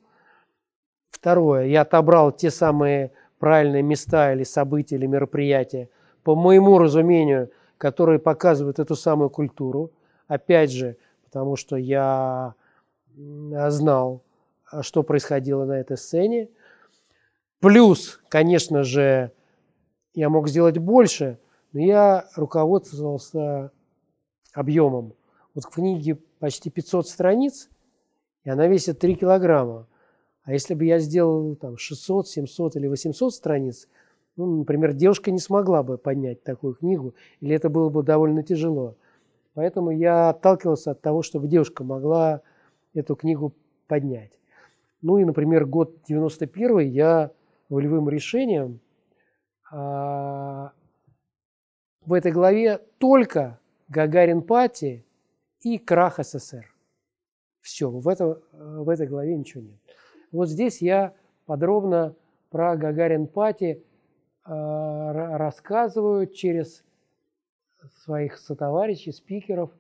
Второе, 1.11 1.67
я 1.67 1.83
отобрал 1.83 2.33
те 2.33 2.51
самые 2.51 3.13
правильные 3.39 3.83
места 3.83 4.33
или 4.33 4.45
события, 4.45 4.97
или 4.97 5.07
мероприятия, 5.07 5.89
по 6.23 6.35
моему 6.35 6.79
разумению, 6.79 7.51
которые 7.79 8.19
показывают 8.19 8.79
эту 8.79 8.95
самую 8.97 9.31
культуру. 9.31 9.91
Опять 10.29 10.71
же, 10.71 10.97
потому 11.25 11.57
что 11.57 11.77
я 11.77 12.55
знал, 13.15 14.23
что 14.81 15.03
происходило 15.03 15.65
на 15.65 15.81
этой 15.81 15.97
сцене. 15.97 16.49
Плюс, 17.61 18.21
конечно 18.29 18.83
же, 18.85 19.33
я 20.15 20.29
мог 20.29 20.49
сделать 20.49 20.79
больше, 20.79 21.39
но 21.73 21.81
я 21.81 22.27
руководствовался 22.37 23.71
объемом. 24.53 25.15
Вот 25.55 25.65
в 25.65 25.69
книге 25.69 26.19
почти 26.39 26.71
500 26.71 27.09
страниц, 27.09 27.69
и 28.45 28.51
она 28.51 28.67
весит 28.67 28.99
3 28.99 29.17
килограмма. 29.17 29.87
А 30.45 30.53
если 30.53 30.75
бы 30.75 30.85
я 30.85 30.99
сделал 30.99 31.55
там 31.57 31.77
600, 31.77 32.27
700 32.29 32.77
или 32.77 32.89
800 32.89 33.35
страниц, 33.35 33.89
ну, 34.37 34.59
например, 34.59 34.93
девушка 34.93 35.31
не 35.31 35.39
смогла 35.39 35.83
бы 35.83 35.99
поднять 35.99 36.43
такую 36.43 36.75
книгу, 36.75 37.15
или 37.41 37.55
это 37.55 37.69
было 37.69 37.91
бы 37.91 38.03
довольно 38.03 38.43
тяжело. 38.43 38.97
Поэтому 39.55 39.91
я 39.91 40.31
отталкивался 40.31 40.93
от 40.93 41.03
того, 41.03 41.23
чтобы 41.23 41.49
девушка 41.49 41.85
могла 41.85 42.41
эту 42.95 43.15
книгу 43.15 43.55
поднять. 43.87 44.39
Ну 45.03 45.19
и, 45.19 45.25
например, 45.25 45.67
год 45.67 45.97
91 46.07 46.79
я 46.91 47.31
волевым 47.69 48.09
решением 48.09 48.81
а, 49.71 50.73
в 52.07 52.13
этой 52.13 52.33
главе 52.33 52.79
только 52.99 53.59
Гагарин 53.89 54.43
Пати 54.43 55.05
и 55.61 55.79
крах 55.79 56.19
СССР. 56.19 56.75
Все, 57.61 57.91
в, 57.91 58.09
это, 58.09 58.41
в 58.53 58.89
этой 58.89 59.07
главе 59.07 59.37
ничего 59.37 59.63
нет. 59.63 59.79
Вот 60.31 60.49
здесь 60.49 60.81
я 60.81 61.15
подробно 61.47 62.15
про 62.51 62.77
Гагарин 62.77 63.27
Пати 63.27 63.83
а, 64.45 65.39
рассказываю 65.39 66.27
через 66.27 66.85
своих 68.03 68.39
сотоварищей, 68.39 69.13
спикеров. 69.13 69.71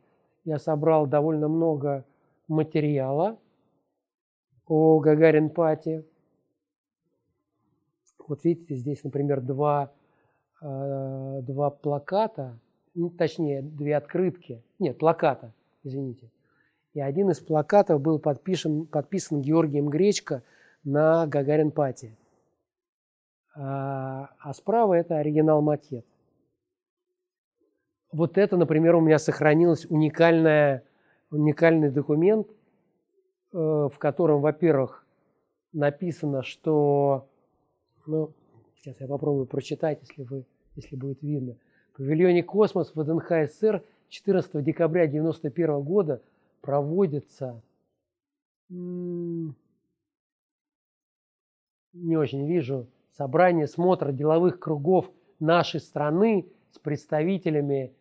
Я 0.44 0.58
собрал 0.58 1.06
довольно 1.06 1.48
много 1.48 2.04
материала 2.48 3.38
о 4.66 4.98
Гагарин 5.00 5.50
Пати. 5.50 6.04
Вот 8.26 8.44
видите, 8.44 8.76
здесь, 8.76 9.02
например, 9.04 9.40
два, 9.40 9.92
а, 10.60 11.40
два 11.42 11.70
плаката, 11.70 12.58
ну, 12.94 13.10
точнее, 13.10 13.62
две 13.62 13.96
открытки. 13.96 14.62
Нет, 14.78 14.98
плаката, 14.98 15.52
извините. 15.82 16.30
И 16.94 17.00
один 17.00 17.30
из 17.30 17.40
плакатов 17.40 18.00
был 18.00 18.18
подписан, 18.18 18.86
подписан 18.86 19.40
Георгием 19.40 19.88
Гречко 19.88 20.42
на 20.84 21.26
Гагарин 21.26 21.70
Пати. 21.70 22.14
А, 23.54 24.30
а 24.38 24.54
справа 24.54 24.94
это 24.94 25.18
оригинал-макет. 25.18 26.06
Вот 28.10 28.38
это, 28.38 28.56
например, 28.56 28.94
у 28.94 29.00
меня 29.00 29.18
сохранилось 29.18 29.86
уникальное, 29.86 30.84
уникальный 31.30 31.90
документ, 31.90 32.48
э, 33.52 33.56
в 33.56 33.94
котором, 33.98 34.40
во-первых, 34.42 35.06
написано, 35.72 36.42
что, 36.42 37.28
ну, 38.06 38.32
сейчас 38.76 39.00
я 39.00 39.06
попробую 39.06 39.46
прочитать, 39.46 40.00
если, 40.02 40.22
вы, 40.24 40.44
если 40.76 40.96
будет 40.96 41.22
видно. 41.22 41.56
В 41.92 41.96
павильоне 41.98 42.42
«Космос» 42.42 42.94
в 42.94 43.00
ВДНХ 43.00 43.48
СССР 43.50 43.82
14 44.08 44.62
декабря 44.62 45.04
1991 45.04 45.80
года 45.82 46.22
проводится 46.60 47.62
не 48.68 49.54
очень 52.16 52.46
вижу 52.46 52.86
собрание, 53.16 53.66
смотр 53.66 54.12
деловых 54.12 54.58
кругов 54.58 55.10
нашей 55.38 55.80
страны 55.80 56.46
с 56.70 56.78
представителями 56.78 57.92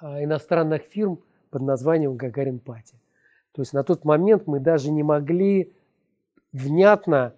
а, 0.00 0.22
иностранных 0.22 0.82
фирм 0.82 1.20
под 1.50 1.62
названием 1.62 2.16
Гагарин 2.16 2.58
Пати. 2.58 2.94
То 3.52 3.62
есть 3.62 3.72
на 3.72 3.82
тот 3.84 4.04
момент 4.04 4.46
мы 4.46 4.60
даже 4.60 4.90
не 4.90 5.02
могли 5.02 5.72
внятно 6.52 7.34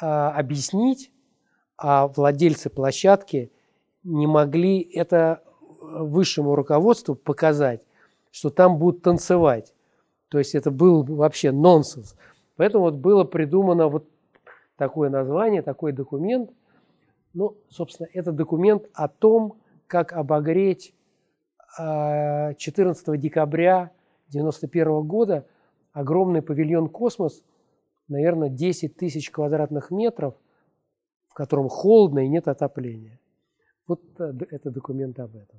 а, 0.00 0.32
объяснить, 0.32 1.10
а 1.78 2.08
владельцы 2.08 2.68
площадки 2.68 3.50
не 4.02 4.26
могли 4.26 4.80
это 4.80 5.42
высшему 5.80 6.54
руководству 6.54 7.14
показать, 7.14 7.86
что 8.30 8.50
там 8.50 8.78
будут 8.78 9.02
танцевать. 9.02 9.74
То 10.28 10.38
есть 10.38 10.54
это 10.54 10.70
был 10.70 11.02
вообще 11.02 11.50
нонсенс. 11.50 12.16
Поэтому 12.56 12.84
вот 12.84 12.94
было 12.94 13.24
придумано 13.24 13.88
вот 13.88 14.06
такое 14.80 15.10
название, 15.10 15.60
такой 15.60 15.92
документ. 15.92 16.50
Ну, 17.34 17.58
собственно, 17.68 18.08
это 18.14 18.32
документ 18.32 18.88
о 18.94 19.08
том, 19.08 19.58
как 19.86 20.14
обогреть 20.14 20.94
14 21.76 23.08
а, 23.08 23.16
декабря 23.18 23.92
1991 24.30 25.06
года 25.06 25.46
огромный 25.92 26.40
павильон 26.40 26.88
«Космос», 26.88 27.44
наверное, 28.08 28.48
10 28.48 28.96
тысяч 28.96 29.30
квадратных 29.30 29.90
метров, 29.90 30.34
в 31.28 31.34
котором 31.34 31.68
холодно 31.68 32.20
и 32.20 32.28
нет 32.28 32.48
отопления. 32.48 33.20
Вот 33.86 34.00
э, 34.18 34.32
это 34.50 34.70
документ 34.70 35.20
об 35.20 35.36
этом. 35.36 35.58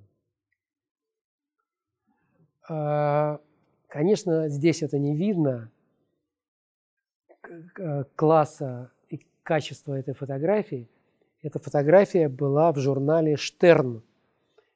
А, 2.68 3.40
конечно, 3.88 4.50
здесь 4.50 4.82
это 4.82 4.98
не 4.98 5.16
видно, 5.16 5.70
класса 8.16 8.92
качество 9.44 9.94
этой 9.94 10.14
фотографии. 10.14 10.90
Эта 11.42 11.60
фотография 11.60 12.30
была 12.30 12.72
в 12.72 12.78
журнале 12.78 13.36
«Штерн». 13.36 14.04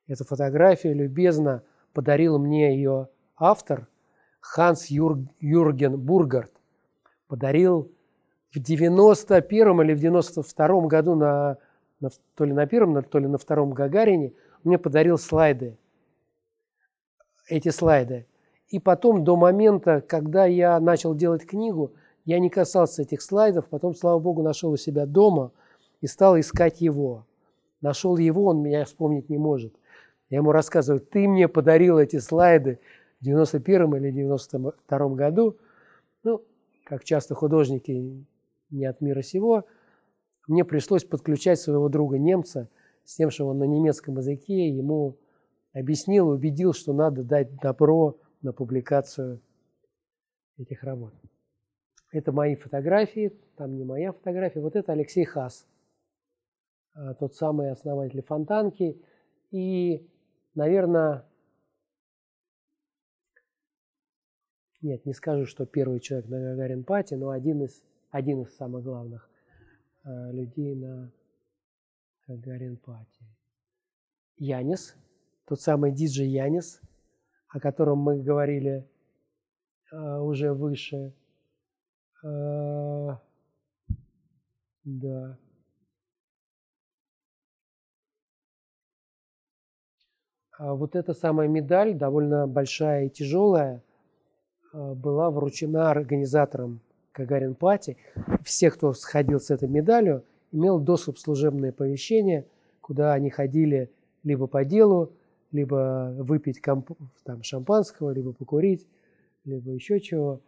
Эта 0.08 0.24
фотография 0.24 0.94
любезно 0.94 1.64
подарил 1.94 2.38
мне 2.38 2.76
ее 2.76 3.10
автор 3.38 3.88
Ханс 4.40 4.88
Юр, 4.88 5.20
Юрген 5.40 5.98
Бургард. 5.98 6.52
Подарил 7.28 7.92
в 8.54 8.60
91 8.60 9.82
или 9.82 9.94
в 9.94 10.00
92 10.00 10.82
году 10.88 11.16
на, 11.16 11.58
на, 12.00 12.10
то 12.36 12.46
ли 12.46 12.54
на 12.54 12.68
первом, 12.68 13.04
то 13.04 13.20
ли 13.20 13.28
на 13.28 13.38
втором 13.38 13.72
Гагарине 13.72 14.34
мне 14.64 14.78
подарил 14.78 15.18
слайды. 15.18 15.78
Эти 17.48 17.70
слайды. 17.70 18.28
И 18.68 18.80
потом 18.80 19.24
до 19.24 19.36
момента, 19.36 20.02
когда 20.02 20.46
я 20.46 20.80
начал 20.80 21.16
делать 21.16 21.46
книгу, 21.46 21.94
я 22.26 22.40
не 22.40 22.50
касался 22.50 23.04
этих 23.04 23.22
слайдов, 23.22 23.68
потом, 23.70 23.94
слава 23.94 24.20
богу, 24.20 24.42
нашел 24.42 24.72
у 24.72 24.78
себя 24.78 25.06
дома 25.06 25.52
и 26.02 26.08
стал 26.08 26.40
искать 26.40 26.82
его. 26.82 27.26
Нашел 27.82 28.18
его, 28.18 28.46
он 28.46 28.64
меня 28.64 28.84
вспомнить 28.86 29.30
не 29.30 29.38
может. 29.38 29.76
Я 30.30 30.38
ему 30.38 30.52
рассказываю, 30.52 31.00
ты 31.00 31.28
мне 31.28 31.48
подарил 31.48 32.00
эти 32.00 32.18
слайды 32.18 32.80
в 33.22 33.26
91 33.26 33.96
или 33.96 34.12
92 34.12 35.10
году. 35.10 35.58
Ну, 36.24 36.44
как 36.84 37.04
часто 37.04 37.36
художники 37.36 38.26
не 38.72 38.86
от 38.86 39.02
мира 39.02 39.22
сего, 39.22 39.66
мне 40.48 40.66
пришлось 40.66 41.04
подключать 41.04 41.60
своего 41.60 41.90
друга 41.90 42.18
немца 42.18 42.70
с 43.04 43.16
тем, 43.16 43.30
что 43.30 43.48
он 43.48 43.60
на 43.60 43.66
немецком 43.66 44.18
языке 44.18 44.68
ему 44.70 45.18
объяснил, 45.74 46.30
убедил, 46.30 46.74
что 46.74 46.92
надо 46.94 47.24
дать 47.24 47.56
добро 47.62 48.18
на 48.42 48.52
публикацию 48.52 49.42
этих 50.58 50.84
работ. 50.84 51.14
Это 52.16 52.32
мои 52.32 52.56
фотографии, 52.56 53.38
там 53.58 53.76
не 53.76 53.84
моя 53.84 54.14
фотография. 54.14 54.62
Вот 54.62 54.78
это 54.78 54.94
Алексей 54.94 55.26
Хас, 55.26 55.68
а, 56.94 57.14
тот 57.14 57.36
самый 57.36 57.70
основатель 57.70 58.22
Фонтанки. 58.22 59.02
И, 59.52 60.10
наверное, 60.54 61.26
нет, 64.82 65.06
не 65.06 65.12
скажу, 65.12 65.46
что 65.46 65.66
первый 65.66 66.00
человек 66.00 66.30
на 66.30 66.40
Гагарин 66.40 66.86
Пати, 66.86 67.16
но 67.16 67.32
один 67.32 67.64
из, 67.64 67.84
один 68.12 68.44
из 68.44 68.56
самых 68.56 68.86
главных 68.86 69.30
э, 70.06 70.32
людей 70.32 70.74
на 70.74 71.12
Гагарин 72.28 72.78
Пати. 72.78 73.26
Янис, 74.38 74.96
тот 75.44 75.60
самый 75.60 75.92
диджей 75.92 76.30
Янис, 76.30 76.80
о 77.50 77.60
котором 77.60 77.98
мы 77.98 78.24
говорили 78.24 78.88
э, 79.92 80.18
уже 80.20 80.54
выше– 80.54 81.14
а, 82.26 83.22
да. 84.84 85.38
А 90.58 90.74
вот 90.74 90.96
эта 90.96 91.14
самая 91.14 91.48
медаль, 91.48 91.94
довольно 91.94 92.48
большая 92.48 93.06
и 93.06 93.10
тяжелая, 93.10 93.84
а, 94.74 94.96
была 94.96 95.30
вручена 95.30 95.92
организаторам 95.92 96.80
Гагарин 97.14 97.54
Пати. 97.56 97.98
Все, 98.44 98.72
кто 98.72 98.94
сходил 98.94 99.40
с 99.40 99.52
этой 99.52 99.68
медалью, 99.70 100.24
имел 100.52 100.80
доступ 100.80 101.18
в 101.18 101.20
служебное 101.20 101.72
помещение, 101.72 102.48
куда 102.82 103.14
они 103.14 103.30
ходили 103.30 103.92
либо 104.24 104.48
по 104.48 104.66
делу, 104.66 105.12
либо 105.52 106.14
выпить 106.18 106.62
там, 106.62 107.44
шампанского, 107.44 108.12
либо 108.12 108.34
покурить, 108.34 108.88
либо 109.44 109.72
еще 109.72 110.00
чего. 110.00 110.42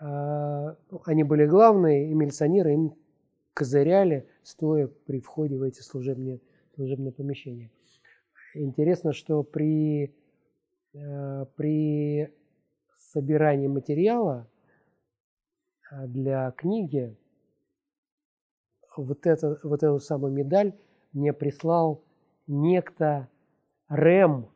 А, 0.00 0.76
ну, 0.90 1.02
они 1.06 1.24
были 1.24 1.46
главные, 1.46 2.10
и 2.10 2.14
милиционеры 2.14 2.72
им 2.72 2.94
козыряли, 3.54 4.28
стоя 4.42 4.86
при 4.86 5.20
входе 5.20 5.56
в 5.56 5.62
эти 5.62 5.80
служебные, 5.80 6.40
служебные 6.74 7.12
помещения. 7.12 7.70
Интересно, 8.54 9.12
что 9.12 9.42
при, 9.42 10.14
э, 10.94 11.46
при 11.56 12.32
собирании 12.96 13.66
материала 13.66 14.46
а, 15.90 16.06
для 16.06 16.50
книги 16.52 17.16
вот, 18.96 19.26
это, 19.26 19.58
вот 19.62 19.82
эту 19.82 19.98
самую 19.98 20.32
медаль 20.32 20.74
мне 21.12 21.32
прислал 21.32 22.02
некто 22.46 23.28
Рэм, 23.88 24.48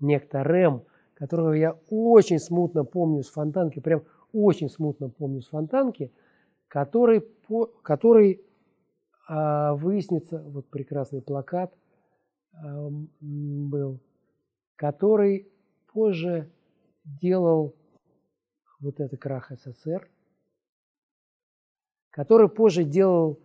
некто 0.00 0.42
Рэм, 0.42 0.84
которого 1.14 1.52
я 1.52 1.78
очень 1.90 2.38
смутно 2.38 2.84
помню 2.84 3.22
с 3.22 3.30
фонтанки, 3.30 3.80
прям 3.80 4.02
очень 4.34 4.68
смутно 4.68 5.08
помню 5.08 5.40
с 5.40 5.48
Фонтанки, 5.48 6.12
который, 6.68 7.20
по, 7.20 7.66
который 7.82 8.44
а, 9.28 9.74
выяснится, 9.74 10.42
вот 10.42 10.68
прекрасный 10.68 11.22
плакат 11.22 11.72
а, 12.52 12.88
был, 13.20 14.00
который 14.76 15.48
позже 15.92 16.50
делал 17.04 17.74
вот 18.80 19.00
это 19.00 19.16
крах 19.16 19.50
СССР, 19.50 20.10
который 22.10 22.48
позже 22.48 22.84
делал 22.84 23.40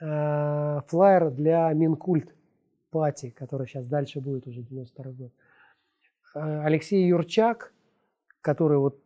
э, 0.00 0.80
флайер 0.86 1.30
для 1.30 1.72
Минкульт 1.72 2.34
пати, 2.90 3.30
который 3.30 3.66
сейчас 3.66 3.86
дальше 3.86 4.20
будет 4.20 4.46
уже 4.46 4.62
92 4.62 5.12
год. 5.12 5.32
Алексей 6.34 7.06
Юрчак, 7.06 7.72
который 8.40 8.78
вот 8.78 9.03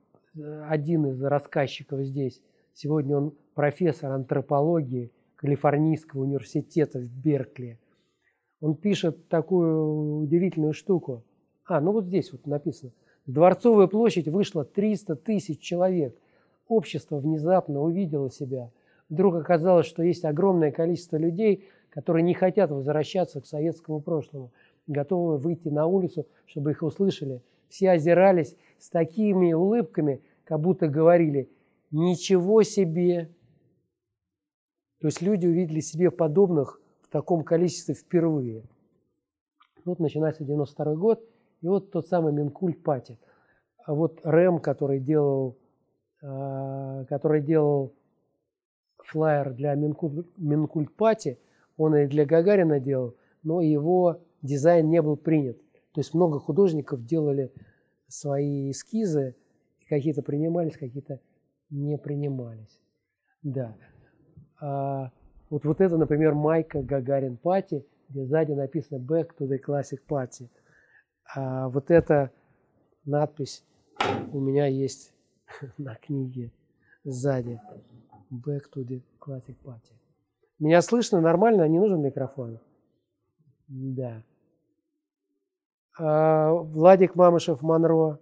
один 0.68 1.06
из 1.06 1.22
рассказчиков 1.22 2.00
здесь. 2.00 2.40
Сегодня 2.74 3.16
он 3.16 3.34
профессор 3.54 4.12
антропологии 4.12 5.10
Калифорнийского 5.36 6.22
университета 6.22 6.98
в 6.98 7.08
Беркли. 7.08 7.78
Он 8.60 8.74
пишет 8.74 9.28
такую 9.28 10.20
удивительную 10.20 10.72
штуку. 10.72 11.24
А, 11.64 11.80
ну 11.80 11.92
вот 11.92 12.06
здесь 12.06 12.32
вот 12.32 12.46
написано. 12.46 12.92
В 13.26 13.32
Дворцовую 13.32 13.88
площадь 13.88 14.28
вышло 14.28 14.64
300 14.64 15.16
тысяч 15.16 15.60
человек. 15.60 16.16
Общество 16.66 17.18
внезапно 17.18 17.80
увидело 17.80 18.30
себя. 18.30 18.70
Вдруг 19.08 19.36
оказалось, 19.36 19.86
что 19.86 20.02
есть 20.02 20.24
огромное 20.24 20.70
количество 20.70 21.16
людей, 21.16 21.64
которые 21.90 22.22
не 22.22 22.34
хотят 22.34 22.70
возвращаться 22.70 23.40
к 23.40 23.46
советскому 23.46 24.00
прошлому, 24.00 24.52
готовы 24.86 25.38
выйти 25.38 25.68
на 25.68 25.86
улицу, 25.86 26.26
чтобы 26.46 26.72
их 26.72 26.82
услышали. 26.82 27.42
Все 27.68 27.90
озирались 27.90 28.56
с 28.78 28.88
такими 28.90 29.52
улыбками, 29.52 30.20
как 30.48 30.60
будто 30.60 30.88
говорили 30.88 31.50
«Ничего 31.90 32.62
себе!». 32.62 33.28
То 34.98 35.08
есть 35.08 35.20
люди 35.20 35.46
увидели 35.46 35.80
себе 35.80 36.10
подобных 36.10 36.80
в 37.02 37.08
таком 37.08 37.44
количестве 37.44 37.94
впервые. 37.94 38.64
Вот 39.84 39.98
начинается 39.98 40.44
92 40.44 40.94
год, 40.94 41.22
и 41.60 41.66
вот 41.66 41.90
тот 41.90 42.08
самый 42.08 42.32
Минкульт 42.32 42.82
Пати. 42.82 43.18
А 43.84 43.94
вот 43.94 44.20
Рэм, 44.24 44.58
который 44.58 45.00
делал, 45.00 45.58
а, 46.22 47.04
который 47.04 47.42
делал 47.42 47.92
флайер 49.04 49.52
для 49.52 49.74
Минкульт, 49.74 50.96
Пати, 50.96 51.38
он 51.76 51.94
и 51.94 52.06
для 52.06 52.24
Гагарина 52.24 52.80
делал, 52.80 53.16
но 53.42 53.60
его 53.60 54.22
дизайн 54.40 54.88
не 54.88 55.02
был 55.02 55.18
принят. 55.18 55.58
То 55.92 56.00
есть 56.00 56.14
много 56.14 56.40
художников 56.40 57.04
делали 57.04 57.52
свои 58.08 58.70
эскизы, 58.70 59.36
какие-то 59.88 60.22
принимались, 60.22 60.76
какие-то 60.76 61.20
не 61.70 61.98
принимались. 61.98 62.80
Да. 63.42 63.76
А, 64.60 65.10
вот, 65.50 65.64
вот 65.64 65.80
это, 65.80 65.96
например, 65.96 66.34
майка 66.34 66.82
Гагарин 66.82 67.36
Пати, 67.36 67.86
где 68.08 68.24
сзади 68.24 68.52
написано 68.52 68.98
Back 68.98 69.30
to 69.38 69.48
the 69.48 69.58
Classic 69.64 70.00
Party. 70.08 70.48
А 71.34 71.68
вот 71.68 71.90
эта 71.90 72.30
надпись 73.04 73.64
у 74.32 74.40
меня 74.40 74.66
есть 74.66 75.14
на 75.78 75.94
книге 75.96 76.52
сзади. 77.04 77.60
Back 78.30 78.62
to 78.74 78.84
the 78.84 79.02
Classic 79.20 79.56
Party. 79.64 79.92
Меня 80.58 80.82
слышно 80.82 81.20
нормально, 81.20 81.68
не 81.68 81.78
нужен 81.78 82.02
микрофон? 82.02 82.58
Да. 83.68 84.22
А, 85.98 86.52
Владик 86.52 87.14
Мамышев 87.14 87.62
Монро, 87.62 88.18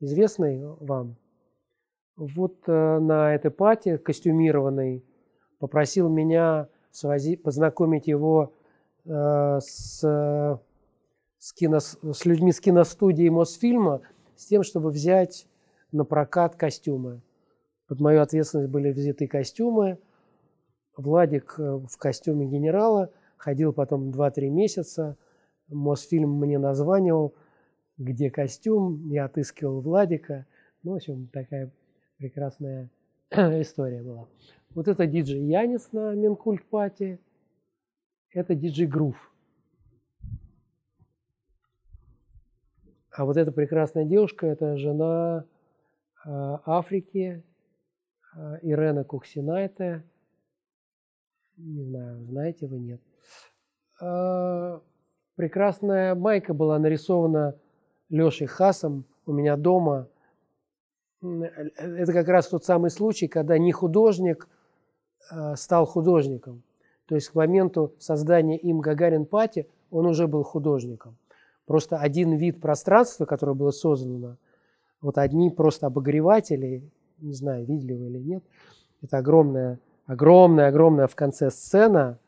известный 0.00 0.62
вам? 0.80 1.16
Вот 2.16 2.56
э, 2.66 2.98
на 2.98 3.34
этой 3.34 3.50
пати 3.50 3.96
костюмированной 3.96 5.04
попросил 5.58 6.08
меня 6.08 6.68
свози, 6.90 7.36
познакомить 7.36 8.06
его 8.06 8.52
э, 9.04 9.58
с, 9.60 10.00
с, 11.38 11.52
кино, 11.52 11.78
с 11.80 12.24
людьми 12.24 12.52
с 12.52 12.60
киностудии 12.60 13.28
Мосфильма 13.28 14.00
с 14.34 14.46
тем, 14.46 14.62
чтобы 14.62 14.90
взять 14.90 15.46
на 15.92 16.04
прокат 16.04 16.56
костюмы. 16.56 17.22
Под 17.86 18.00
мою 18.00 18.20
ответственность 18.20 18.70
были 18.70 18.92
взяты 18.92 19.26
костюмы. 19.26 19.98
Владик 20.96 21.54
э, 21.58 21.62
в 21.62 21.96
костюме 21.98 22.46
генерала 22.46 23.10
ходил 23.36 23.72
потом 23.72 24.10
2-3 24.10 24.48
месяца– 24.48 25.16
Мосфильм 25.68 26.30
мне 26.38 26.58
названивал, 26.58 27.34
где 27.98 28.30
костюм, 28.30 29.08
я 29.08 29.24
отыскивал 29.26 29.80
Владика. 29.80 30.46
Ну, 30.82 30.92
в 30.92 30.94
общем, 30.96 31.28
такая 31.32 31.70
прекрасная 32.16 32.88
история 33.30 34.02
была. 34.02 34.28
Вот 34.74 34.86
это 34.88 35.06
диджей 35.06 35.42
Янис 35.42 35.92
на 35.92 36.14
Минкульт 36.14 36.64
Пати. 36.66 37.18
Это 38.32 38.54
диджей 38.54 38.86
Грув. 38.86 39.16
А 43.10 43.24
вот 43.24 43.36
эта 43.36 43.50
прекрасная 43.50 44.04
девушка, 44.04 44.46
это 44.46 44.76
жена 44.76 45.44
э, 46.24 46.28
Африки, 46.30 47.42
э, 48.36 48.58
Ирена 48.62 49.02
Куксинайте. 49.02 50.04
Не 51.56 51.82
знаю, 51.82 52.24
знаете 52.26 52.68
вы, 52.68 52.78
нет. 52.78 53.00
Э, 54.00 54.78
прекрасная 55.34 56.14
майка 56.14 56.54
была 56.54 56.78
нарисована 56.78 57.58
Лешей 58.08 58.46
Хасом 58.46 59.04
у 59.26 59.32
меня 59.32 59.56
дома. 59.56 60.08
Это 61.20 62.12
как 62.12 62.28
раз 62.28 62.48
тот 62.48 62.64
самый 62.64 62.90
случай, 62.90 63.28
когда 63.28 63.58
не 63.58 63.72
художник 63.72 64.48
а, 65.30 65.56
стал 65.56 65.84
художником. 65.84 66.62
То 67.06 67.14
есть 67.14 67.28
к 67.28 67.34
моменту 67.34 67.94
создания 67.98 68.56
им 68.56 68.80
Гагарин 68.80 69.26
Пати 69.26 69.66
он 69.90 70.06
уже 70.06 70.26
был 70.26 70.42
художником. 70.42 71.16
Просто 71.66 71.98
один 71.98 72.36
вид 72.36 72.60
пространства, 72.60 73.24
которое 73.24 73.54
было 73.54 73.70
создано, 73.70 74.36
вот 75.00 75.18
одни 75.18 75.50
просто 75.50 75.86
обогреватели 75.86 76.90
не 77.20 77.32
знаю, 77.32 77.64
видели 77.66 77.94
вы 77.94 78.06
или 78.08 78.18
нет. 78.18 78.44
Это 79.02 79.18
огромная, 79.18 79.78
огромная, 80.06 80.68
огромная 80.68 81.06
в 81.06 81.14
конце 81.14 81.50
сцена, 81.50 82.18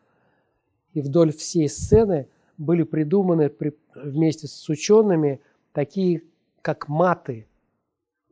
и 0.92 1.00
вдоль 1.00 1.32
всей 1.32 1.68
сцены 1.68 2.28
были 2.58 2.82
придуманы 2.82 3.48
при, 3.48 3.76
вместе 3.94 4.46
с 4.46 4.68
учеными 4.68 5.40
такие, 5.72 6.22
как 6.62 6.88
маты, 6.88 7.46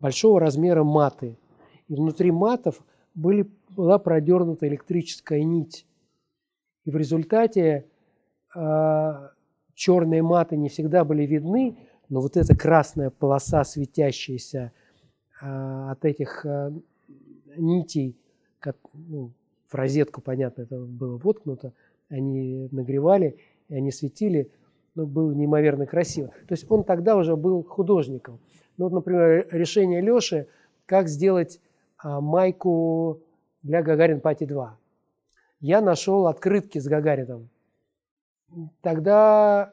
большого 0.00 0.40
размера 0.40 0.84
маты. 0.84 1.38
И 1.88 1.94
внутри 1.94 2.30
матов 2.30 2.82
были, 3.14 3.50
была 3.70 3.98
продернута 3.98 4.68
электрическая 4.68 5.42
нить. 5.42 5.86
И 6.84 6.90
в 6.90 6.96
результате 6.96 7.86
э, 8.54 9.28
черные 9.74 10.22
маты 10.22 10.56
не 10.56 10.68
всегда 10.68 11.04
были 11.04 11.24
видны, 11.24 11.78
но 12.08 12.20
вот 12.20 12.36
эта 12.36 12.56
красная 12.56 13.10
полоса, 13.10 13.64
светящаяся 13.64 14.72
э, 15.40 15.90
от 15.90 16.04
этих 16.04 16.44
э, 16.46 16.72
нитей, 17.56 18.16
как, 18.58 18.76
ну, 18.92 19.32
в 19.68 19.74
розетку, 19.74 20.20
понятно, 20.20 20.62
это 20.62 20.78
было 20.78 21.18
воткнуто, 21.18 21.72
они 22.08 22.68
нагревали, 22.72 23.38
и 23.68 23.74
они 23.74 23.92
светили, 23.92 24.50
ну, 24.98 25.06
было 25.06 25.32
неимоверно 25.32 25.86
красиво. 25.86 26.28
То 26.48 26.54
есть 26.54 26.68
он 26.68 26.82
тогда 26.82 27.16
уже 27.16 27.36
был 27.36 27.62
художником. 27.62 28.40
Ну, 28.76 28.86
вот, 28.86 28.92
например, 28.92 29.46
решение 29.52 30.00
Леши, 30.00 30.48
как 30.86 31.06
сделать 31.06 31.60
а, 31.98 32.20
майку 32.20 33.20
для 33.62 33.80
Гагарин 33.80 34.20
Пати 34.20 34.44
2. 34.44 34.76
Я 35.60 35.80
нашел 35.80 36.26
открытки 36.26 36.80
с 36.80 36.88
Гагарином. 36.88 37.48
Тогда 38.80 39.72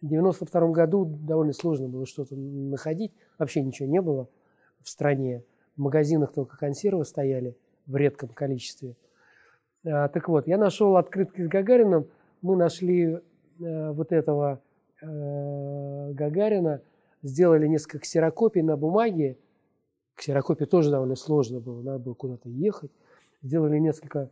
в 0.00 0.06
92 0.06 0.68
году 0.68 1.04
довольно 1.04 1.52
сложно 1.52 1.88
было 1.88 2.06
что-то 2.06 2.34
находить. 2.34 3.12
Вообще 3.38 3.62
ничего 3.62 3.88
не 3.90 4.00
было 4.00 4.26
в 4.80 4.88
стране. 4.88 5.44
В 5.76 5.82
магазинах 5.82 6.32
только 6.32 6.56
консервы 6.56 7.04
стояли 7.04 7.58
в 7.84 7.94
редком 7.94 8.30
количестве. 8.30 8.96
А, 9.84 10.08
так 10.08 10.30
вот, 10.30 10.46
я 10.46 10.56
нашел 10.56 10.96
открытки 10.96 11.42
с 11.42 11.48
Гагарином. 11.48 12.06
Мы 12.40 12.56
нашли 12.56 13.18
э, 13.60 13.92
вот 13.92 14.12
этого 14.12 14.60
э, 15.02 16.12
Гагарина, 16.12 16.82
сделали 17.22 17.66
несколько 17.66 18.00
ксерокопий 18.00 18.62
на 18.62 18.76
бумаге. 18.76 19.38
Ксерокопия 20.14 20.66
тоже 20.66 20.90
довольно 20.90 21.16
сложно 21.16 21.60
было, 21.60 21.82
надо 21.82 21.98
было 21.98 22.14
куда-то 22.14 22.48
ехать. 22.48 22.90
Сделали 23.42 23.78
несколько 23.78 24.30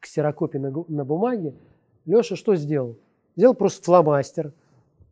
ксерокопий 0.00 0.58
на, 0.58 0.72
на 0.88 1.04
бумаге. 1.04 1.54
Леша 2.04 2.36
что 2.36 2.56
сделал? 2.56 2.96
Сделал 3.36 3.54
просто 3.54 3.84
фломастер, 3.84 4.52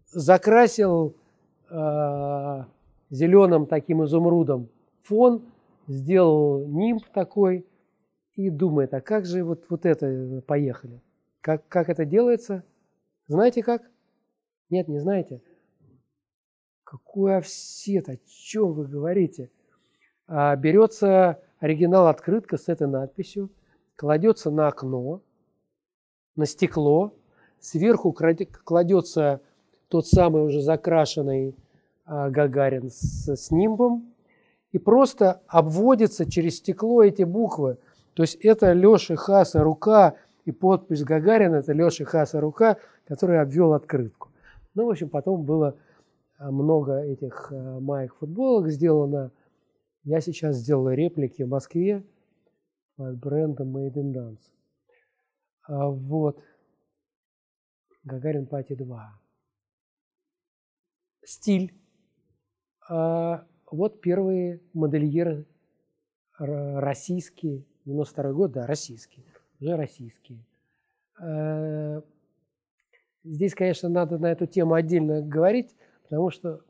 закрасил 0.08 1.14
э, 1.70 2.64
зеленым 3.10 3.66
таким 3.66 4.04
изумрудом 4.04 4.68
фон, 5.02 5.42
сделал 5.86 6.66
нимб 6.66 7.04
такой– 7.12 7.66
и 8.40 8.50
думает, 8.50 8.94
а 8.94 9.00
как 9.00 9.26
же 9.26 9.44
вот, 9.44 9.64
вот 9.68 9.84
это 9.84 10.42
поехали? 10.46 11.00
Как, 11.40 11.66
как 11.68 11.88
это 11.88 12.04
делается? 12.04 12.64
Знаете 13.30 13.62
как? 13.62 13.82
Нет, 14.70 14.88
не 14.88 14.98
знаете? 14.98 15.40
Какой 16.82 17.36
офсет? 17.36 18.08
О 18.08 18.16
чем 18.26 18.72
вы 18.72 18.88
говорите? 18.88 19.52
А, 20.26 20.56
берется 20.56 21.40
оригинал 21.60 22.08
открытка 22.08 22.56
с 22.56 22.68
этой 22.68 22.88
надписью, 22.88 23.48
кладется 23.94 24.50
на 24.50 24.66
окно, 24.66 25.22
на 26.34 26.44
стекло, 26.44 27.14
сверху 27.60 28.12
кладется 28.12 29.40
тот 29.86 30.08
самый 30.08 30.42
уже 30.42 30.60
закрашенный 30.60 31.54
а, 32.06 32.30
Гагарин 32.30 32.90
с, 32.90 33.28
с 33.28 33.52
нимбом, 33.52 34.12
и 34.72 34.78
просто 34.78 35.40
обводится 35.46 36.28
через 36.28 36.56
стекло 36.56 37.04
эти 37.04 37.22
буквы– 37.22 37.78
то 38.14 38.22
есть 38.22 38.34
это 38.36 38.72
Леша 38.72 39.16
Хаса 39.16 39.62
рука 39.62 40.14
и 40.50 40.52
подпись 40.52 41.04
Гагарина, 41.04 41.56
это 41.56 41.72
Леша 41.72 42.04
Хаса 42.04 42.40
рука, 42.40 42.78
который 43.04 43.40
обвел 43.40 43.72
открытку. 43.72 44.30
Ну, 44.74 44.86
в 44.86 44.90
общем, 44.90 45.08
потом 45.08 45.44
было 45.44 45.78
а, 46.38 46.50
много 46.50 47.02
этих 47.02 47.52
а, 47.52 47.80
маек 47.80 48.14
футболок 48.16 48.68
сделано. 48.68 49.32
Я 50.02 50.20
сейчас 50.20 50.56
сделал 50.56 50.90
реплики 50.90 51.42
в 51.42 51.48
Москве 51.48 52.04
под 52.96 53.18
брендом 53.18 53.76
Made 53.76 53.94
in 53.94 54.12
Dance. 54.12 54.40
А, 55.68 55.88
вот. 55.88 56.42
Гагарин 58.04 58.46
Пати 58.46 58.74
2. 58.74 59.20
Стиль. 61.24 61.74
Вот 62.88 64.00
первые 64.00 64.62
модельеры 64.72 65.46
российские, 66.38 67.66
92 67.84 68.32
год, 68.32 68.52
да, 68.52 68.66
российские, 68.66 69.24
уже 69.60 69.76
российские. 69.76 70.44
Э, 71.20 72.00
здесь, 73.24 73.54
конечно, 73.54 73.88
надо 73.88 74.18
на 74.18 74.32
эту 74.32 74.46
тему 74.46 74.74
отдельно 74.74 75.22
говорить, 75.22 75.74
потому 76.02 76.30
что 76.30 76.60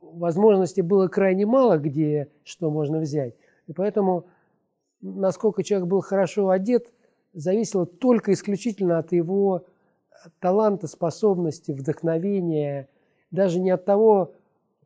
возможностей 0.00 0.82
было 0.82 1.08
крайне 1.08 1.46
мало, 1.46 1.78
где 1.78 2.28
что 2.44 2.70
можно 2.70 2.98
взять. 2.98 3.34
И 3.66 3.72
поэтому, 3.72 4.26
насколько 5.00 5.62
человек 5.62 5.88
был 5.88 6.00
хорошо 6.00 6.50
одет, 6.50 6.92
зависело 7.32 7.86
только 7.86 8.32
исключительно 8.32 8.98
от 8.98 9.12
его 9.12 9.66
таланта, 10.40 10.86
способности, 10.86 11.72
вдохновения, 11.72 12.88
даже 13.30 13.60
не 13.60 13.70
от 13.70 13.84
того, 13.84 14.34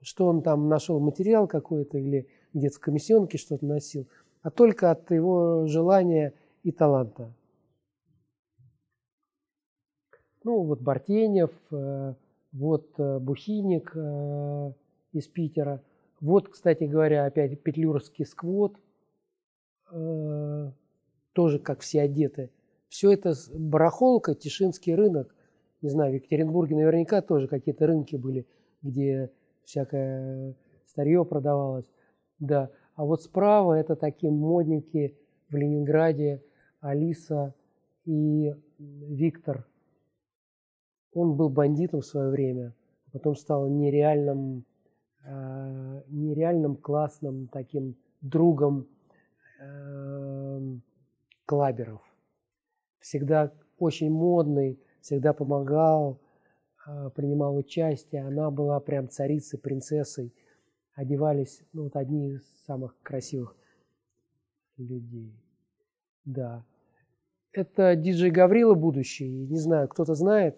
что 0.03 0.27
он 0.27 0.43
там 0.43 0.69
нашел 0.69 0.99
материал 0.99 1.47
какой-то 1.47 1.99
или 1.99 2.27
где-то 2.53 2.77
в 2.77 2.81
комиссионке 2.81 3.39
что-то 3.39 3.65
носил, 3.65 4.09
а 4.43 4.51
только 4.51 4.91
от 4.91 5.11
его 5.11 5.67
желания 5.67 6.35
и 6.63 6.73
таланта. 6.73 7.33
Ну, 10.43 10.63
вот 10.63 10.81
Бартенев, 10.81 11.51
э, 11.71 12.15
вот 12.53 12.89
э, 12.99 13.19
Бухиник 13.19 13.93
э, 13.95 14.73
из 15.13 15.29
Питера, 15.29 15.83
вот, 16.21 16.49
кстати 16.49 16.85
говоря, 16.85 17.27
опять 17.27 17.63
петлюрский 17.63 18.27
сквот, 18.27 18.77
тоже 21.33 21.59
как 21.59 21.81
все 21.81 22.03
одеты. 22.03 22.51
Все 22.89 23.11
это 23.13 23.33
барахолка, 23.53 24.35
Тишинский 24.37 24.95
рынок. 24.95 25.35
Не 25.83 25.89
знаю, 25.89 26.13
в 26.13 26.15
Екатеринбурге 26.17 26.77
наверняка 26.77 27.23
тоже 27.23 27.49
какие-то 27.49 27.87
рынки 27.87 28.15
были, 28.15 28.47
где 28.83 29.33
всякое 29.65 30.55
старье 30.87 31.25
продавалось. 31.25 31.91
Да. 32.39 32.71
А 32.95 33.05
вот 33.05 33.23
справа 33.23 33.73
это 33.73 33.97
такие 33.97 34.31
модники 34.31 35.17
в 35.49 35.57
Ленинграде, 35.57 36.45
Алиса 36.81 37.55
и 38.05 38.55
Виктор. 38.79 39.67
Он 41.13 41.37
был 41.37 41.49
бандитом 41.49 42.01
в 42.01 42.07
свое 42.07 42.31
время, 42.31 42.75
а 43.07 43.11
потом 43.13 43.35
стал 43.37 43.69
нереальным, 43.69 44.65
э, 45.25 46.03
нереальным 46.09 46.77
классным 46.77 47.49
таким 47.49 47.97
другом 48.21 48.89
э, 49.61 50.61
клаберов. 51.47 52.01
Всегда 53.01 53.53
очень 53.79 54.11
модный, 54.11 54.79
всегда 55.01 55.33
помогал, 55.33 56.21
э, 56.87 57.11
принимал 57.11 57.57
участие. 57.57 58.27
Она 58.27 58.51
была 58.51 58.79
прям 58.81 59.09
царицей, 59.09 59.59
принцессой 59.59 60.33
одевались, 60.95 61.63
ну, 61.73 61.85
вот 61.85 61.97
одни 61.97 62.33
из 62.33 62.43
самых 62.67 62.95
красивых 63.03 63.57
людей. 64.77 65.35
Да. 66.25 66.65
Это 67.53 67.97
диджей 67.97 68.31
Гаврила 68.31 68.75
будущий. 68.75 69.29
Не 69.29 69.59
знаю, 69.59 69.89
кто-то 69.89 70.15
знает. 70.15 70.57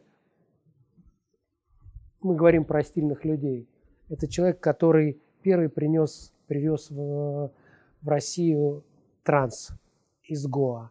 Мы 2.20 2.36
говорим 2.36 2.64
про 2.64 2.82
стильных 2.82 3.24
людей. 3.24 3.68
Это 4.08 4.28
человек, 4.28 4.60
который 4.60 5.20
первый 5.42 5.68
принес, 5.68 6.32
привез 6.46 6.90
в, 6.90 7.50
в 8.02 8.08
Россию 8.08 8.84
транс 9.22 9.70
из 10.24 10.46
Гоа. 10.46 10.90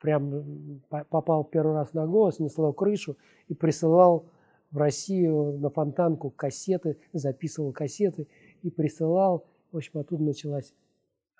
Прям 0.00 0.80
попал 1.10 1.44
первый 1.44 1.74
раз 1.74 1.92
на 1.92 2.06
Гоа, 2.06 2.30
снесло 2.30 2.72
крышу 2.72 3.16
и 3.48 3.54
присылал 3.54 4.26
в 4.70 4.78
Россию 4.78 5.58
на 5.58 5.70
фонтанку 5.70 6.30
кассеты, 6.30 6.98
записывал 7.12 7.72
кассеты 7.72 8.28
и 8.62 8.70
присылал. 8.70 9.46
В 9.72 9.76
общем, 9.76 9.98
оттуда 9.98 10.22
началась 10.22 10.72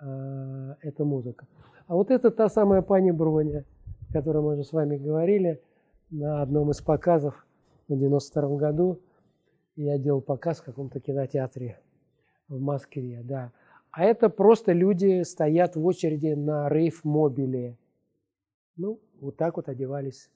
э, 0.01 0.74
эта 0.82 1.05
музыка. 1.05 1.47
А 1.87 1.95
вот 1.95 2.11
это 2.11 2.30
та 2.30 2.49
самая 2.49 2.82
пани 2.82 3.12
Броня, 3.12 3.64
которой 4.16 4.42
мы 4.42 4.54
уже 4.54 4.64
с 4.64 4.72
вами 4.72 4.96
говорили 4.96 5.60
на 6.10 6.40
одном 6.40 6.70
из 6.70 6.80
показов 6.80 7.46
в 7.86 7.98
92 7.98 8.56
году. 8.56 9.02
Я 9.76 9.98
делал 9.98 10.22
показ 10.22 10.60
в 10.60 10.64
каком-то 10.64 11.00
кинотеатре 11.00 11.78
в 12.48 12.58
Москве, 12.58 13.20
да. 13.22 13.52
А 13.90 14.04
это 14.04 14.30
просто 14.30 14.72
люди 14.72 15.22
стоят 15.22 15.76
в 15.76 15.84
очереди 15.84 16.32
на 16.32 16.70
рейв-мобиле. 16.70 17.76
Ну, 18.76 19.00
вот 19.20 19.36
так 19.36 19.56
вот 19.56 19.68
одевались 19.68 20.30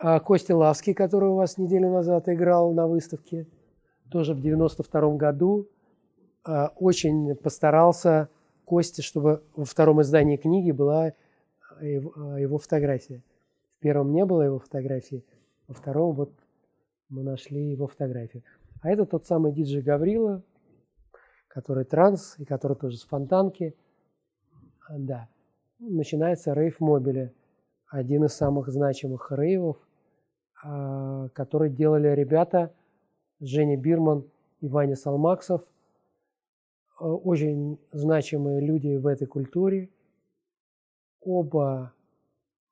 А 0.00 0.20
Костя 0.20 0.54
Лавский, 0.56 0.94
который 0.94 1.30
у 1.30 1.34
вас 1.36 1.58
неделю 1.58 1.90
назад 1.90 2.28
играл 2.28 2.72
на 2.72 2.86
выставке, 2.86 3.48
тоже 4.10 4.34
в 4.34 4.40
92 4.40 5.16
году 5.16 5.68
а, 6.44 6.72
очень 6.76 7.34
постарался 7.34 8.28
Костя, 8.68 9.02
чтобы 9.02 9.42
во 9.56 9.64
втором 9.64 10.02
издании 10.02 10.36
книги 10.36 10.72
была 10.72 11.14
его, 11.80 12.36
его 12.36 12.58
фотография. 12.58 13.22
В 13.78 13.80
первом 13.80 14.12
не 14.12 14.26
было 14.26 14.42
его 14.42 14.58
фотографии, 14.58 15.24
во 15.68 15.74
втором 15.74 16.14
вот 16.14 16.32
мы 17.08 17.22
нашли 17.22 17.70
его 17.70 17.86
фотографию. 17.86 18.42
А 18.82 18.90
это 18.90 19.06
тот 19.06 19.26
самый 19.26 19.52
диджей 19.52 19.80
Гаврила, 19.80 20.42
который 21.48 21.84
транс 21.84 22.34
и 22.38 22.44
который 22.44 22.76
тоже 22.76 22.98
с 22.98 23.04
фонтанки. 23.04 23.74
Да. 24.90 25.28
Начинается 25.78 26.52
рейв 26.52 26.78
мобили. 26.80 27.32
Один 27.86 28.24
из 28.24 28.34
самых 28.34 28.68
значимых 28.68 29.32
рейвов, 29.32 29.78
а, 30.62 31.28
который 31.30 31.70
делали 31.70 32.08
ребята 32.08 32.74
Женя 33.40 33.78
Бирман 33.78 34.24
и 34.60 34.68
Ваня 34.68 34.94
Салмаксов. 34.94 35.62
Очень 36.98 37.78
значимые 37.92 38.60
люди 38.60 38.96
в 38.96 39.06
этой 39.06 39.26
культуре. 39.26 39.90
Оба 41.20 41.92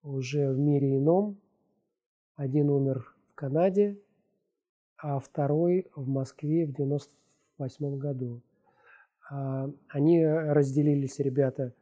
уже 0.02 0.52
в 0.52 0.58
мире 0.58 0.96
ином. 0.96 1.40
Один 2.34 2.70
умер 2.70 3.14
в 3.30 3.34
Канаде, 3.34 3.98
а 4.98 5.20
второй 5.20 5.86
в 5.94 6.08
Москве 6.08 6.66
в 6.66 6.72
98 6.72 7.98
году. 7.98 8.42
А, 9.30 9.70
они 9.88 10.26
разделились, 10.26 11.18
ребята, 11.18 11.72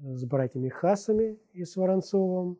с 0.00 0.24
братьями 0.24 0.68
Хасами 0.68 1.38
и 1.52 1.64
с 1.64 1.76
Воронцовым 1.76 2.58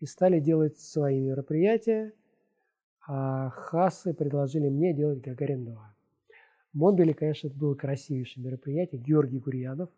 и 0.00 0.06
стали 0.06 0.40
делать 0.40 0.78
свои 0.78 1.20
мероприятия, 1.20 2.12
а 3.06 3.50
Хасы 3.50 4.14
предложили 4.14 4.68
мне 4.68 4.94
делать 4.94 5.20
Гагарин-2. 5.20 5.91
Мобили, 6.72 7.12
конечно, 7.12 7.48
это 7.48 7.56
было 7.56 7.74
красивейшее 7.74 8.44
мероприятие. 8.44 9.00
Георгий 9.00 9.38
Гурьянов 9.38 9.90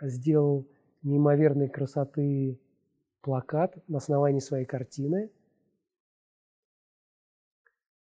сделал 0.00 0.66
неимоверной 1.02 1.68
красоты 1.68 2.58
плакат 3.20 3.76
на 3.88 3.98
основании 3.98 4.40
своей 4.40 4.64
картины. 4.64 5.30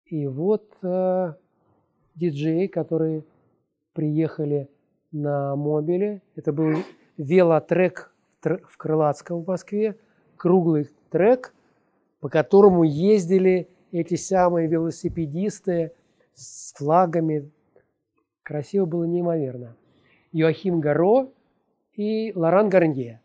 И 0.05 0.27
вот 0.27 0.71
э, 0.83 1.33
диджеи, 2.15 2.67
которые 2.67 3.23
приехали 3.93 4.69
на 5.11 5.55
мобиле, 5.55 6.21
это 6.35 6.53
был 6.53 6.75
велотрек 7.17 8.13
в 8.41 8.77
Крылатском 8.77 9.41
в 9.41 9.47
Москве, 9.47 9.97
круглый 10.35 10.89
трек, 11.09 11.53
по 12.19 12.29
которому 12.29 12.83
ездили 12.83 13.69
эти 13.91 14.15
самые 14.15 14.67
велосипедисты 14.67 15.93
с 16.33 16.73
флагами. 16.73 17.51
Красиво 18.43 18.85
было 18.85 19.05
неимоверно. 19.05 19.75
Йоахим 20.31 20.79
Гаро 20.79 21.31
и 21.93 22.33
Лоран 22.35 22.69
Гарнье. 22.69 23.21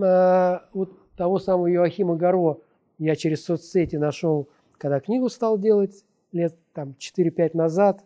А, 0.00 0.68
вот 0.72 0.90
того 1.16 1.38
самого 1.38 1.66
Йоахима 1.66 2.16
Гаро 2.16 2.60
я 2.98 3.16
через 3.16 3.44
соцсети 3.44 3.96
нашел, 3.96 4.48
когда 4.78 5.00
книгу 5.00 5.28
стал 5.28 5.58
делать 5.58 6.04
лет 6.32 6.56
там 6.72 6.94
4-5 6.98 7.56
назад, 7.56 8.04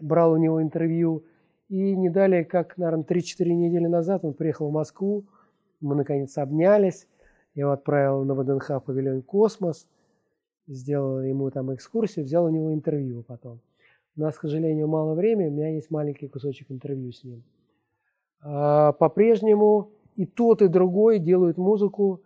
брал 0.00 0.32
у 0.32 0.36
него 0.36 0.62
интервью. 0.62 1.24
И 1.68 1.96
не 1.96 2.10
далее, 2.10 2.44
как, 2.44 2.76
наверное, 2.76 3.04
3-4 3.04 3.44
недели 3.48 3.86
назад 3.86 4.24
он 4.24 4.34
приехал 4.34 4.68
в 4.68 4.72
Москву, 4.72 5.24
мы 5.80 5.94
наконец 5.94 6.38
обнялись, 6.38 7.06
я 7.54 7.62
его 7.62 7.72
отправил 7.72 8.24
на 8.24 8.34
ВДНХ 8.34 8.70
в 8.70 8.80
павильон 8.80 9.22
«Космос», 9.22 9.86
сделал 10.66 11.20
ему 11.22 11.50
там 11.50 11.74
экскурсию, 11.74 12.24
взял 12.24 12.44
у 12.44 12.50
него 12.50 12.72
интервью 12.72 13.22
потом. 13.22 13.60
У 14.16 14.20
нас, 14.20 14.36
к 14.36 14.42
сожалению, 14.42 14.88
мало 14.88 15.14
времени, 15.14 15.48
у 15.48 15.52
меня 15.52 15.74
есть 15.74 15.90
маленький 15.90 16.28
кусочек 16.28 16.70
интервью 16.70 17.12
с 17.12 17.22
ним. 17.22 17.44
А, 18.40 18.92
по-прежнему 18.92 19.92
и 20.14 20.24
тот, 20.24 20.62
и 20.62 20.68
другой 20.68 21.18
делают 21.18 21.58
музыку 21.58 22.22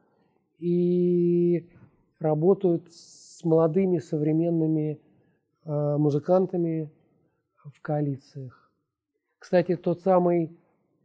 и 0.58 1.68
работают 2.18 2.92
с 2.92 3.42
молодыми 3.44 3.98
современными 3.98 5.00
а, 5.64 5.98
музыкантами 5.98 6.90
в 7.64 7.80
коалициях. 7.80 8.70
Кстати, 9.38 9.76
тот 9.76 10.02
самый 10.02 10.56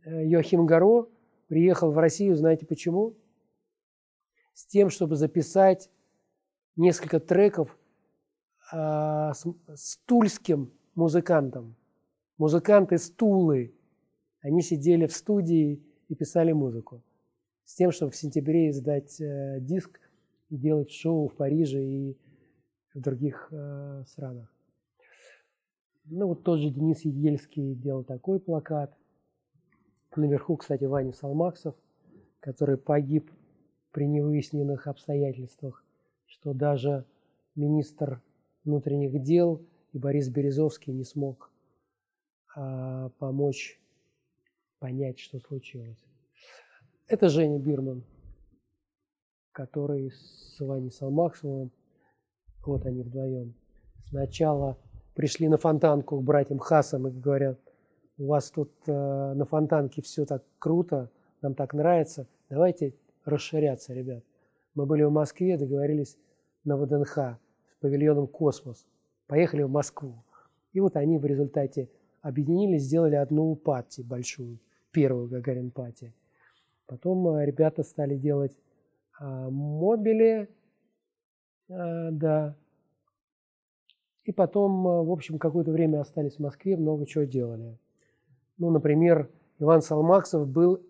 э, 0.03 0.25
Йохим 0.25 0.65
Гаро 0.65 1.07
приехал 1.47 1.91
в 1.91 1.97
Россию, 1.97 2.35
знаете 2.35 2.65
почему? 2.65 3.15
С 4.53 4.65
тем, 4.65 4.89
чтобы 4.89 5.15
записать 5.15 5.89
несколько 6.75 7.19
треков 7.19 7.77
а, 8.71 9.33
с, 9.33 9.45
с 9.75 9.97
тульским 10.05 10.71
музыкантом. 10.95 11.75
Музыканты 12.37 12.97
Стулы– 12.97 13.73
они 14.45 14.61
сидели 14.61 15.07
в 15.07 15.11
студии 15.11 15.81
и 16.07 16.13
писали 16.13 16.51
музыку. 16.51 17.01
С 17.63 17.73
тем, 17.73 17.91
чтобы 17.91 18.11
в 18.11 18.15
сентябре 18.15 18.69
издать 18.69 19.19
э, 19.19 19.57
диск 19.59 19.99
и 20.49 20.55
делать 20.55 20.91
шоу 20.91 21.29
в 21.29 21.33
Париже 21.33 21.83
и 21.83 22.15
в 22.93 23.01
других 23.01 23.47
э, 23.49 24.03
странах. 24.05 24.53
Ну 26.03 26.27
вот 26.27 26.43
тот 26.43 26.59
же 26.59 26.69
Денис 26.69 27.03
Ельский 27.03 27.73
делал 27.73 28.03
такой 28.03 28.39
плакат. 28.39 28.95
Наверху, 30.15 30.57
кстати, 30.57 30.83
Ваня 30.83 31.11
Салмаксов, 31.11 31.73
который 32.39 32.77
погиб 32.77 33.31
при 33.89 34.05
невыясненных 34.05 34.85
обстоятельствах, 34.85 35.83
что 36.35 36.53
даже 36.53 37.05
министр 37.55 38.21
внутренних 38.65 39.21
дел 39.21 39.61
и 39.93 39.97
Борис 39.97 40.29
Березовский 40.29 40.91
не 40.91 41.05
смог 41.05 41.49
а, 42.55 43.09
помочь 43.19 43.79
понять, 44.79 45.19
что 45.19 45.39
случилось. 45.39 45.97
Это 47.07 47.29
Женя 47.29 47.59
Бирман, 47.59 48.03
который 49.51 50.11
с 50.11 50.59
Ваней 50.59 50.91
Салмаксовым, 50.91 51.71
вот 52.65 52.85
они 52.85 53.03
вдвоем, 53.03 53.55
сначала 54.09 54.77
пришли 55.13 55.47
на 55.47 55.57
фонтанку 55.57 56.19
к 56.19 56.23
братьям 56.23 56.59
Хасам 56.59 57.07
и 57.07 57.11
говорят, 57.11 57.59
у 58.17 58.27
вас 58.27 58.51
тут 58.51 58.71
э, 58.87 58.91
на 58.91 59.45
фонтанке 59.45 60.01
все 60.01 60.25
так 60.25 60.43
круто, 60.59 61.09
нам 61.41 61.53
так 61.55 61.73
нравится, 61.73 62.27
давайте 62.49 62.93
расширяться, 63.23 63.93
ребят. 63.93 64.23
Мы 64.73 64.85
были 64.85 65.03
в 65.03 65.11
Москве, 65.11 65.57
договорились 65.57 66.17
на 66.65 66.77
ВДНХ 66.77 67.17
с 67.17 67.75
павильоном 67.79 68.27
«Космос». 68.27 68.85
Поехали 69.27 69.63
в 69.63 69.69
Москву. 69.69 70.23
И 70.73 70.79
вот 70.79 70.97
они 70.97 71.17
в 71.17 71.25
результате 71.25 71.89
объединились, 72.21 72.83
сделали 72.83 73.15
одну 73.15 73.55
party 73.55 74.01
большую 74.01 74.59
первую 74.91 75.27
Гагарин 75.29 75.71
Party. 75.71 76.13
Потом 76.87 77.27
э, 77.27 77.45
ребята 77.45 77.83
стали 77.83 78.15
делать 78.17 78.55
а, 79.19 79.49
мобили, 79.49 80.49
а, 81.69 82.11
да. 82.11 82.55
И 84.23 84.31
потом, 84.31 84.87
э, 84.87 85.03
в 85.03 85.11
общем, 85.11 85.37
какое-то 85.37 85.71
время 85.71 86.01
остались 86.01 86.35
в 86.35 86.39
Москве, 86.39 86.77
много 86.77 87.05
чего 87.05 87.25
делали. 87.25 87.77
Ну, 88.57 88.69
например, 88.69 89.29
Иван 89.59 89.81
Салмаксов 89.81 90.47
был 90.47 90.81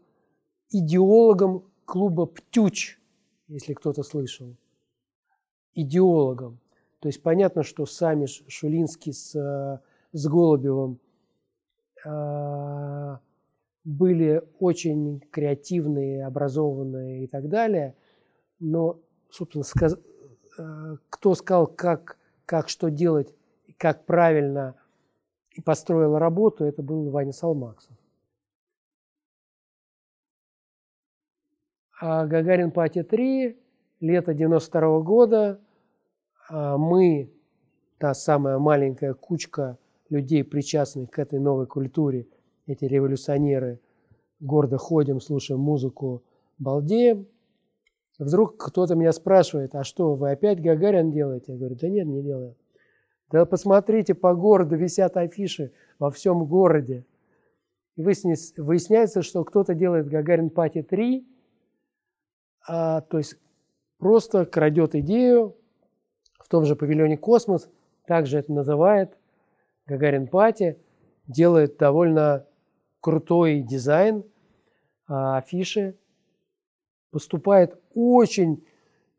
идеологом 0.69 1.63
клуба 1.85 2.25
«Птюч», 2.25 2.99
если 3.47 3.73
кто-то 3.73 4.03
слышал. 4.03 4.55
Идеологом. 5.75 6.59
То 6.99 7.09
есть 7.09 7.21
понятно, 7.21 7.63
что 7.63 7.85
сами 7.85 8.25
Шулинский 8.25 9.13
с, 9.13 9.81
с 10.11 10.27
Голубевым 10.27 10.99
а, 12.05 13.19
были 13.83 14.41
очень 14.59 15.21
креативные, 15.31 16.25
образованные 16.25 17.23
и 17.23 17.27
так 17.27 17.47
далее, 17.47 17.95
но, 18.59 18.99
собственно, 19.29 19.63
сказ... 19.63 19.97
Э, 20.57 20.97
кто 21.09 21.35
сказал, 21.35 21.67
как, 21.67 22.17
как 22.45 22.69
что 22.69 22.89
делать, 22.89 23.33
как 23.77 24.05
правильно 24.05 24.75
и 25.51 25.61
построил 25.61 26.17
работу, 26.17 26.65
это 26.65 26.81
был 26.81 27.09
Ваня 27.11 27.31
Салмаксов. 27.31 27.95
А 31.99 32.25
Гагарин 32.25 32.71
Пати 32.71 33.03
3, 33.03 33.57
лето 34.01 34.33
92 34.33 34.81
-го 34.81 35.03
года, 35.03 35.61
мы, 36.49 37.31
та 37.97 38.13
самая 38.13 38.59
маленькая 38.59 39.13
кучка 39.13 39.77
людей, 40.09 40.43
причастных 40.43 41.09
к 41.11 41.19
этой 41.19 41.39
новой 41.39 41.67
культуре– 41.67 42.27
эти 42.67 42.85
революционеры, 42.85 43.79
гордо 44.39 44.77
ходим, 44.77 45.21
слушаем 45.21 45.59
музыку, 45.59 46.23
балдеем. 46.57 47.27
Вдруг 48.17 48.57
кто-то 48.57 48.95
меня 48.95 49.11
спрашивает, 49.11 49.75
а 49.75 49.83
что, 49.83 50.15
вы 50.15 50.31
опять 50.31 50.61
Гагарин 50.61 51.11
делаете? 51.11 51.53
Я 51.53 51.57
говорю, 51.57 51.75
да 51.75 51.89
нет, 51.89 52.07
не 52.07 52.23
делаю. 52.23 52.55
Да 53.31 53.45
посмотрите, 53.45 54.13
по 54.13 54.33
городу 54.33 54.75
висят 54.75 55.17
афиши 55.17 55.73
во 55.99 56.11
всем 56.11 56.45
городе. 56.45 57.05
И 57.97 58.01
выясняется, 58.01 59.21
что 59.21 59.43
кто-то 59.43 59.73
делает 59.73 60.07
Гагарин 60.07 60.49
Party 60.49 60.81
3, 60.81 61.27
а, 62.67 63.01
то 63.01 63.17
есть 63.17 63.37
просто 63.99 64.45
крадет 64.45 64.95
идею 64.95 65.55
в 66.45 66.47
том 66.47 66.63
же 66.63 66.75
павильоне 66.75 67.17
«Космос», 67.17 67.67
также 68.05 68.37
это 68.37 68.53
называет, 68.53 69.17
Гагарин 69.87 70.27
Пати, 70.27 70.77
делает 71.25 71.77
довольно 71.77 72.45
крутой 73.01 73.61
дизайн, 73.61 74.23
а 75.07 75.37
афиши, 75.37 75.97
поступает 77.09 77.79
очень 77.95 78.63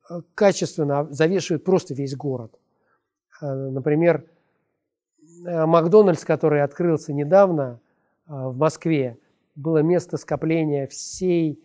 э, 0.09 0.21
качественно, 0.37 1.09
завешивает 1.11 1.65
просто 1.65 1.95
весь 1.95 2.15
город. 2.15 2.57
Э, 3.43 3.53
например, 3.53 4.25
э, 5.45 5.67
Макдональдс, 5.67 6.25
который 6.25 6.63
открылся 6.63 7.13
недавно 7.13 7.81
в 8.27 8.57
Москве, 8.57 9.19
было 9.57 9.79
место 9.79 10.17
скопления 10.17 10.87
всей 10.87 11.61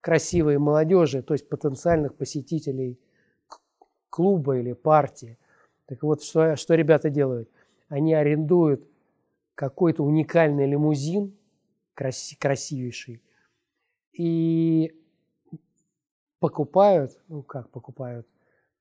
красивой 0.00 0.56
молодежи, 0.56 1.22
то 1.22 1.34
есть 1.34 1.48
потенциальных 1.50 2.14
посетителей 2.14 2.98
клуба 4.10 4.58
или 4.58 4.72
партии. 4.72 5.38
Так 5.86 6.02
вот, 6.02 6.22
что, 6.22 6.56
что 6.56 6.74
ребята 6.74 7.10
делают? 7.10 7.48
Они 7.88 8.14
арендуют 8.14 8.86
какой-то 9.54 10.04
уникальный 10.04 10.66
лимузин, 10.66 11.34
краси, 11.94 12.36
красивейший, 12.36 13.22
и 14.12 14.94
покупают, 16.38 17.18
ну 17.28 17.42
как 17.42 17.70
покупают, 17.70 18.26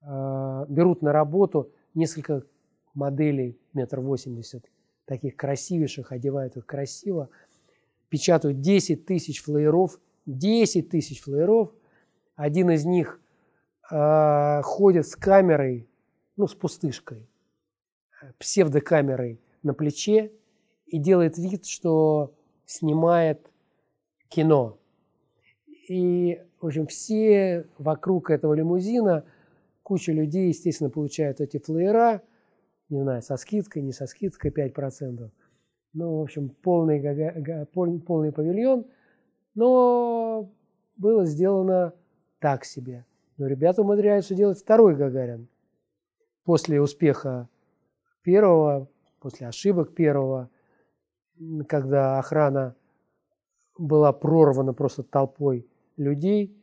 э, 0.01 0.65
берут 0.69 1.01
на 1.01 1.11
работу 1.11 1.71
несколько 1.93 2.43
моделей 2.93 3.59
метр 3.73 3.99
восемьдесят, 3.99 4.65
таких 5.05 5.35
красивейших, 5.35 6.11
одевают 6.11 6.57
их 6.57 6.65
красиво, 6.65 7.29
печатают 8.09 8.61
10 8.61 9.05
тысяч 9.05 9.43
флееров, 9.43 9.99
10 10.25 10.89
тысяч 10.89 11.21
флееров, 11.21 11.71
один 12.35 12.71
из 12.71 12.85
них 12.85 13.19
э, 13.91 14.61
ходит 14.63 15.07
с 15.07 15.15
камерой, 15.15 15.89
ну 16.35 16.47
с 16.47 16.55
пустышкой, 16.55 17.29
псевдокамерой 18.37 19.41
на 19.63 19.73
плече 19.73 20.31
и 20.85 20.99
делает 20.99 21.37
вид, 21.37 21.65
что 21.65 22.33
снимает 22.65 23.51
кино. 24.29 24.77
И, 25.87 26.41
в 26.61 26.67
общем, 26.67 26.87
все 26.87 27.67
вокруг 27.77 28.29
этого 28.29 28.53
лимузина, 28.53 29.25
куча 29.83 30.11
людей, 30.11 30.49
естественно, 30.49 30.89
получают 30.89 31.41
эти 31.41 31.57
флеера, 31.57 32.21
не 32.89 33.01
знаю, 33.01 33.21
со 33.21 33.37
скидкой, 33.37 33.81
не 33.81 33.91
со 33.91 34.05
скидкой, 34.05 34.51
5%. 34.51 35.31
Ну, 35.93 36.19
в 36.19 36.21
общем, 36.21 36.49
полный, 36.49 37.65
полный 37.65 38.31
павильон, 38.31 38.85
но 39.55 40.51
было 40.95 41.25
сделано 41.25 41.93
так 42.39 42.65
себе. 42.65 43.05
Но 43.39 43.47
ребята 43.47 43.81
умудряются 43.81 44.35
делать 44.35 44.59
второй 44.59 44.95
Гагарин. 44.95 45.47
После 46.43 46.81
успеха 46.81 47.47
первого, 48.21 48.89
после 49.21 49.47
ошибок 49.47 49.95
первого, 49.95 50.49
когда 51.67 52.19
охрана 52.19 52.75
была 53.77 54.11
прорвана 54.11 54.73
просто 54.73 55.03
толпой 55.03 55.65
людей, 55.95 56.53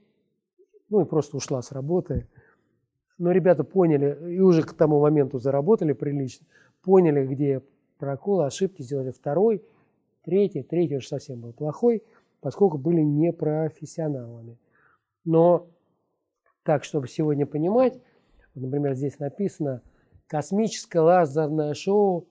ну 0.90 1.00
и 1.00 1.06
просто 1.06 1.38
ушла 1.38 1.62
с 1.62 1.72
работы. 1.72 2.28
Но 3.16 3.32
ребята 3.32 3.64
поняли, 3.64 4.34
и 4.34 4.40
уже 4.40 4.62
к 4.62 4.74
тому 4.74 5.00
моменту 5.00 5.38
заработали 5.38 5.94
прилично, 5.94 6.46
поняли, 6.82 7.26
где 7.26 7.62
проколы, 7.96 8.44
ошибки, 8.44 8.82
сделали 8.82 9.12
второй, 9.12 9.64
третий, 10.24 10.62
третий 10.62 10.98
уже 10.98 11.08
совсем 11.08 11.40
был 11.40 11.54
плохой, 11.54 12.02
поскольку 12.42 12.76
были 12.76 13.00
непрофессионалами. 13.00 14.58
Но 15.24 15.68
так, 16.66 16.84
чтобы 16.84 17.06
сегодня 17.06 17.46
понимать, 17.46 17.98
например, 18.56 18.94
здесь 18.94 19.18
написано 19.20 19.82
«Космическое 20.26 21.00
лазерное 21.00 21.74
шоу 21.74 22.26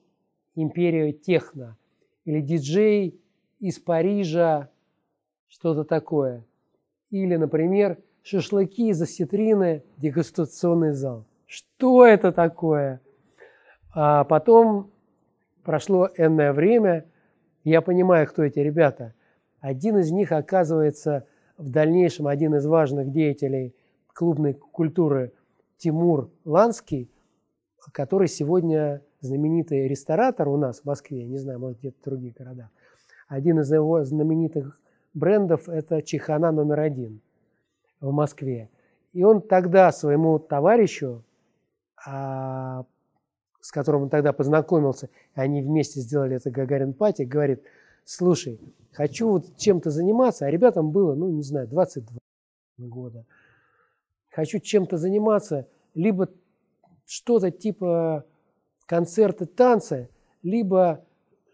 «Империя 0.54 1.12
техно» 1.12 1.78
или 2.26 2.42
«Диджей 2.42 3.18
из 3.58 3.78
Парижа 3.78 4.68
что-то 5.48 5.84
такое. 5.84 6.44
Или, 7.10 7.36
например, 7.36 7.98
шашлыки 8.22 8.90
из 8.90 9.00
осетрины, 9.00 9.82
дегустационный 9.96 10.92
зал. 10.92 11.24
Что 11.46 12.04
это 12.04 12.30
такое? 12.30 13.00
А 13.94 14.24
потом 14.24 14.90
прошло 15.62 16.10
энное 16.18 16.52
время, 16.52 17.06
я 17.64 17.80
понимаю, 17.80 18.26
кто 18.26 18.44
эти 18.44 18.58
ребята. 18.58 19.14
Один 19.60 19.96
из 19.98 20.10
них 20.10 20.30
оказывается 20.32 21.26
в 21.56 21.70
дальнейшем 21.70 22.26
один 22.26 22.54
из 22.54 22.66
важных 22.66 23.10
деятелей 23.10 23.74
клубной 24.16 24.54
культуры 24.54 25.32
Тимур 25.76 26.30
Ланский, 26.46 27.10
который 27.92 28.28
сегодня 28.28 29.02
знаменитый 29.20 29.86
ресторатор 29.86 30.48
у 30.48 30.56
нас 30.56 30.80
в 30.80 30.84
Москве, 30.86 31.26
не 31.26 31.36
знаю, 31.36 31.60
может 31.60 31.78
где-то 31.78 31.98
в 32.00 32.04
других 32.04 32.34
городах. 32.34 32.70
Один 33.28 33.60
из 33.60 33.70
его 33.70 34.04
знаменитых 34.04 34.80
брендов– 35.12 35.68
это 35.68 36.00
Чехана 36.00 36.50
номер 36.50 36.80
один 36.80 37.20
в 38.00 38.10
Москве. 38.10 38.70
И 39.12 39.22
он 39.22 39.42
тогда 39.42 39.92
своему 39.92 40.38
товарищу, 40.38 41.22
а, 42.06 42.86
с 43.60 43.70
которым 43.70 44.04
он 44.04 44.08
тогда 44.08 44.32
познакомился, 44.32 45.10
они 45.34 45.60
вместе 45.62 46.00
сделали 46.00 46.36
это 46.36 46.50
Гагарин 46.50 46.94
Пати, 46.94 47.22
говорит, 47.22 47.62
слушай, 48.04 48.60
хочу 48.92 49.28
вот 49.28 49.56
чем-то 49.58 49.90
заниматься, 49.90 50.46
а 50.46 50.50
ребятам 50.50 50.90
было, 50.90 51.14
ну, 51.14 51.28
не 51.28 51.42
знаю, 51.42 51.68
22 51.68 52.18
года. 52.78 53.26
Хочу 54.36 54.58
чем-то 54.58 54.98
заниматься, 54.98 55.66
либо 55.94 56.28
что-то 57.06 57.50
типа 57.50 58.26
концерты, 58.84 59.46
танцы, 59.46 60.10
либо 60.42 61.06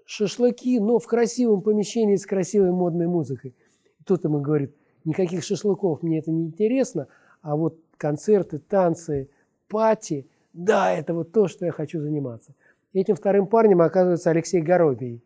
шашлыки, 0.05 0.80
но 0.80 0.99
в 0.99 1.07
красивом 1.07 1.62
помещении 1.62 2.16
с 2.16 2.26
красивой 2.26 2.72
модной 2.72 3.07
музыкой. 3.07 3.55
Кто-то 4.01 4.26
ему 4.26 4.41
говорит, 4.41 4.74
никаких 5.05 5.45
шашлыков, 5.45 6.03
мне 6.03 6.18
это 6.18 6.33
не 6.33 6.47
интересно, 6.47 7.07
а 7.41 7.55
вот 7.55 7.78
концерты, 7.99 8.59
танцы, 8.59 9.30
пати, 9.68 10.26
да, 10.53 10.91
это 10.91 11.14
вот 11.14 11.30
то, 11.30 11.47
что 11.47 11.64
я 11.64 11.70
хочу 11.70 12.01
заниматься. 12.01 12.53
Этим 12.93 13.14
вторым 13.14 13.47
парнем 13.47 13.80
оказывается 13.80 14.30
Алексей 14.30 14.61
Горобий, 14.61 15.23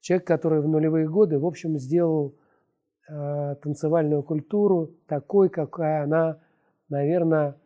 человек, 0.00 0.26
который 0.26 0.60
в 0.60 0.68
нулевые 0.68 1.08
годы, 1.08 1.38
в 1.38 1.46
общем, 1.46 1.78
сделал 1.78 2.34
э, 3.08 3.54
танцевальную 3.62 4.22
культуру 4.22 4.90
такой, 5.06 5.48
какая 5.48 6.04
она, 6.04 6.38
наверное, 6.92 7.58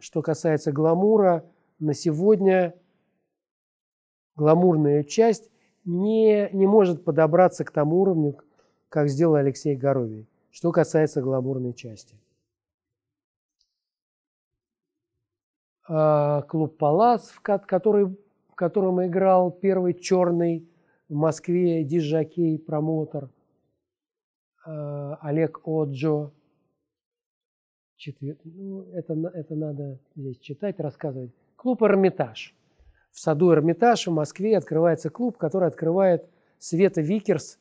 что 0.00 0.22
касается 0.22 0.72
гламура, 0.72 1.48
на 1.78 1.94
сегодня 1.94 2.74
гламурная 4.36 5.04
часть 5.04 5.50
не, 5.84 6.50
не 6.52 6.66
может 6.66 7.04
подобраться 7.04 7.64
к 7.64 7.70
тому 7.70 8.02
уровню, 8.02 8.38
как 8.88 9.08
сделал 9.08 9.36
Алексей 9.36 9.74
Горовий, 9.76 10.28
что 10.50 10.70
касается 10.70 11.22
гламурной 11.22 11.72
части. 11.72 12.16
А, 15.88 16.42
клуб 16.42 16.76
«Палац», 16.76 17.30
в, 17.30 17.40
который, 17.40 18.06
в 18.48 18.54
котором 18.54 19.04
играл 19.04 19.50
первый 19.50 19.94
черный 19.94 20.68
в 21.08 21.14
Москве 21.14 21.84
диджакей, 21.84 22.58
промоутер 22.58 23.30
а, 24.64 25.18
Олег 25.22 25.60
Оджо. 25.64 26.32
Четвер... 28.02 28.36
Ну, 28.42 28.82
это, 28.94 29.14
это 29.32 29.54
надо 29.54 29.96
здесь 30.16 30.36
читать, 30.40 30.80
рассказывать. 30.80 31.30
Клуб 31.54 31.84
«Эрмитаж» 31.84 32.52
в 33.12 33.20
саду 33.20 33.52
Эрмитаж 33.52 34.08
в 34.08 34.10
Москве 34.10 34.58
открывается 34.58 35.08
клуб, 35.08 35.38
который 35.38 35.68
открывает 35.68 36.28
Света 36.58 37.00
Викерс 37.00 37.60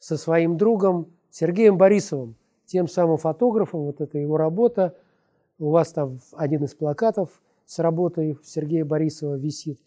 со 0.00 0.16
своим 0.16 0.56
другом 0.56 1.12
Сергеем 1.30 1.78
Борисовым, 1.78 2.34
тем 2.64 2.88
самым 2.88 3.16
фотографом, 3.16 3.82
вот 3.82 4.00
это 4.00 4.18
его 4.18 4.36
работа. 4.36 4.96
У 5.60 5.70
вас 5.70 5.92
там 5.92 6.18
один 6.32 6.64
из 6.64 6.74
плакатов 6.74 7.40
с 7.64 7.78
работой 7.78 8.36
Сергея 8.42 8.84
Борисова 8.84 9.36
висит. 9.36 9.78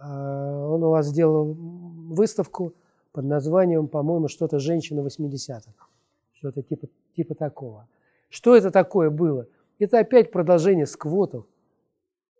А, 0.00 0.66
он 0.68 0.82
у 0.82 0.90
вас 0.90 1.06
сделал 1.06 1.54
выставку 1.54 2.74
под 3.12 3.24
названием, 3.26 3.86
по-моему, 3.86 4.26
что-то 4.26 4.58
«Женщина 4.58 4.98
80-х». 4.98 5.86
Что-то 6.32 6.60
типа, 6.62 6.88
типа 7.14 7.36
такого. 7.36 7.86
Что 8.28 8.56
это 8.56 8.70
такое 8.70 9.10
было? 9.10 9.46
Это 9.78 9.98
опять 10.00 10.30
продолжение 10.30 10.86
сквотов. 10.86 11.46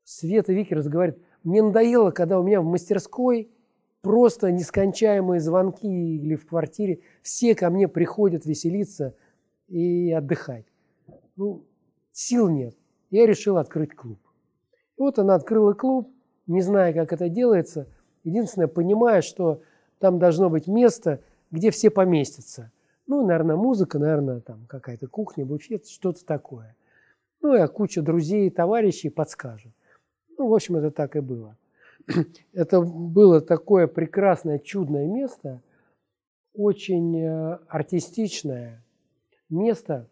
Света 0.05 0.53
Викерс 0.53 0.87
говорит, 0.87 1.19
мне 1.45 1.63
надоело, 1.63 2.11
когда 2.11 2.39
у 2.41 2.43
меня 2.43 2.61
в 2.61 2.65
мастерской 2.65 3.51
просто 4.01 4.51
нескончаемые 4.51 5.41
звонки 5.41 6.17
или 6.17 6.35
в 6.35 6.47
квартире, 6.47 7.01
все 7.23 7.55
ко 7.55 7.71
мне 7.71 7.89
приходят 7.89 8.47
веселиться 8.47 9.15
и 9.69 10.13
отдыхать. 10.13 10.67
Ну, 11.37 11.65
сил 12.13 12.49
нет. 12.49 12.77
Я 13.11 13.27
решил 13.27 13.59
открыть 13.59 13.95
клуб. 13.95 14.19
Вот 14.97 15.19
она 15.19 15.35
открыла 15.35 15.73
клуб, 15.73 16.11
не 16.47 16.61
зная, 16.61 16.93
как 16.93 17.13
это 17.13 17.29
делается. 17.29 17.87
Единственное, 18.25 18.69
понимая, 18.69 19.23
что 19.23 19.63
там 19.99 20.19
должно 20.19 20.51
быть 20.51 20.67
место, 20.67 21.23
где 21.51 21.71
все 21.71 21.91
поместятся. 21.91 22.73
Ну, 23.09 23.27
наверное, 23.27 23.57
музыка, 23.57 23.99
наверное, 23.99 24.41
там 24.41 24.67
какая-то 24.69 25.09
кухня, 25.09 25.47
буфет, 25.47 25.89
что-то 25.89 26.25
такое. 26.27 26.77
Ну, 27.41 27.55
и 27.55 27.67
куча 27.67 28.03
друзей 28.03 28.49
и 28.49 28.51
товарищей 28.51 29.09
подскажут. 29.09 29.73
Ну, 30.37 30.49
в 30.49 30.55
общем, 30.55 30.77
это 30.77 30.91
так 30.91 31.17
и 31.17 31.21
было. 31.21 31.57
Это 32.53 32.81
было 32.81 33.41
такое 33.41 33.87
прекрасное, 33.87 34.59
чудное 34.59 35.07
место, 35.07 35.63
очень 36.55 37.19
э, 37.19 37.59
артистичное 37.69 38.85
место, 39.51 40.09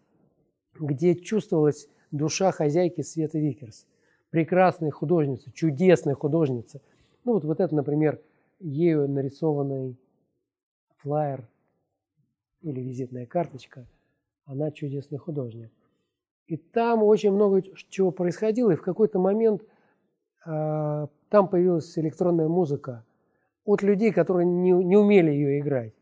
где 0.78 1.14
чувствовалась 1.14 1.88
душа 2.10 2.50
хозяйки 2.50 3.02
Света 3.02 3.38
Викерс. 3.38 3.86
Прекрасная 4.30 4.90
художница, 4.90 5.50
чудесная 5.52 6.14
художница. 6.14 6.80
Ну 7.24 7.34
вот, 7.34 7.44
вот 7.44 7.60
это, 7.60 7.74
например, 7.74 8.20
ею 8.58 9.08
нарисованный 9.08 9.96
флаер 10.98 11.46
или 12.62 12.80
визитная 12.80 13.26
карточка. 13.26 13.86
Она 14.44 14.70
чудесный 14.70 15.18
художник. 15.18 15.72
И 16.46 16.56
там 16.56 17.02
очень 17.02 17.32
много 17.32 17.62
чего 17.88 18.10
происходило, 18.12 18.70
и 18.70 18.76
в 18.76 18.82
какой-то 18.82 19.18
момент 19.18 19.62
э, 20.46 21.06
там 21.28 21.48
появилась 21.48 21.98
электронная 21.98 22.48
музыка 22.48 23.04
от 23.64 23.82
людей, 23.82 24.12
которые 24.12 24.46
не, 24.46 24.70
не 24.70 24.96
умели 24.96 25.30
ее 25.30 25.58
играть. 25.58 25.92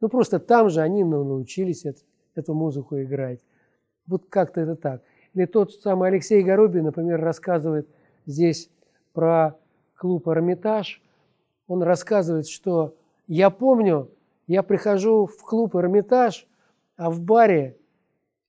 Ну 0.00 0.08
просто 0.08 0.38
там 0.38 0.68
же 0.68 0.82
они 0.82 1.02
ну, 1.04 1.24
научились 1.24 1.86
это, 1.86 2.00
эту 2.34 2.52
музыку 2.52 3.00
играть. 3.00 3.40
Вот 4.06 4.26
как-то 4.28 4.60
это 4.60 4.76
так. 4.76 5.02
Или 5.32 5.46
тот 5.46 5.72
самый 5.72 6.08
Алексей 6.08 6.42
Горобин, 6.42 6.84
например, 6.84 7.20
рассказывает 7.20 7.88
здесь 8.26 8.70
про 9.14 9.58
клуб 9.96 10.28
«Эрмитаж». 10.28 11.02
Он 11.66 11.82
рассказывает, 11.82 12.46
что 12.46 12.94
я 13.26 13.48
помню, 13.48 14.10
я 14.46 14.62
прихожу 14.62 15.26
в 15.26 15.42
клуб 15.42 15.74
«Эрмитаж», 15.76 16.46
а 16.96 17.10
в 17.10 17.20
баре 17.20 17.76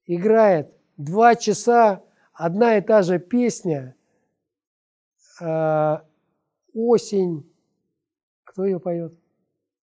играет 0.06 0.74
два 0.98 1.36
часа 1.36 2.04
одна 2.34 2.78
и 2.78 2.82
та 2.82 3.02
же 3.02 3.20
песня 3.20 3.96
э, 5.42 5.98
«Осень». 6.74 7.50
Кто 8.44 8.66
ее 8.66 8.80
поет? 8.80 9.14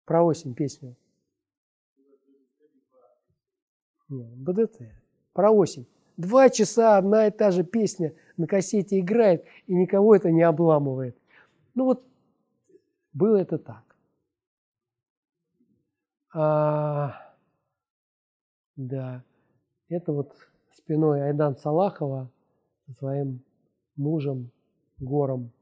Про 0.05 0.23
осень 0.23 0.55
песню. 0.55 0.95
Нет, 4.09 4.35
БДТ. 4.37 4.81
Про 5.33 5.51
осень. 5.51 5.87
Два 6.17 6.49
часа 6.49 6.97
одна 6.97 7.27
и 7.27 7.31
та 7.31 7.51
же 7.51 7.63
песня 7.63 8.13
на 8.37 8.47
кассете 8.47 8.99
играет, 8.99 9.45
и 9.67 9.73
никого 9.73 10.15
это 10.15 10.31
не 10.31 10.43
обламывает. 10.43 11.17
Ну 11.73 11.85
вот, 11.85 12.03
было 13.13 13.37
это 13.37 13.57
так. 13.57 13.84
А, 16.37 17.13
да, 18.75 19.23
это 19.87 20.11
вот 20.11 20.35
спиной 20.73 21.21
Айдан 21.21 21.55
Салахова 21.55 22.29
со 22.85 22.93
своим 22.95 23.41
мужем 23.95 24.51
Гором. 24.99 25.53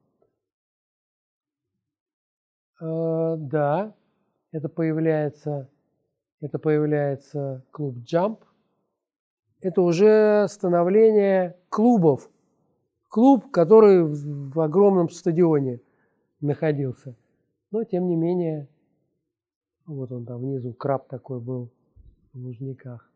А, 2.82 3.36
да, 3.38 3.94
это 4.52 4.68
появляется, 4.68 5.70
это 6.42 6.58
появляется 6.58 7.64
клуб 7.70 7.98
Jump. 7.98 8.40
Это 9.62 9.84
уже 9.84 10.48
становление 10.50 11.56
клубов. 11.70 12.32
Клуб, 13.10 13.52
который 13.52 14.04
в 14.04 14.60
огромном 14.60 15.10
стадионе 15.10 15.82
находился. 16.42 17.16
Но, 17.70 17.84
тем 17.84 18.08
не 18.08 18.16
менее, 18.16 18.68
вот 19.86 20.12
он 20.12 20.26
там 20.26 20.42
внизу, 20.42 20.74
краб 20.74 21.08
такой 21.08 21.40
был 21.40 21.70
в 22.34 22.40
Лужниках. 22.40 23.10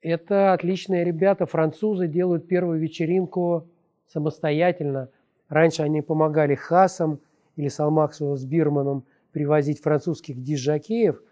Это 0.00 0.52
отличные 0.52 1.04
ребята, 1.04 1.46
французы 1.46 2.08
делают 2.08 2.46
первую 2.46 2.78
вечеринку 2.78 3.68
самостоятельно. 4.06 5.08
Раньше 5.48 5.82
они 5.82 6.02
помогали 6.02 6.54
Хасам 6.54 7.20
или 7.56 7.68
Салмаксу 7.68 8.36
с 8.36 8.44
Бирманом 8.44 9.04
привозить 9.32 9.80
французских 9.80 10.42
диджакеев, 10.42 11.22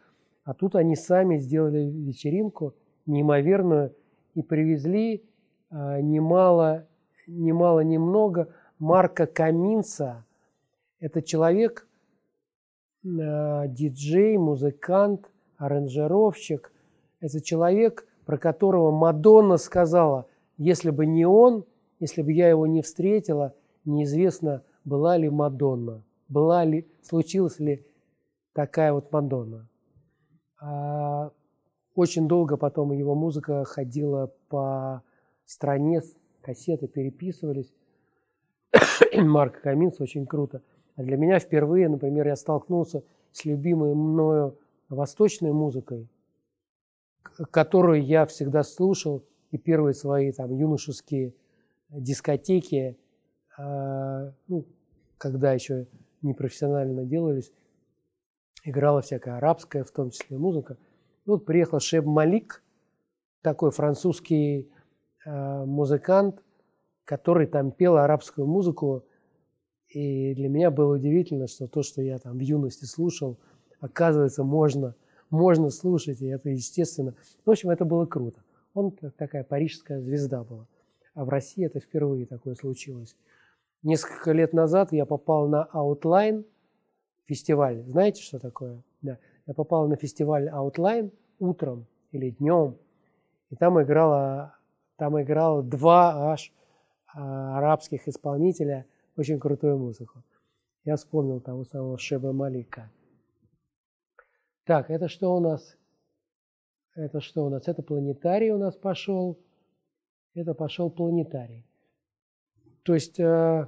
а 0.45 0.55
тут 0.55 0.75
они 0.75 0.97
сами 0.97 1.37
сделали 1.37 1.81
вечеринку 1.81 2.75
неимоверную 3.07 3.95
и 4.35 4.43
привезли 4.43 5.23
а, 5.71 6.01
немало, 6.01 6.87
немало, 7.27 7.81
немного 7.81 8.49
Марка 8.79 9.27
Каминца. 9.27 10.25
Это 10.99 11.23
человек, 11.23 11.87
диджей, 13.05 14.37
музыкант, 14.37 15.31
аранжировщик. 15.57 16.73
Это 17.21 17.41
человек, 17.41 18.07
про 18.25 18.39
которого 18.39 18.91
Мадонна 18.91 19.57
сказала, 19.57 20.27
если 20.57 20.91
бы 20.91 21.07
не 21.07 21.27
он, 21.27 21.65
если 21.99 22.23
бы 22.23 22.33
я 22.33 22.49
его 22.49 22.67
не 22.67 22.83
встретила, 22.83 23.55
неизвестно, 23.85 24.63
была 24.85 25.17
ли 25.17 25.29
Мадонна, 25.29 26.03
была 26.29 26.65
ли, 26.65 26.87
случилась 27.03 27.59
ли 27.59 27.85
такая 28.53 28.93
вот 28.93 29.13
Мадонна. 29.13 29.69
А, 30.61 31.31
очень 31.95 32.29
долго 32.29 32.57
потом 32.57 32.93
его 32.93 33.15
музыка 33.15 33.65
ходила 33.65 34.33
по 34.49 35.03
стране, 35.45 36.03
кассеты 36.41 36.89
переписывались. 36.89 37.73
Марк 39.15 39.61
Каминс 39.61 40.01
очень 40.01 40.27
круто. 40.27 40.63
А 40.97 41.03
для 41.03 41.17
меня 41.17 41.39
впервые, 41.39 41.89
например, 41.89 42.27
я 42.27 42.37
столкнулся 42.37 43.03
с 43.33 43.45
любимой 43.45 43.95
мною 43.95 44.59
восточной 44.89 45.53
музыкой– 45.53 46.09
которую 47.51 48.05
я 48.05 48.27
всегда 48.27 48.63
слушал, 48.63 49.25
и 49.51 49.59
первые 49.59 49.95
свои 49.95 50.33
там 50.33 50.55
юношеские 50.55 51.35
дискотеки, 51.91 52.97
э, 53.59 54.33
ну, 54.49 54.67
когда 55.19 55.53
еще 55.53 55.87
непрофессионально 56.23 57.05
делались, 57.05 57.53
играла 58.65 59.03
всякая 59.03 59.37
арабская, 59.37 59.85
в 59.85 59.91
том 59.91 60.11
числе 60.11 60.39
музыка. 60.39 60.79
И 61.27 61.31
вот 61.31 61.45
приехал 61.45 61.81
Шеб 61.81 62.07
Малик, 62.07 62.63
такой 63.43 63.73
французский 63.73 64.71
э, 65.27 65.65
музыкант, 65.65 66.43
который 67.05 67.47
там 67.47 67.73
пел 67.73 67.99
арабскую 67.99 68.47
музыку. 68.47 69.05
И 69.95 70.35
для 70.35 70.49
меня 70.49 70.71
было 70.71 70.97
удивительно, 70.97 71.47
что 71.47 71.67
то, 71.69 71.83
что 71.83 72.03
я 72.03 72.19
там 72.19 72.39
в 72.39 72.41
юности 72.41 72.85
слушал, 72.85 73.39
оказывается, 73.81 74.45
можно 74.45 74.95
можно 75.33 75.71
слушать, 75.71 76.21
и 76.21 76.27
это 76.27 76.51
естественно. 76.51 77.15
В 77.45 77.51
общем, 77.51 77.71
это 77.71 77.87
было 77.87 78.05
круто. 78.05 78.45
Он 78.75 78.91
такая 78.91 79.43
парижская 79.43 79.99
звезда 80.01 80.45
была. 80.45 80.67
А 81.15 81.25
в 81.25 81.31
России 81.31 81.65
это 81.65 81.81
впервые 81.81 82.27
такое 82.27 82.55
случилось. 82.55 83.17
Несколько 83.83 84.33
лет 84.33 84.53
назад 84.53 84.93
я 84.93 85.07
попал 85.07 85.49
на 85.49 85.69
Outline 85.73 86.45
фестиваль. 87.25 87.83
Знаете, 87.87 88.23
что 88.23 88.39
такое? 88.39 88.83
Да. 89.01 89.19
Я 89.47 89.55
попал 89.55 89.89
на 89.89 89.97
фестиваль 89.97 90.49
Outline 90.49 91.11
утром 91.39 91.87
или 92.13 92.31
днем. 92.31 92.77
И 93.51 93.57
там 93.57 93.83
играло, 93.83 94.55
там 94.97 95.21
играло 95.21 95.63
два 95.63 96.33
аж 96.33 96.53
а, 97.15 97.59
арабских 97.59 98.07
исполнителя 98.07 98.85
очень 99.17 99.39
крутую 99.39 99.79
музыку. 99.79 100.23
Я 100.85 100.97
вспомнил 100.97 101.41
того 101.41 101.65
самого 101.65 101.99
Шеба 101.99 102.33
Малика. 102.33 102.91
Так, 104.65 104.91
это 104.91 105.09
что 105.09 105.35
у 105.35 105.41
нас? 105.41 105.77
Это 106.95 107.21
что 107.21 107.45
у 107.45 107.49
нас? 107.49 107.69
Это 107.69 107.83
планетарий 107.83 108.51
у 108.51 108.59
нас 108.59 108.77
пошел. 108.77 109.39
Это 110.35 110.55
пошел 110.55 110.91
планетарий. 110.91 111.65
То 112.83 112.95
есть, 112.95 113.21
э, 113.21 113.67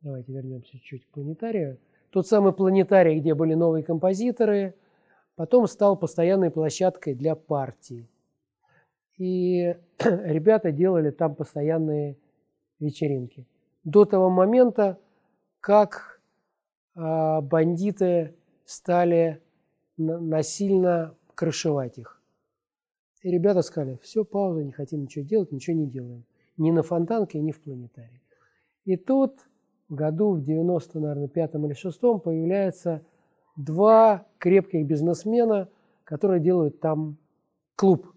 давайте 0.00 0.32
вернемся 0.32 0.78
чуть 0.80 1.04
к 1.04 1.08
планетарию. 1.10 1.78
Тот 2.10 2.26
самый 2.26 2.52
планетарий, 2.52 3.20
где 3.20 3.34
были 3.34 3.54
новые 3.54 3.82
композиторы, 3.84 4.74
потом 5.34 5.66
стал 5.66 5.96
постоянной 5.96 6.50
площадкой 6.50 7.14
для 7.14 7.34
партии. 7.34 8.08
И 9.18 9.76
ребята 9.98 10.72
делали 10.72 11.10
там 11.10 11.34
постоянные 11.34 12.16
вечеринки. 12.78 13.46
До 13.86 14.04
того 14.04 14.30
момента, 14.30 14.98
как 15.60 16.20
э, 16.96 17.40
бандиты 17.40 18.34
стали 18.64 19.40
насильно 19.96 21.14
крышевать 21.36 21.96
их. 21.96 22.20
И 23.22 23.30
ребята 23.30 23.62
сказали, 23.62 24.00
все, 24.02 24.24
пауза, 24.24 24.64
не 24.64 24.72
хотим 24.72 25.02
ничего 25.02 25.24
делать, 25.24 25.52
ничего 25.52 25.76
не 25.76 25.86
делаем. 25.86 26.24
Ни 26.56 26.72
на 26.72 26.82
фонтанке, 26.82 27.38
ни 27.38 27.52
в 27.52 27.60
планетарии. 27.62 28.20
И 28.84 28.96
тут 28.96 29.46
в 29.88 29.94
году, 29.94 30.32
в 30.32 30.42
90, 30.42 30.98
наверное, 30.98 31.28
пятом 31.28 31.64
или 31.66 31.74
шестом 31.74 32.18
появляются 32.18 33.02
два 33.56 34.26
крепких 34.38 34.84
бизнесмена, 34.84 35.68
которые 36.02 36.40
делают 36.40 36.80
там 36.80 37.18
клуб. 37.76 38.12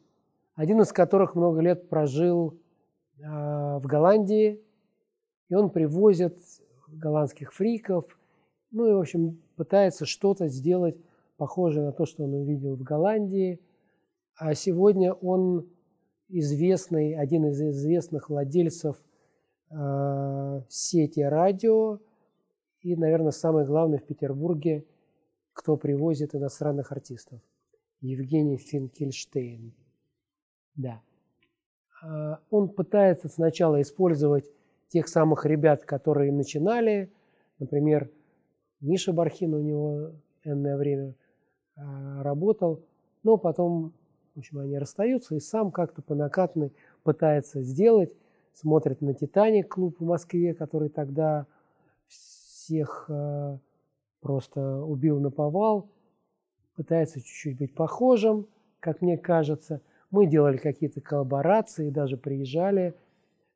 Один 0.55 0.81
из 0.81 0.91
которых 0.91 1.35
много 1.35 1.61
лет 1.61 1.89
прожил 1.89 2.57
э, 3.19 3.21
в 3.23 3.83
Голландии, 3.83 4.63
и 5.49 5.55
он 5.55 5.69
привозит 5.69 6.38
голландских 6.88 7.53
фриков, 7.53 8.05
ну 8.71 8.88
и, 8.88 8.93
в 8.93 8.99
общем, 8.99 9.41
пытается 9.55 10.05
что-то 10.05 10.47
сделать 10.47 10.97
похожее 11.38 11.85
на 11.85 11.91
то, 11.91 12.05
что 12.05 12.23
он 12.23 12.34
увидел 12.35 12.76
в 12.76 12.84
Голландии. 12.84 13.59
А 14.35 14.53
сегодня 14.53 15.13
он 15.13 15.67
известный, 16.27 17.15
один 17.15 17.47
из 17.47 17.61
известных 17.61 18.30
владельцев 18.30 18.95
э, 19.71 20.61
сети 20.69 21.21
радио 21.21 21.99
и, 22.81 22.95
наверное, 22.95 23.31
самое 23.31 23.65
главное 23.65 23.99
в 23.99 24.05
Петербурге, 24.05 24.85
кто 25.53 25.76
привозит 25.76 26.35
иностранных 26.35 26.91
артистов. 26.91 27.41
Евгений 28.01 28.57
Финкельштейн. 28.57 29.73
Да. 30.76 31.01
А, 32.01 32.39
он 32.49 32.69
пытается 32.69 33.27
сначала 33.27 33.81
использовать 33.81 34.49
тех 34.89 35.07
самых 35.07 35.45
ребят, 35.45 35.85
которые 35.85 36.31
начинали. 36.31 37.11
Например, 37.59 38.09
Миша 38.81 39.13
Бархин 39.13 39.53
у 39.53 39.61
него 39.61 40.11
энное 40.43 40.77
время 40.77 41.15
а, 41.75 42.23
работал. 42.23 42.83
Но 43.23 43.37
потом, 43.37 43.93
в 44.35 44.39
общем, 44.39 44.59
они 44.59 44.77
расстаются, 44.77 45.35
и 45.35 45.39
сам 45.39 45.71
как-то 45.71 46.01
по 46.01 46.15
накатной 46.15 46.73
пытается 47.03 47.61
сделать. 47.61 48.15
Смотрит 48.53 49.01
на 49.01 49.13
«Титаник» 49.13 49.69
клуб 49.69 49.97
в 49.99 50.03
Москве, 50.03 50.53
который 50.53 50.89
тогда 50.89 51.45
всех 52.07 53.05
а, 53.09 53.59
просто 54.21 54.83
убил 54.83 55.19
на 55.19 55.29
повал. 55.29 55.89
Пытается 56.75 57.19
чуть-чуть 57.19 57.57
быть 57.57 57.75
похожим, 57.75 58.47
как 58.79 59.01
мне 59.01 59.17
кажется. 59.17 59.81
Мы 60.09 60.25
делали 60.25 60.57
какие-то 60.57 61.01
коллаборации, 61.01 61.89
даже 61.89 62.17
приезжали 62.17 62.95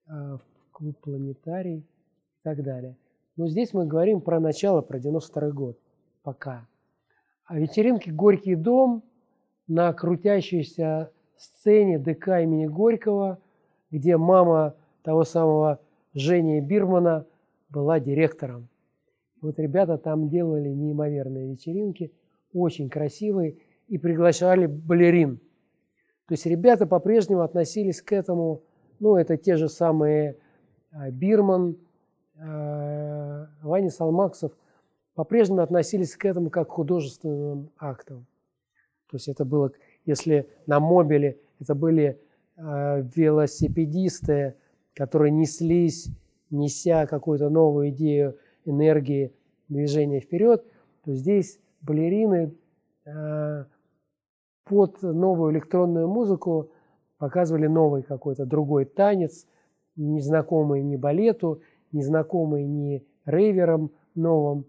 в 0.05 0.41
клуб 0.73 0.97
«Планетарий» 0.99 1.77
и 1.77 1.83
так 2.43 2.61
далее. 2.63 2.97
Но 3.37 3.47
здесь 3.47 3.73
мы 3.73 3.85
говорим 3.85 4.19
про 4.19 4.39
начало, 4.39 4.81
про 4.81 4.99
92 4.99 5.51
год, 5.51 5.79
пока. 6.23 6.67
А 7.45 7.57
вечеринки 7.57 8.09
«Горький 8.09 8.55
дом» 8.55 9.03
на 9.67 9.93
крутящейся 9.93 11.11
сцене 11.37 11.97
ДК 11.99 12.39
имени 12.41 12.67
Горького, 12.67 13.39
где 13.91 14.17
мама 14.17 14.75
того 15.03 15.23
самого 15.23 15.79
Жени 16.13 16.61
Бирмана 16.61 17.25
была 17.69 17.99
директором. 17.99 18.67
Вот 19.41 19.59
ребята 19.59 19.97
там 19.97 20.29
делали 20.29 20.69
неимоверные 20.69 21.51
вечеринки, 21.51 22.11
очень 22.53 22.89
красивые, 22.89 23.57
и 23.87 23.97
приглашали 23.97 24.67
балерин. 24.67 25.37
То 26.27 26.33
есть 26.33 26.45
ребята 26.45 26.85
по-прежнему 26.85 27.41
относились 27.41 28.01
к 28.01 28.13
этому, 28.13 28.61
ну, 28.99 29.17
это 29.17 29.37
те 29.37 29.57
же 29.57 29.67
самые 29.67 30.37
Бирман, 31.11 31.77
э, 32.35 33.45
Ваня 33.61 33.89
Салмаксов 33.89 34.51
по-прежнему 35.15 35.61
относились 35.61 36.15
к 36.15 36.25
этому 36.25 36.49
как 36.49 36.69
к 36.69 36.71
художественным 36.71 37.69
актам. 37.77 38.25
То 39.09 39.17
есть 39.17 39.27
это 39.27 39.45
было, 39.45 39.71
если 40.05 40.49
на 40.65 40.79
мобиле 40.79 41.39
это 41.59 41.75
были 41.75 42.19
э, 42.57 43.01
велосипедисты, 43.15 44.55
которые 44.93 45.31
неслись, 45.31 46.07
неся 46.49 47.07
какую-то 47.07 47.49
новую 47.49 47.89
идею 47.89 48.37
энергии 48.65 49.33
движения 49.69 50.19
вперед, 50.19 50.63
то 51.03 51.13
здесь 51.13 51.59
балерины 51.81 52.55
под 54.65 55.01
новую 55.01 55.51
электронную 55.51 56.07
музыку 56.07 56.71
показывали 57.17 57.67
новый 57.67 58.03
какой-то 58.03 58.45
другой 58.45 58.85
танец, 58.85 59.45
незнакомые 59.95 60.83
ни 60.83 60.95
балету, 60.95 61.61
незнакомые 61.91 62.67
ни 62.67 63.05
рейверам 63.25 63.91
новым. 64.15 64.65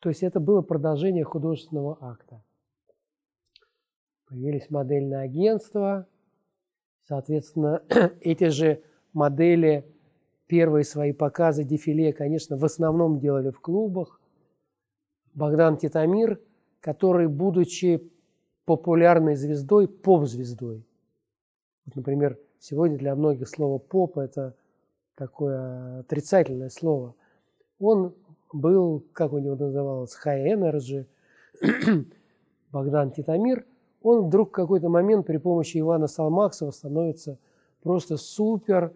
То 0.00 0.08
есть 0.08 0.22
это 0.22 0.40
было 0.40 0.62
продолжение 0.62 1.24
художественного 1.24 1.98
акта. 2.00 2.42
Появились 4.28 4.70
модельные 4.70 5.20
агентства. 5.20 6.06
Соответственно, 7.04 7.82
эти 8.20 8.48
же 8.48 8.82
модели, 9.12 9.86
первые 10.46 10.84
свои 10.84 11.12
показы, 11.12 11.64
дефиле, 11.64 12.12
конечно, 12.12 12.56
в 12.56 12.64
основном 12.64 13.18
делали 13.18 13.50
в 13.50 13.60
клубах. 13.60 14.20
Богдан 15.34 15.76
Титамир, 15.76 16.40
который, 16.80 17.28
будучи 17.28 18.10
популярной 18.64 19.36
звездой, 19.36 19.86
поп-звездой. 19.86 20.86
Вот, 21.84 21.94
например, 21.94 22.38
Сегодня 22.58 22.96
для 22.96 23.14
многих 23.14 23.48
слово 23.48 23.78
«поп»– 23.78 24.18
это 24.18 24.54
такое 25.14 26.00
отрицательное 26.00 26.70
слово. 26.70 27.14
Он 27.78 28.14
был, 28.52 29.04
как 29.12 29.32
у 29.32 29.38
него 29.38 29.56
называлось, 29.56 30.16
high 30.24 30.54
energy, 30.54 31.06
Богдан 32.72 33.10
Титамир. 33.10 33.66
Он 34.02 34.26
вдруг 34.26 34.48
в 34.48 34.52
какой-то 34.52 34.88
момент 34.88 35.26
при 35.26 35.36
помощи 35.36 35.78
Ивана 35.78 36.06
Салмаксова 36.06 36.70
становится 36.70 37.38
просто 37.82 38.16
супер, 38.16 38.92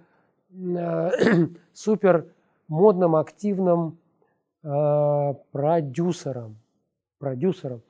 э, 0.52 1.10
супер 1.72 2.26
модным, 2.68 3.16
активным 3.16 3.98
э, 4.62 5.34
продюсером. 5.52 6.56
продюсером. 7.18 7.82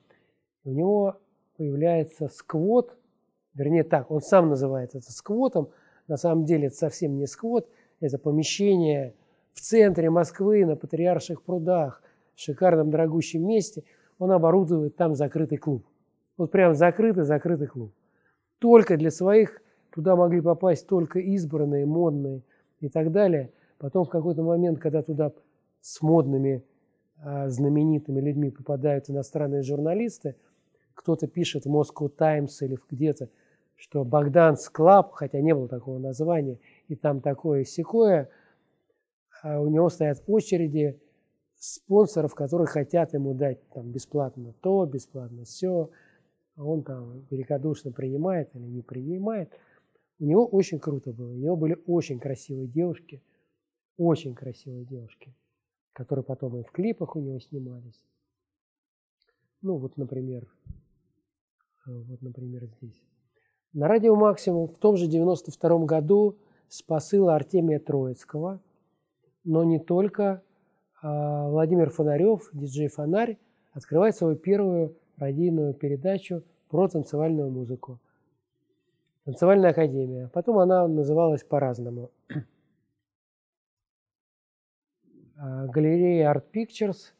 У 0.63 0.71
него 0.71 1.17
появляется 1.57 2.27
сквот– 2.27 2.97
Вернее 3.53 3.83
так, 3.83 4.09
он 4.11 4.21
сам 4.21 4.49
называет 4.49 4.95
это 4.95 5.11
сквотом. 5.11 5.69
На 6.07 6.17
самом 6.17 6.45
деле 6.45 6.67
это 6.67 6.75
совсем 6.75 7.17
не 7.17 7.27
сквот, 7.27 7.69
это 7.99 8.17
помещение 8.17 9.13
в 9.53 9.59
центре 9.59 10.09
Москвы, 10.09 10.65
на 10.65 10.75
Патриарших 10.75 11.43
прудах, 11.43 12.01
в 12.35 12.39
шикарном 12.39 12.89
дорогущем 12.89 13.45
месте. 13.45 13.83
Он 14.17 14.31
оборудует 14.31 14.95
там 14.95 15.15
закрытый 15.15 15.57
клуб. 15.57 15.85
Вот 16.37 16.51
прям 16.51 16.73
закрытый-закрытый 16.73 17.67
клуб. 17.67 17.93
Только 18.59 18.97
для 18.97 19.11
своих 19.11 19.61
туда 19.93 20.15
могли 20.15 20.41
попасть 20.41 20.87
только 20.87 21.19
избранные, 21.19 21.85
модные 21.85 22.43
и 22.79 22.89
так 22.89 23.11
далее. 23.11 23.51
Потом 23.77 24.05
в 24.05 24.09
какой-то 24.09 24.43
момент, 24.43 24.79
когда 24.79 25.01
туда 25.01 25.31
с 25.81 26.01
модными, 26.01 26.63
а, 27.23 27.49
знаменитыми 27.49 28.19
людьми 28.21 28.51
попадают 28.51 29.09
иностранные 29.09 29.63
журналисты, 29.63 30.35
кто-то 31.01 31.27
пишет 31.27 31.65
в 31.65 31.75
Moscow 31.75 32.09
Times 32.09 32.61
или 32.61 32.77
где-то, 32.89 33.29
что 33.75 34.03
Богдан's 34.03 34.69
Club, 34.69 35.13
хотя 35.13 35.41
не 35.41 35.53
было 35.53 35.67
такого 35.67 35.97
названия, 35.97 36.59
и 36.87 36.95
там 36.95 37.21
такое 37.21 37.63
секое, 37.63 38.29
а 39.41 39.59
у 39.59 39.67
него 39.67 39.89
стоят 39.89 40.23
очереди 40.27 41.01
спонсоров, 41.57 42.35
которые 42.35 42.67
хотят 42.67 43.13
ему 43.13 43.33
дать 43.33 43.67
там 43.69 43.91
бесплатно 43.91 44.53
то, 44.61 44.85
бесплатно 44.85 45.45
все, 45.45 45.89
а 46.55 46.63
он 46.63 46.83
там 46.83 47.25
великодушно 47.31 47.91
принимает 47.91 48.55
или 48.55 48.67
не 48.67 48.83
принимает. 48.83 49.51
У 50.19 50.25
него 50.25 50.45
очень 50.45 50.79
круто 50.79 51.11
было, 51.11 51.31
у 51.31 51.37
него 51.37 51.55
были 51.55 51.77
очень 51.87 52.19
красивые 52.19 52.67
девушки, 52.67 53.23
очень 53.97 54.35
красивые 54.35 54.85
девушки, 54.85 55.33
которые 55.93 56.23
потом 56.23 56.57
и 56.57 56.63
в 56.63 56.71
клипах 56.71 57.15
у 57.15 57.19
него 57.19 57.39
снимались. 57.39 57.99
Ну 59.63 59.77
вот, 59.77 59.97
например, 59.97 60.47
вот, 61.85 62.21
например, 62.21 62.65
здесь. 62.65 63.01
На 63.73 63.87
радио 63.87 64.15
«Максимум» 64.15 64.67
в 64.67 64.77
том 64.77 64.97
же 64.97 65.07
92 65.07 65.85
году 65.85 66.37
с 66.67 66.81
посыла 66.81 67.35
Артемия 67.35 67.79
Троицкого, 67.79 68.61
но 69.43 69.63
не 69.63 69.79
только, 69.79 70.43
а 71.01 71.49
Владимир 71.49 71.89
Фонарев, 71.89 72.49
диджей 72.53 72.87
«Фонарь», 72.87 73.37
открывает 73.71 74.15
свою 74.15 74.35
первую 74.35 74.97
радийную 75.17 75.73
передачу 75.73 76.43
про 76.69 76.87
танцевальную 76.87 77.49
музыку. 77.49 77.99
Танцевальная 79.23 79.71
академия. 79.71 80.29
Потом 80.33 80.57
она 80.57 80.87
называлась 80.87 81.43
по-разному. 81.43 82.11
А, 85.37 85.65
галерея 85.67 86.31
Art 86.31 86.43
Pictures, 86.53 87.13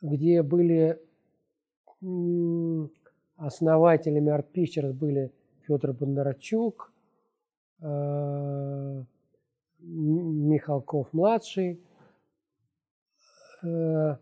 где 0.00 0.42
были 0.42 0.98
основателями 3.36 4.30
Art 4.30 4.46
Pictures 4.52 4.92
были 4.92 5.32
Федор 5.62 5.92
Бондарчук, 5.92 6.92
э, 7.80 9.04
Михалков-младший. 9.80 11.80
Э, 13.62 14.16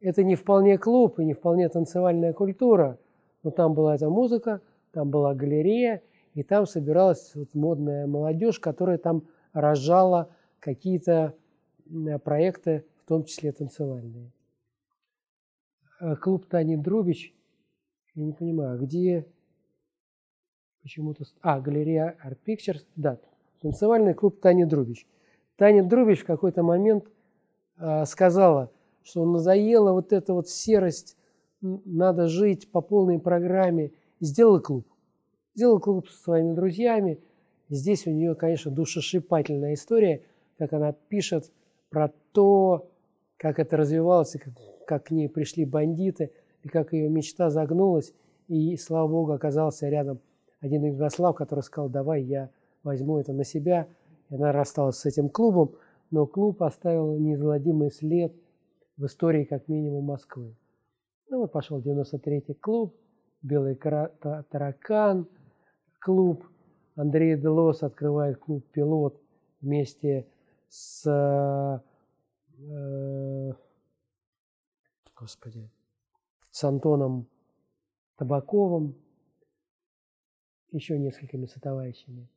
это 0.00 0.24
не 0.24 0.36
вполне 0.36 0.78
клуб 0.78 1.18
и 1.18 1.24
не 1.24 1.34
вполне 1.34 1.68
танцевальная 1.68 2.32
культура, 2.32 2.98
но 3.42 3.50
там 3.50 3.74
была 3.74 3.94
эта 3.94 4.08
музыка, 4.08 4.60
там 4.92 5.10
была 5.10 5.34
галерея, 5.34 6.02
и 6.34 6.42
там 6.42 6.66
собиралась 6.66 7.34
вот 7.34 7.54
модная 7.54 8.06
молодежь, 8.06 8.60
которая 8.60 8.98
там 8.98 9.26
рожала 9.52 10.28
какие-то 10.60 11.34
проекты, 12.24 12.84
в 13.04 13.08
том 13.08 13.24
числе 13.24 13.52
танцевальные. 13.52 14.32
Э, 16.00 16.16
клуб 16.16 16.46
Тани 16.46 16.76
Друбич, 16.76 17.35
я 18.16 18.24
не 18.24 18.32
понимаю, 18.32 18.80
где 18.80 19.26
почему-то... 20.82 21.24
А, 21.40 21.60
галерея 21.60 22.16
Art 22.24 22.38
Pictures, 22.44 22.84
да, 22.96 23.18
танцевальный 23.60 24.14
клуб 24.14 24.40
Тани 24.40 24.64
Друбич. 24.64 25.06
Таня 25.56 25.84
Друбич 25.84 26.20
в 26.20 26.26
какой-то 26.26 26.62
момент 26.62 27.04
э, 27.78 28.04
сказала, 28.06 28.72
что 29.04 29.24
надоела 29.24 29.92
вот 29.92 30.12
эта 30.12 30.34
вот 30.34 30.48
серость, 30.48 31.16
надо 31.60 32.26
жить 32.26 32.70
по 32.70 32.80
полной 32.80 33.18
программе. 33.18 33.92
Сделала 34.20 34.58
клуб. 34.58 34.86
Сделала 35.54 35.78
клуб 35.78 36.08
со 36.08 36.18
своими 36.22 36.52
друзьями, 36.52 37.20
Здесь 37.68 38.06
у 38.06 38.10
нее, 38.10 38.34
конечно, 38.34 38.70
душесшипательная 38.70 39.74
история, 39.74 40.22
как 40.58 40.72
она 40.72 40.92
пишет 40.92 41.50
про 41.90 42.12
то, 42.32 42.88
как 43.36 43.58
это 43.58 43.76
развивалось, 43.76 44.32
как, 44.32 44.52
как 44.86 45.04
к 45.06 45.10
ней 45.10 45.28
пришли 45.28 45.64
бандиты, 45.64 46.30
и 46.66 46.68
как 46.68 46.92
ее 46.92 47.08
мечта 47.08 47.48
загнулась, 47.48 48.12
и, 48.48 48.76
слава 48.76 49.06
богу, 49.06 49.32
оказался 49.32 49.88
рядом 49.88 50.20
один 50.60 50.84
Югослав, 50.84 51.36
который 51.36 51.60
сказал, 51.60 51.88
давай 51.88 52.24
я 52.24 52.50
возьму 52.82 53.18
это 53.20 53.32
на 53.32 53.44
себя. 53.44 53.86
И 54.30 54.34
она 54.34 54.50
рассталась 54.50 54.96
с 54.96 55.06
этим 55.06 55.28
клубом, 55.28 55.76
но 56.10 56.26
клуб 56.26 56.60
оставил 56.64 57.16
неизгладимый 57.18 57.92
след 57.92 58.34
в 58.96 59.06
истории 59.06 59.44
как 59.44 59.68
минимум 59.68 60.06
Москвы. 60.06 60.56
Ну 61.30 61.38
вот 61.38 61.52
пошел 61.52 61.80
93-й 61.80 62.54
клуб, 62.54 62.96
Белый 63.42 63.76
таракан 63.76 65.28
клуб, 66.00 66.44
Андрей 66.96 67.36
Делос 67.36 67.84
открывает 67.84 68.38
клуб 68.38 68.64
«Пилот» 68.72 69.20
вместе 69.60 70.26
с 70.68 71.06
э, 72.58 73.52
господи, 75.14 75.70
с 76.56 76.64
Антоном 76.64 77.28
Табаковым, 78.16 78.94
еще 80.70 80.98
несколькими 80.98 81.44
сотоварищами. 81.44 82.30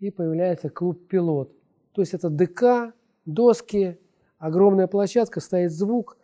И 0.00 0.10
появляется 0.10 0.68
клуб 0.68 1.06
«Пилот». 1.06 1.54
То 1.92 2.02
есть 2.02 2.12
это 2.12 2.28
ДК, 2.28 2.92
доски, 3.26 4.00
огромная 4.38 4.88
площадка, 4.88 5.38
стоит 5.38 5.70
звук, 5.70 6.18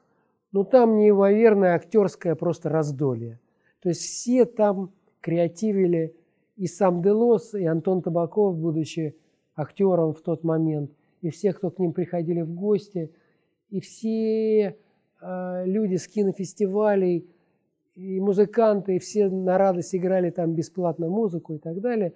но 0.50 0.64
там 0.64 0.96
неимоверное 0.96 1.76
актерское 1.76 2.34
просто 2.34 2.70
раздолье. 2.70 3.38
То 3.82 3.90
есть 3.90 4.00
все 4.00 4.44
там 4.44 4.92
креативили, 5.20 6.16
и 6.56 6.66
сам 6.66 7.02
Делос, 7.02 7.54
и 7.54 7.66
Антон 7.66 8.02
Табаков, 8.02 8.58
будучи 8.58 9.16
актером 9.54 10.12
в 10.12 10.22
тот 10.22 10.42
момент, 10.42 10.90
и 11.20 11.30
все, 11.30 11.52
кто 11.52 11.70
к 11.70 11.78
ним 11.78 11.92
приходили 11.92 12.40
в 12.40 12.52
гости, 12.52 13.14
и 13.70 13.78
все 13.78 14.76
люди 15.20 15.97
с 15.97 16.06
кинофестивалей, 16.09 17.28
и 17.97 18.20
музыканты, 18.20 18.97
и 18.97 18.98
все 18.98 19.28
на 19.28 19.56
радость 19.56 19.94
играли 19.94 20.30
там 20.30 20.55
бесплатно 20.55 21.09
музыку 21.09 21.55
и 21.55 21.59
так 21.59 21.80
далее. 21.80 22.12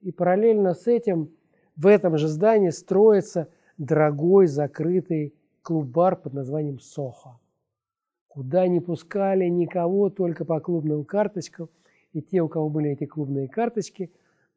И 0.00 0.10
параллельно 0.10 0.72
с 0.72 0.86
этим 0.86 1.30
в 1.76 1.86
этом 1.86 2.16
же 2.16 2.28
здании 2.28 2.70
строится 2.70 3.48
дорогой 3.76 4.46
закрытый 4.46 5.34
клуб-бар 5.62 6.16
под 6.16 6.32
названием 6.32 6.80
«Сохо», 6.80 7.38
куда 8.26 8.66
не 8.66 8.80
пускали 8.80 9.44
никого 9.44 10.08
только 10.08 10.46
по 10.46 10.60
клубным 10.60 11.04
карточкам. 11.04 11.68
И 12.14 12.22
те, 12.22 12.40
у 12.40 12.48
кого 12.48 12.70
были 12.70 12.90
эти 12.90 13.04
клубные 13.04 13.48
карточки, 13.48 14.10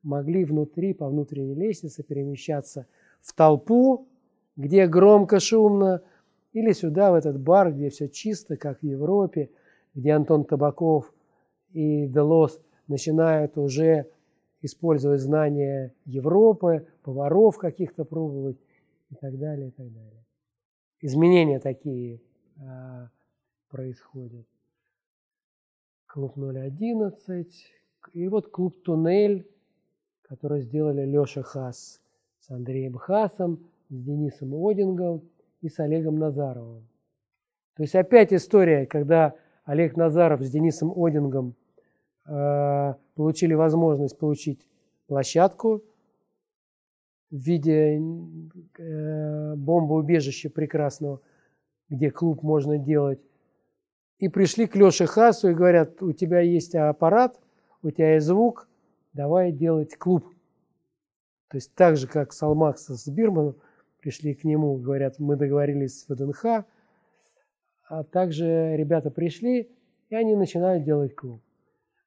могли 0.03 0.45
внутри, 0.45 0.93
по 0.93 1.09
внутренней 1.09 1.53
лестнице 1.53 2.01
перемещаться 2.01 2.88
в 3.19 3.34
толпу, 3.35 4.07
где 4.55 4.88
громко, 4.88 5.41
шумно, 5.41 6.01
или 6.53 6.71
сюда, 6.71 7.11
в 7.11 7.15
этот 7.15 7.39
бар, 7.39 7.71
где 7.73 7.89
все 7.89 8.09
чисто, 8.09 8.57
как 8.57 8.81
в 8.81 8.85
Европе– 8.85 9.49
где 9.93 10.11
Антон 10.11 10.45
Табаков 10.45 11.13
и 11.71 12.07
Делос 12.07 12.61
начинают 12.87 13.57
уже 13.57 14.09
использовать 14.61 15.21
знания 15.21 15.93
Европы, 16.05 16.87
поваров 17.03 17.57
каких-то 17.57 18.05
пробовать 18.05 18.57
и 19.09 19.15
так 19.15 19.37
далее, 19.37 19.69
и 19.69 19.71
так 19.71 19.91
далее. 19.91 20.25
Изменения 21.01 21.59
такие 21.59 22.21
а, 22.59 23.09
происходят. 23.69 24.45
Клуб 26.05 26.37
011. 26.37 27.73
И 28.13 28.27
вот 28.27 28.49
клуб 28.49 28.75
«Туннель», 28.83 29.47
который 30.21 30.61
сделали 30.61 31.05
Леша 31.05 31.41
Хас 31.41 32.01
с 32.39 32.49
Андреем 32.51 32.95
Хасом, 32.95 33.59
с 33.89 33.95
Денисом 33.95 34.53
Одингом 34.53 35.21
и 35.61 35.69
с 35.69 35.79
Олегом 35.79 36.17
Назаровым. 36.17 36.88
То 37.75 37.83
есть 37.83 37.95
опять 37.95 38.33
история, 38.33 38.85
когда 38.85 39.33
Олег 39.63 39.95
Назаров 39.95 40.41
с 40.41 40.49
Денисом 40.49 40.91
Одингом 40.95 41.55
э, 42.27 42.93
получили 43.15 43.53
возможность 43.53 44.17
получить 44.17 44.67
площадку 45.07 45.83
в 47.29 47.35
виде 47.35 48.01
э, 48.77 49.55
бомбоубежища 49.55 50.49
прекрасного, 50.49 51.21
где 51.89 52.11
клуб 52.11 52.43
можно 52.43 52.77
делать. 52.77 53.19
И 54.19 54.27
пришли 54.27 54.67
к 54.67 54.75
Леше 54.75 55.05
Хасу 55.07 55.49
и 55.49 55.53
говорят, 55.53 56.01
у 56.03 56.11
тебя 56.11 56.41
есть 56.41 56.75
аппарат, 56.75 57.39
у 57.81 57.89
тебя 57.89 58.15
есть 58.15 58.27
звук, 58.27 58.67
давай 59.13 59.51
делать 59.51 59.97
клуб. 59.97 60.25
То 61.49 61.57
есть 61.57 61.73
так 61.73 61.97
же, 61.97 62.07
как 62.07 62.31
Салмакс 62.33 62.85
с 62.85 63.07
Бирманом 63.09 63.55
пришли 64.01 64.33
к 64.33 64.43
нему, 64.43 64.75
говорят, 64.77 65.19
мы 65.19 65.35
договорились 65.35 66.01
с 66.01 66.09
ВДНХ, 66.09 66.65
а 67.87 68.03
также 68.03 68.75
ребята 68.75 69.11
пришли, 69.11 69.71
и 70.09 70.15
они 70.15 70.35
начинают 70.35 70.83
делать 70.83 71.15
клуб. 71.15 71.41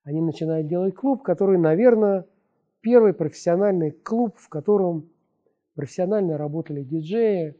Они 0.02 0.20
начинают 0.20 0.66
делать 0.66 0.94
клуб, 0.94 1.22
который, 1.22 1.56
наверное, 1.58 2.26
первый 2.80 3.14
профессиональный 3.14 3.90
клуб, 3.90 4.36
в 4.36 4.48
котором 4.48 5.08
профессионально 5.74 6.36
работали 6.36 6.82
диджеи, 6.82 7.56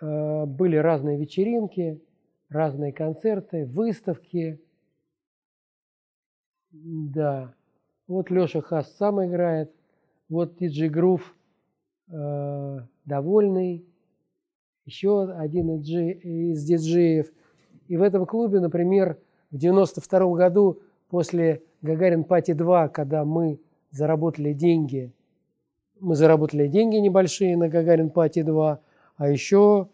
э, 0.00 0.46
были 0.46 0.76
разные 0.76 1.18
вечеринки, 1.18 2.02
разные 2.48 2.92
концерты, 2.92 3.66
выставки. 3.66 4.60
Да, 6.70 7.54
вот 8.06 8.30
Леша 8.30 8.60
Хас 8.60 8.96
сам 8.96 9.24
играет, 9.24 9.74
вот 10.28 10.56
диджей 10.56 10.88
Грув 10.88 11.34
э, 12.10 12.78
довольный, 13.04 13.86
еще 14.84 15.30
один 15.30 15.76
из 15.80 16.64
диджеев. 16.64 17.30
И 17.88 17.96
в 17.96 18.02
этом 18.02 18.26
клубе, 18.26 18.60
например, 18.60 19.18
в 19.50 19.56
92 19.56 20.34
году 20.34 20.80
после 21.08 21.62
Гагарин 21.82 22.24
Пати 22.24 22.52
2, 22.52 22.88
когда 22.88 23.24
мы 23.24 23.60
заработали 23.90 24.52
деньги, 24.52 25.12
мы 25.98 26.14
заработали 26.14 26.66
деньги 26.66 26.96
небольшие 26.96 27.56
на 27.56 27.68
Гагарин 27.68 28.10
Пати 28.10 28.42
2, 28.42 28.80
а 29.16 29.28
еще 29.28 29.88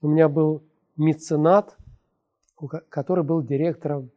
у 0.00 0.08
меня 0.08 0.28
был 0.28 0.62
меценат, 0.96 1.76
который 2.88 3.24
был 3.24 3.42
директором 3.42 4.10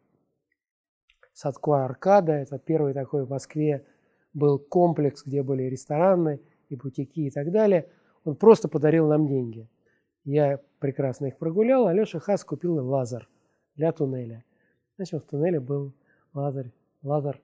Садко 1.34 1.85
Аркада. 1.85 2.34
Это 2.34 2.60
первый 2.60 2.93
такой 2.93 3.26
в 3.26 3.30
Москве 3.30 3.85
был 4.34 4.60
комплекс, 4.60 5.23
где 5.26 5.43
были 5.43 5.64
рестораны 5.64 6.41
и 6.70 6.76
бутики 6.76 7.22
и 7.22 7.32
так 7.32 7.52
далее. 7.52 7.90
Он 8.24 8.36
просто 8.36 8.68
подарил 8.68 9.08
нам 9.08 9.28
деньги. 9.28 9.68
Я 10.24 10.60
прекрасно 10.80 11.28
их 11.28 11.38
прогулял. 11.38 11.88
Алеша 11.88 12.20
Хас 12.20 12.44
купил 12.44 12.84
лазер 12.86 13.30
для 13.76 13.92
туннеля. 13.92 14.44
Значит, 14.98 15.24
в 15.24 15.28
туннеле 15.28 15.60
был 15.60 15.94
лазер, 16.34 16.72
лазер 17.04 17.42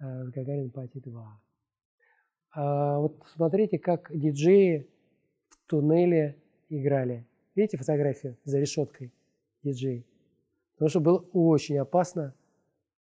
э, 0.00 0.24
Гагарин 0.24 0.70
Пати 0.70 0.98
2. 0.98 1.40
А 2.52 2.98
вот 2.98 3.16
смотрите, 3.34 3.78
как 3.78 4.10
диджеи 4.12 4.88
в 5.48 5.56
туннеле 5.66 6.36
играли. 6.68 7.26
Видите 7.54 7.78
фотографию 7.78 8.36
за 8.44 8.58
решеткой 8.58 9.12
диджей? 9.62 10.06
Потому 10.74 10.88
что 10.88 11.00
было 11.00 11.24
очень 11.32 11.78
опасно, 11.78 12.34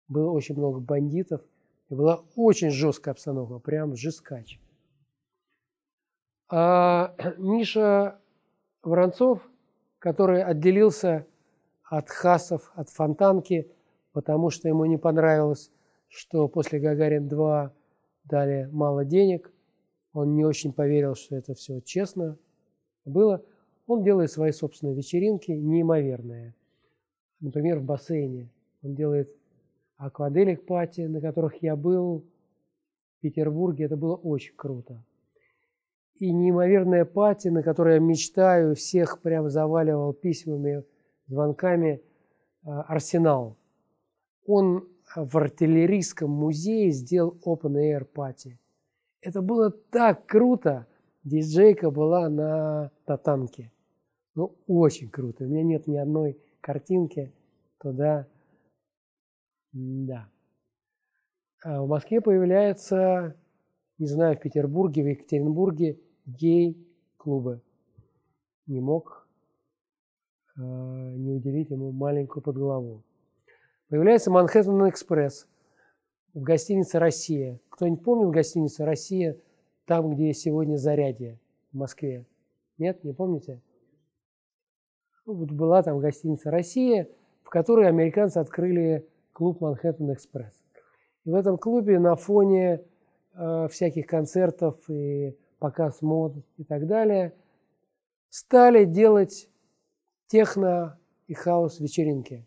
было 0.08 0.30
очень 0.30 0.56
много 0.56 0.80
бандитов, 0.80 1.40
и 1.88 1.94
была 1.94 2.22
очень 2.36 2.70
жесткая 2.70 3.12
обстановка, 3.12 3.58
прям 3.58 3.96
жескач. 3.96 4.60
А 6.50 7.14
Миша 7.38 8.18
Воронцов, 8.82 9.48
который 10.00 10.42
отделился 10.42 11.26
от 11.84 12.08
хасов, 12.08 12.72
от 12.74 12.88
фонтанки, 12.90 13.70
потому 14.12 14.50
что 14.50 14.68
ему 14.68 14.84
не 14.84 14.98
понравилось, 14.98 15.70
что 16.08 16.48
после 16.48 16.80
Гагарин-2 16.80 17.70
дали 18.24 18.68
мало 18.72 19.04
денег. 19.04 19.52
Он 20.12 20.34
не 20.34 20.44
очень 20.44 20.72
поверил, 20.72 21.14
что 21.14 21.36
это 21.36 21.54
все 21.54 21.80
честно 21.82 22.36
было. 23.04 23.44
Он 23.86 24.02
делает 24.02 24.32
свои 24.32 24.50
собственные 24.50 24.96
вечеринки, 24.96 25.52
неимоверные. 25.52 26.54
Например, 27.38 27.78
в 27.78 27.84
бассейне. 27.84 28.50
Он 28.82 28.96
делает 28.96 29.32
акваделик 29.96 30.66
пати, 30.66 31.02
на 31.02 31.20
которых 31.20 31.62
я 31.62 31.76
был 31.76 32.24
в 33.18 33.20
Петербурге. 33.20 33.84
Это 33.84 33.96
было 33.96 34.16
очень 34.16 34.54
круто 34.56 35.04
и 36.20 36.32
неимоверная 36.32 37.06
пати, 37.06 37.48
на 37.48 37.62
которой 37.62 37.94
я 37.94 38.00
мечтаю, 38.00 38.74
всех 38.74 39.22
прям 39.22 39.48
заваливал 39.48 40.12
письмами, 40.12 40.84
звонками, 41.26 42.02
а, 42.62 42.82
Арсенал. 42.82 43.56
Он 44.46 44.86
в 45.16 45.36
артиллерийском 45.38 46.30
музее 46.30 46.90
сделал 46.90 47.36
open 47.44 47.74
air 47.76 48.04
пати. 48.04 48.58
Это 49.22 49.40
было 49.40 49.70
так 49.70 50.26
круто. 50.26 50.86
Диджейка 51.24 51.90
была 51.90 52.28
на, 52.28 52.90
на 53.06 53.16
танке. 53.16 53.72
Ну, 54.34 54.54
очень 54.66 55.08
круто. 55.08 55.44
У 55.44 55.48
меня 55.48 55.62
нет 55.62 55.86
ни 55.86 55.96
одной 55.96 56.38
картинки 56.60 57.32
туда. 57.78 58.26
Да. 59.72 60.28
А 61.64 61.82
в 61.82 61.88
Москве 61.88 62.20
появляется, 62.20 63.36
не 63.98 64.06
знаю, 64.06 64.36
в 64.36 64.40
Петербурге, 64.40 65.02
в 65.02 65.06
Екатеринбурге 65.06 65.98
гей-клубы. 66.26 67.60
Не 68.66 68.80
мог 68.80 69.26
э, 70.56 70.60
не 70.60 71.32
уделить 71.32 71.70
ему 71.70 71.92
маленькую 71.92 72.42
подглаву. 72.42 73.02
Появляется 73.88 74.30
Манхэттен 74.30 74.88
Экспресс 74.88 75.48
в 76.34 76.42
гостинице 76.42 76.98
«Россия». 76.98 77.58
Кто-нибудь 77.70 78.04
помнит 78.04 78.30
гостиницу 78.30 78.84
«Россия» 78.84 79.36
там, 79.84 80.14
где 80.14 80.32
сегодня 80.32 80.76
Зарядье 80.76 81.40
в 81.72 81.76
Москве? 81.76 82.24
Нет, 82.78 83.02
не 83.02 83.12
помните? 83.12 83.60
Ну, 85.26 85.34
вот 85.34 85.50
была 85.50 85.82
там 85.82 85.98
гостиница 85.98 86.50
«Россия», 86.50 87.08
в 87.42 87.50
которой 87.50 87.88
американцы 87.88 88.38
открыли 88.38 89.08
клуб 89.32 89.60
«Манхэттен 89.60 90.12
Экспресс». 90.12 90.62
И 91.24 91.30
в 91.30 91.34
этом 91.34 91.58
клубе 91.58 91.98
на 91.98 92.14
фоне 92.14 92.84
э, 93.34 93.68
всяких 93.68 94.06
концертов 94.06 94.76
и 94.88 95.36
показ 95.60 96.02
мод 96.02 96.34
и 96.56 96.64
так 96.64 96.86
далее 96.86 97.34
стали 98.30 98.84
делать 98.84 99.48
техно 100.26 100.98
и 101.28 101.34
хаос 101.34 101.78
вечеринки. 101.78 102.44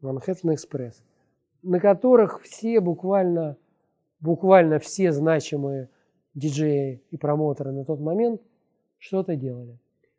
Манхэттен 0.00 0.54
Экспресс, 0.54 1.02
на 1.62 1.80
которых 1.80 2.42
все 2.42 2.80
буквально, 2.80 3.56
буквально 4.20 4.78
все 4.78 5.12
значимые 5.12 5.88
диджеи 6.34 7.02
и 7.10 7.16
промоутеры 7.16 7.72
на 7.72 7.84
тот 7.84 8.00
момент 8.00 8.42
что-то 8.98 9.36
делали. 9.36 9.78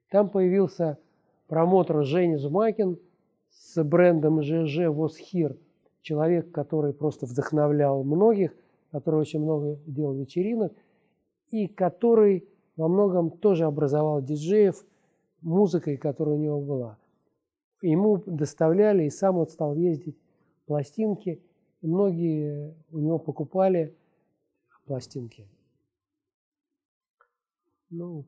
Там 0.09 0.29
появился 0.29 0.97
промоутер 1.47 2.03
Женя 2.03 2.37
Зумакин 2.37 2.99
с 3.49 3.83
брендом 3.83 4.41
ЖЖ 4.41 4.87
Восхир, 4.87 5.57
человек, 6.01 6.51
который 6.51 6.93
просто 6.93 7.25
вдохновлял 7.25 8.03
многих, 8.03 8.55
который 8.95 9.19
очень 9.19 9.41
много 9.41 9.77
делал 9.85 10.13
вечеринок 10.13 10.71
и 11.51 11.67
который 11.67 12.47
во 12.77 12.87
многом 12.87 13.29
тоже 13.29 13.65
образовал 13.65 14.21
диджеев 14.21 14.85
музыкой, 15.41 15.97
которая 15.97 16.35
у 16.35 16.39
него 16.39 16.61
была. 16.61 16.97
Ему 17.81 18.23
доставляли, 18.25 19.03
и 19.03 19.09
сам 19.09 19.35
он 19.35 19.49
стал 19.49 19.75
ездить 19.75 20.17
пластинки, 20.65 21.43
и 21.81 21.87
многие 21.87 22.73
у 22.89 22.99
него 22.99 23.19
покупали 23.19 23.93
пластинки. 24.85 25.45
Ну, 27.89 28.23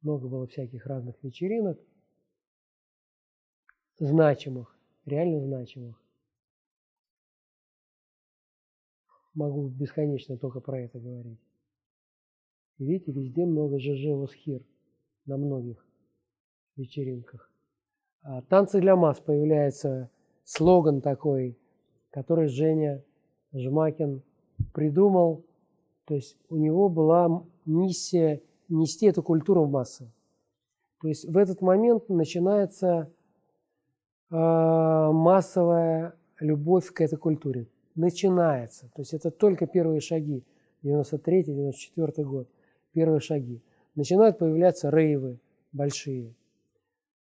много 0.00 0.28
было 0.28 0.46
всяких 0.46 0.86
разных 0.86 1.20
вечеринок, 1.24 1.76
значимых, 3.98 4.78
реально 5.06 5.40
значимых. 5.40 5.99
Могу 9.34 9.68
бесконечно 9.68 10.36
только 10.36 10.60
про 10.60 10.80
это 10.80 10.98
говорить. 10.98 11.38
видите, 12.78 13.12
везде 13.12 13.46
много 13.46 13.78
ЖЖ 13.78 14.08
Восхир 14.14 14.62
на 15.26 15.36
многих 15.36 15.86
вечеринках. 16.76 17.50
А 18.22 18.42
танцы 18.42 18.80
для 18.80 18.96
масс 18.96 19.20
появляется 19.20 20.10
слоган 20.44 21.00
такой, 21.00 21.56
который 22.10 22.48
Женя 22.48 23.04
Жмакин 23.52 24.22
придумал. 24.74 25.44
То 26.06 26.14
есть 26.14 26.36
у 26.48 26.56
него 26.56 26.88
была 26.88 27.44
миссия 27.64 28.42
нести 28.68 29.06
эту 29.06 29.22
культуру 29.22 29.64
в 29.64 29.70
массы. 29.70 30.10
То 31.00 31.08
есть 31.08 31.24
в 31.24 31.36
этот 31.36 31.62
момент 31.62 32.08
начинается 32.08 33.10
э, 34.30 34.34
массовая 34.34 36.14
любовь 36.40 36.92
к 36.92 37.00
этой 37.00 37.16
культуре. 37.16 37.68
Начинается. 38.00 38.90
То 38.94 39.02
есть 39.02 39.12
это 39.12 39.30
только 39.30 39.66
первые 39.66 40.00
шаги. 40.00 40.42
93-94 40.82 42.24
год. 42.24 42.48
Первые 42.92 43.20
шаги. 43.20 43.62
Начинают 43.94 44.38
появляться 44.38 44.88
рейвы 44.88 45.38
большие. 45.70 46.34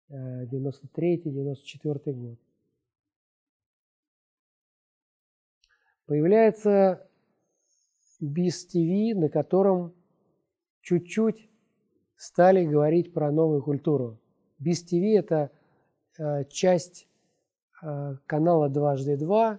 93-94 0.09 2.03
э, 2.05 2.13
год. 2.13 2.39
Появляется 6.07 7.05
BIS 8.23 8.69
TV, 8.73 9.15
на 9.17 9.29
котором 9.29 9.93
чуть-чуть 10.83 11.51
стали 12.17 12.65
говорить 12.65 13.13
про 13.13 13.33
новую 13.33 13.63
культуру. 13.65 14.21
BIS 14.61 14.87
TV– 14.89 15.19
это 15.19 15.51
э, 16.17 16.45
часть 16.45 17.09
э, 17.83 18.15
канала 18.27 18.69
«Дважды 18.69 19.17
два», 19.17 19.59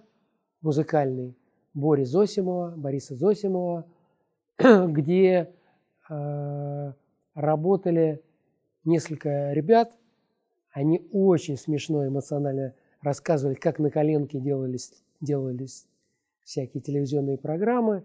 музыкальный, 0.62 1.36
Бори 1.74 2.04
Зосимова, 2.04 2.74
Бориса 2.76 3.14
Зосимова, 3.14 3.86
где 4.58 5.50
э, 6.08 6.92
работали 7.34 8.22
несколько 8.84 9.52
ребят. 9.52 9.96
Они 10.70 11.06
очень 11.12 11.56
смешно, 11.56 12.06
эмоционально 12.06 12.74
рассказывали, 13.02 13.54
как 13.54 13.78
на 13.78 13.90
коленке 13.90 14.38
делались, 14.38 15.02
делались 15.20 15.86
всякие 16.44 16.82
телевизионные 16.82 17.38
программы. 17.38 18.04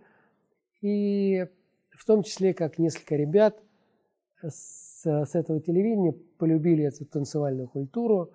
И 0.82 1.46
в 1.92 2.06
том 2.06 2.24
числе, 2.24 2.54
как 2.54 2.78
несколько 2.78 3.16
ребят 3.16 3.62
с, 4.42 5.04
с 5.04 5.36
этого 5.36 5.60
телевидения 5.60 6.14
полюбили 6.38 6.84
эту 6.86 7.06
танцевальную 7.06 7.68
культуру. 7.68 8.32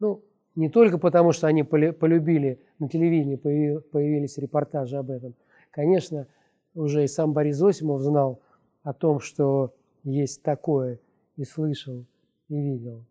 Ну, 0.00 0.22
не 0.54 0.68
только 0.68 0.98
потому, 0.98 1.32
что 1.32 1.46
они 1.46 1.62
полюбили, 1.62 2.60
на 2.78 2.88
телевидении 2.88 3.36
появились 3.36 4.38
репортажи 4.38 4.96
об 4.96 5.10
этом. 5.10 5.34
Конечно, 5.70 6.26
уже 6.74 7.04
и 7.04 7.08
сам 7.08 7.32
Борис 7.32 7.56
Зосимов 7.56 8.00
знал 8.00 8.40
о 8.82 8.92
том, 8.92 9.20
что 9.20 9.74
есть 10.04 10.42
такое, 10.42 11.00
и 11.36 11.44
слышал, 11.44 12.04
и 12.48 12.54
видел. 12.54 13.04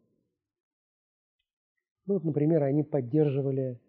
Ну, 2.05 2.15
вот, 2.15 2.23
например, 2.23 2.63
они 2.63 2.83
поддерживали 2.83 3.79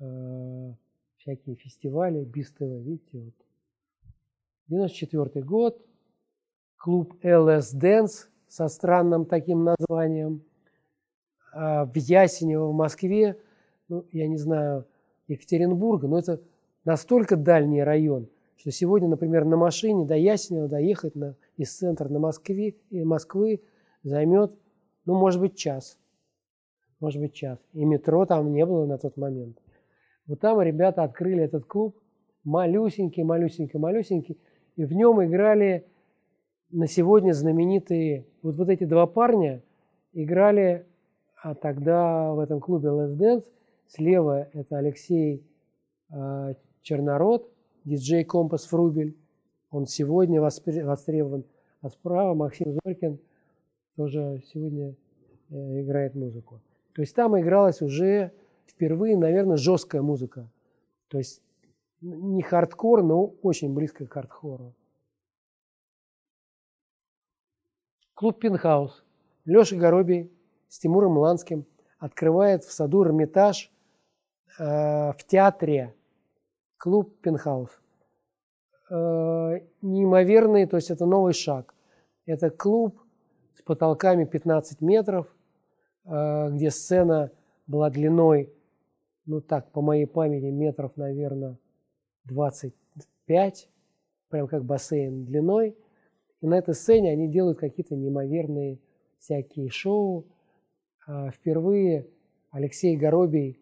э, 0.00 0.74
всякие 1.16 1.56
фестивали, 1.56 2.24
БИС-ТВ, 2.24 2.60
видите, 2.60 3.18
вот 3.18 3.34
94 4.68 5.44
год, 5.44 5.84
клуб 6.76 7.14
LS 7.24 7.74
Dance 7.76 8.28
со 8.48 8.68
странным 8.68 9.26
таким 9.26 9.64
названием 9.64 10.42
а, 11.52 11.84
в 11.84 11.96
Ясенево 11.96 12.68
в 12.68 12.74
Москве, 12.74 13.36
ну, 13.88 14.04
я 14.12 14.28
не 14.28 14.36
знаю, 14.36 14.86
Екатеринбурга, 15.28 16.08
но 16.08 16.18
это 16.18 16.40
настолько 16.84 17.36
дальний 17.36 17.82
район, 17.82 18.28
что 18.56 18.70
сегодня, 18.70 19.08
например, 19.08 19.44
на 19.44 19.56
машине 19.56 20.06
до 20.06 20.16
Ясенева 20.16 20.68
доехать 20.68 21.14
на, 21.14 21.36
из 21.56 21.76
центра 21.76 22.08
на 22.08 22.18
Москве, 22.18 22.74
Москвы 22.90 23.62
займет, 24.02 24.52
ну, 25.04 25.18
может 25.18 25.40
быть, 25.40 25.56
час. 25.56 25.98
Может 27.00 27.20
быть, 27.20 27.32
час. 27.32 27.58
И 27.72 27.84
метро 27.84 28.26
там 28.26 28.52
не 28.52 28.64
было 28.66 28.84
на 28.86 28.98
тот 28.98 29.16
момент. 29.16 29.58
Вот 30.26 30.40
там 30.40 30.60
ребята 30.60 31.02
открыли 31.02 31.42
этот 31.42 31.64
клуб, 31.64 31.98
малюсенький, 32.44 33.22
малюсенький, 33.22 33.78
малюсенький, 33.78 34.38
и 34.76 34.84
в 34.84 34.92
нем 34.92 35.24
играли 35.24 35.86
на 36.70 36.86
сегодня 36.86 37.32
знаменитые, 37.32 38.26
вот, 38.42 38.56
вот 38.56 38.68
эти 38.68 38.84
два 38.84 39.06
парня 39.06 39.62
играли 40.12 40.86
а 41.42 41.54
тогда 41.54 42.32
в 42.32 42.38
этом 42.38 42.60
клубе 42.60 42.88
Let's 42.88 43.16
Dance. 43.16 43.44
Слева 43.86 44.48
это 44.52 44.78
Алексей 44.78 45.44
э, 46.10 46.54
Чернород, 46.82 47.50
диджей 47.84 48.24
Компас 48.24 48.66
Фрубель. 48.66 49.16
Он 49.70 49.86
сегодня 49.86 50.40
востребован. 50.40 51.44
А 51.80 51.88
справа 51.88 52.34
Максим 52.34 52.72
Зорькин 52.84 53.18
тоже 53.96 54.42
сегодня 54.52 54.94
э, 55.50 55.80
играет 55.80 56.14
музыку. 56.14 56.60
То 56.94 57.02
есть 57.02 57.14
там 57.14 57.38
игралась 57.40 57.80
уже 57.80 58.32
впервые, 58.66 59.16
наверное, 59.16 59.56
жесткая 59.56 60.02
музыка. 60.02 60.50
То 61.08 61.18
есть 61.18 61.42
не 62.02 62.42
хардкор, 62.42 63.02
но 63.02 63.26
очень 63.42 63.72
близко 63.72 64.06
к 64.06 64.12
хардкору. 64.12 64.74
Клуб 68.14 68.38
«Пентхаус». 68.38 69.02
Леша 69.46 69.76
Горобий 69.76 70.30
с 70.70 70.78
Тимуром 70.78 71.18
Ланским 71.18 71.66
открывает 71.98 72.64
в 72.64 72.72
саду 72.72 73.04
Эрмитаж 73.04 73.70
э, 74.58 74.62
в 74.62 75.18
театре 75.26 75.94
клуб 76.78 77.20
«Пентхаус». 77.20 77.70
Э, 78.88 79.60
неимоверный, 79.82 80.66
то 80.66 80.76
есть 80.76 80.90
это 80.90 81.04
новый 81.06 81.34
шаг. 81.34 81.74
Это 82.24 82.50
клуб 82.50 83.02
с 83.54 83.62
потолками 83.62 84.24
15 84.24 84.80
метров, 84.80 85.26
э, 86.04 86.48
где 86.52 86.70
сцена 86.70 87.32
была 87.66 87.90
длиной, 87.90 88.52
ну 89.26 89.40
так, 89.40 89.70
по 89.72 89.82
моей 89.82 90.06
памяти, 90.06 90.46
метров, 90.46 90.96
наверное, 90.96 91.58
25, 92.24 93.68
прям 94.28 94.46
как 94.46 94.64
бассейн 94.64 95.24
длиной. 95.24 95.76
И 96.40 96.46
на 96.46 96.58
этой 96.58 96.74
сцене 96.74 97.10
они 97.10 97.28
делают 97.28 97.58
какие-то 97.58 97.96
неимоверные 97.96 98.78
всякие 99.18 99.68
шоу. 99.68 100.26
А, 101.10 101.30
впервые 101.32 102.06
Алексей 102.52 102.96
Горобий 102.96 103.58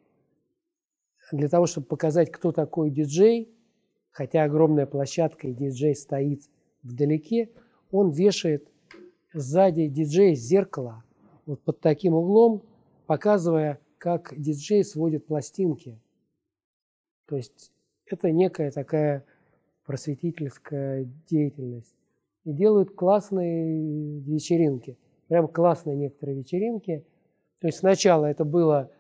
для 1.33 1.49
того, 1.49 1.65
чтобы 1.65 1.87
показать, 1.87 2.31
кто 2.31 2.53
такой 2.53 2.91
диджей, 2.91 3.51
хотя 4.11 4.45
огромная 4.45 4.85
площадка 4.85 5.49
и 5.49 5.55
диджей 5.55 5.95
стоит 5.95 6.43
вдалеке, 6.83 7.49
он 7.91 8.11
вешает 8.11 8.69
сзади 9.33 9.87
диджей 9.87 10.35
зеркало 10.35 11.05
вот 11.47 11.63
под 11.63 11.81
таким 11.81 12.13
углом, 12.13 12.65
показывая, 13.07 13.81
как 13.97 14.35
диджей 14.37 14.85
сводит 14.85 15.25
пластинки. 15.25 15.99
То 17.27 17.37
есть 17.37 17.73
это 18.05 18.31
некая 18.31 18.71
такая 18.73 19.25
просветительская 19.87 21.09
деятельность. 21.31 21.95
И 22.45 22.53
делают 22.53 22.95
классные 22.95 24.21
вечеринки. 24.21 24.99
Прям 25.29 25.49
классные 25.49 25.97
некоторые 25.97 26.37
вечеринки. 26.37 27.07
То 27.61 27.67
есть 27.67 27.79
сначала 27.79 28.27
это 28.27 28.45
было 28.45 28.91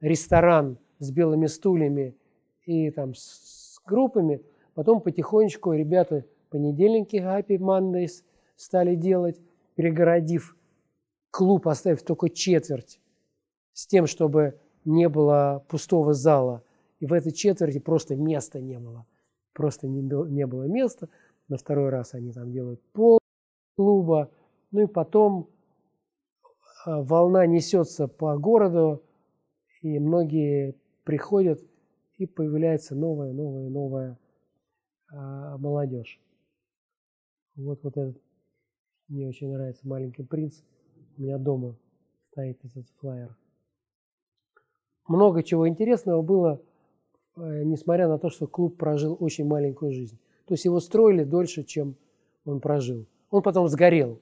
ресторан 0.00 0.78
с 0.98 1.10
белыми 1.10 1.46
стульями 1.46 2.16
и 2.64 2.90
там 2.90 3.14
с 3.14 3.80
группами, 3.84 4.42
потом 4.74 5.00
потихонечку 5.00 5.72
ребята 5.72 6.24
понедельники 6.50 7.16
Happy 7.16 7.58
Mondays 7.58 8.22
стали 8.56 8.94
делать, 8.94 9.40
перегородив 9.74 10.56
клуб, 11.30 11.66
оставив 11.66 12.02
только 12.02 12.30
четверть, 12.30 13.00
с 13.72 13.86
тем, 13.86 14.06
чтобы 14.06 14.60
не 14.84 15.08
было 15.08 15.64
пустого 15.68 16.12
зала. 16.12 16.62
И 17.00 17.06
в 17.06 17.12
этой 17.12 17.32
четверти 17.32 17.78
просто 17.78 18.14
места 18.14 18.60
не 18.60 18.78
было. 18.78 19.04
Просто 19.52 19.88
не 19.88 20.00
не 20.00 20.46
было 20.46 20.64
места. 20.64 21.08
На 21.48 21.56
второй 21.56 21.90
раз 21.90 22.14
они 22.14 22.32
там 22.32 22.52
делают 22.52 22.80
пол 22.92 23.18
клуба. 23.76 24.30
Ну 24.70 24.82
и 24.82 24.86
потом 24.86 25.50
волна 26.86 27.46
несется 27.46 28.08
по 28.08 28.36
городу, 28.38 29.02
и 29.82 29.98
многие 29.98 30.74
приходят, 31.04 31.60
и 32.16 32.26
появляется 32.26 32.94
новая, 32.94 33.32
новая, 33.32 33.68
новая 33.68 34.18
а, 35.12 35.58
молодежь. 35.58 36.20
Вот, 37.56 37.82
вот 37.82 37.96
этот 37.96 38.20
мне 39.08 39.28
очень 39.28 39.52
нравится 39.52 39.86
«Маленький 39.86 40.22
принц». 40.22 40.62
У 41.18 41.22
меня 41.22 41.36
дома 41.38 41.76
стоит 42.30 42.58
этот 42.64 42.88
флайер. 42.98 43.36
Много 45.06 45.42
чего 45.42 45.68
интересного 45.68 46.22
было, 46.22 46.62
э, 47.36 47.62
несмотря 47.64 48.08
на 48.08 48.18
то, 48.18 48.30
что 48.30 48.46
клуб 48.46 48.78
прожил 48.78 49.16
очень 49.20 49.46
маленькую 49.46 49.92
жизнь. 49.92 50.18
То 50.46 50.54
есть 50.54 50.64
его 50.64 50.80
строили 50.80 51.24
дольше, 51.24 51.64
чем 51.64 51.96
он 52.46 52.60
прожил. 52.60 53.06
Он 53.30 53.42
потом 53.42 53.68
сгорел. 53.68 54.20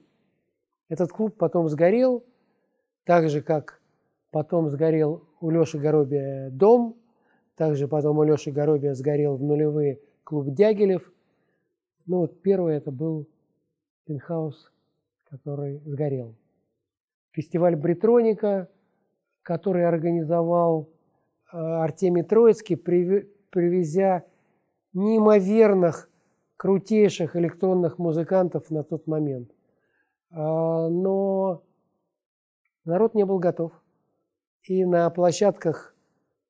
Этот 0.89 1.11
клуб 1.11 1.37
потом 1.37 1.69
сгорел, 1.69 2.23
так 3.05 3.29
же, 3.29 3.41
как 3.41 3.81
потом 4.31 4.69
сгорел 4.69 5.27
у 5.39 5.49
Леши 5.49 5.77
Горобия 5.77 6.49
дом, 6.49 6.97
также 7.55 7.87
потом 7.87 8.17
у 8.19 8.23
Леши 8.23 8.51
Горобия 8.51 8.93
сгорел 8.93 9.37
в 9.37 9.43
нулевые 9.43 9.99
клуб 10.23 10.49
Дягилев. 10.49 11.11
Ну 12.05 12.19
вот 12.19 12.41
первый 12.41 12.75
это 12.75 12.91
был 12.91 13.27
пентхаус, 14.05 14.71
который 15.29 15.79
сгорел. 15.85 16.35
Фестиваль 17.31 17.75
Бритроника, 17.75 18.69
который 19.41 19.87
организовал 19.87 20.89
э, 21.51 21.57
Артемий 21.57 22.23
Троицкий, 22.23 22.77
привезя 22.77 24.23
неимоверных, 24.93 26.09
крутейших 26.57 27.35
электронных 27.35 27.97
музыкантов 27.97 28.69
на 28.69 28.83
тот 28.83 29.07
момент. 29.07 29.51
А, 30.31 30.87
но 30.89 31.63
народ 32.85 33.15
не 33.15 33.25
был 33.25 33.39
готов. 33.39 33.71
И 34.63 34.85
на 34.85 35.09
площадках, 35.09 35.95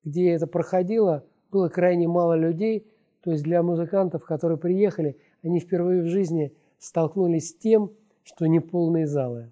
где 0.03 0.31
это 0.31 0.47
проходило, 0.47 1.26
было 1.51 1.69
крайне 1.69 2.07
мало 2.07 2.34
людей. 2.34 2.88
То 3.22 3.31
есть 3.31 3.43
для 3.43 3.64
музыкантов, 3.64 4.26
которые 4.26 4.57
приехали, 4.57 5.18
они 5.41 5.60
впервые 5.60 6.03
в 6.03 6.07
жизни 6.07 6.53
столкнулись 6.77 7.49
с 7.49 7.55
тем, 7.55 7.91
что 8.23 8.45
не 8.47 8.60
полные 8.60 9.07
залы. 9.07 9.51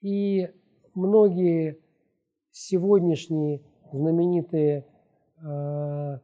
И 0.00 0.50
многие 0.94 1.78
сегодняшние 2.50 3.62
знаменитые 3.92 4.86
э, 5.42 6.18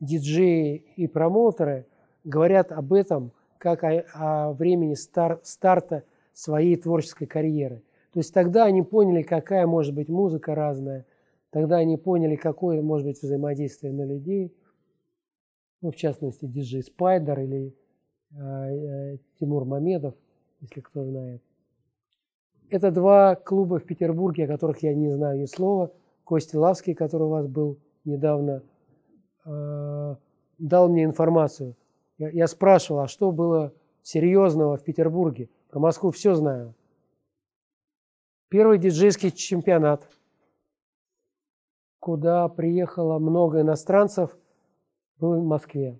диджеи 0.00 0.76
и 0.96 1.06
промоутеры 1.06 1.86
говорят 2.24 2.72
об 2.72 2.92
этом 2.92 3.32
как 3.58 3.84
о, 3.84 4.04
о 4.14 4.52
времени 4.52 4.94
стар, 4.94 5.40
старта 5.42 6.04
своей 6.32 6.76
творческой 6.76 7.26
карьеры. 7.26 7.82
То 8.14 8.20
есть 8.20 8.32
тогда 8.32 8.64
они 8.64 8.82
поняли, 8.82 9.22
какая 9.22 9.66
может 9.66 9.92
быть 9.92 10.08
музыка 10.08 10.54
разная, 10.54 11.04
тогда 11.50 11.78
они 11.78 11.96
поняли, 11.96 12.36
какое 12.36 12.80
может 12.80 13.08
быть 13.08 13.20
взаимодействие 13.20 13.92
на 13.92 14.06
людей, 14.06 14.56
ну, 15.82 15.90
в 15.90 15.96
частности, 15.96 16.46
диджей 16.46 16.84
Спайдер 16.84 17.40
или 17.40 17.74
э, 18.30 18.36
э, 18.38 19.18
Тимур 19.40 19.64
Мамедов, 19.64 20.14
если 20.60 20.80
кто 20.80 21.04
знает. 21.04 21.42
Это 22.70 22.92
два 22.92 23.34
клуба 23.34 23.80
в 23.80 23.84
Петербурге, 23.84 24.44
о 24.44 24.46
которых 24.48 24.84
я 24.84 24.94
не 24.94 25.10
знаю 25.10 25.40
ни 25.40 25.46
слова. 25.46 25.92
Костя 26.22 26.60
Лавский, 26.60 26.94
который 26.94 27.24
у 27.24 27.30
вас 27.30 27.48
был 27.48 27.80
недавно, 28.04 28.62
э, 29.44 30.16
дал 30.58 30.88
мне 30.88 31.02
информацию. 31.02 31.74
Я, 32.18 32.30
я 32.30 32.46
спрашивал, 32.46 33.00
а 33.00 33.08
что 33.08 33.32
было 33.32 33.72
серьезного 34.02 34.76
в 34.76 34.84
Петербурге? 34.84 35.48
Про 35.68 35.80
Москву 35.80 36.12
все 36.12 36.36
знаю. 36.36 36.76
Первый 38.54 38.78
диджейский 38.78 39.32
чемпионат, 39.32 40.08
куда 41.98 42.48
приехало 42.48 43.18
много 43.18 43.62
иностранцев, 43.62 44.38
был 45.18 45.40
в 45.40 45.44
Москве. 45.44 45.98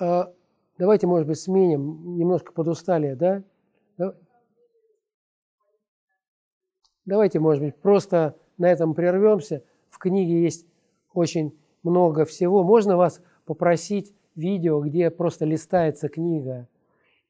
А, 0.00 0.32
давайте, 0.78 1.06
может 1.06 1.28
быть, 1.28 1.38
сменим, 1.38 2.16
немножко 2.16 2.54
подустали, 2.54 3.12
да? 3.12 3.44
Давайте, 7.04 7.38
может 7.38 7.62
быть, 7.62 7.76
просто 7.76 8.34
на 8.56 8.72
этом 8.72 8.94
прервемся. 8.94 9.62
В 9.90 9.98
книге 9.98 10.42
есть 10.42 10.66
очень 11.12 11.54
много 11.82 12.24
всего. 12.24 12.64
Можно 12.64 12.96
вас 12.96 13.20
попросить 13.44 14.14
видео, 14.34 14.80
где 14.80 15.10
просто 15.10 15.44
листается 15.44 16.08
книга, 16.08 16.66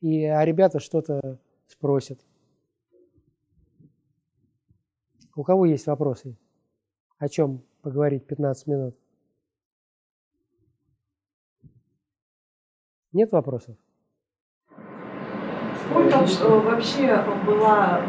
и, 0.01 0.24
а 0.27 0.45
ребята 0.45 0.78
что-то 0.78 1.41
спросят. 1.66 2.20
У 5.41 5.43
кого 5.43 5.65
есть 5.65 5.87
вопросы? 5.87 6.37
О 7.19 7.27
чем 7.27 7.62
поговорить 7.81 8.27
15 8.27 8.67
минут? 8.67 8.95
Нет 13.12 13.33
вопросов? 13.33 13.75
Сколько 15.89 16.19
вообще 16.19 17.25
была 17.47 18.03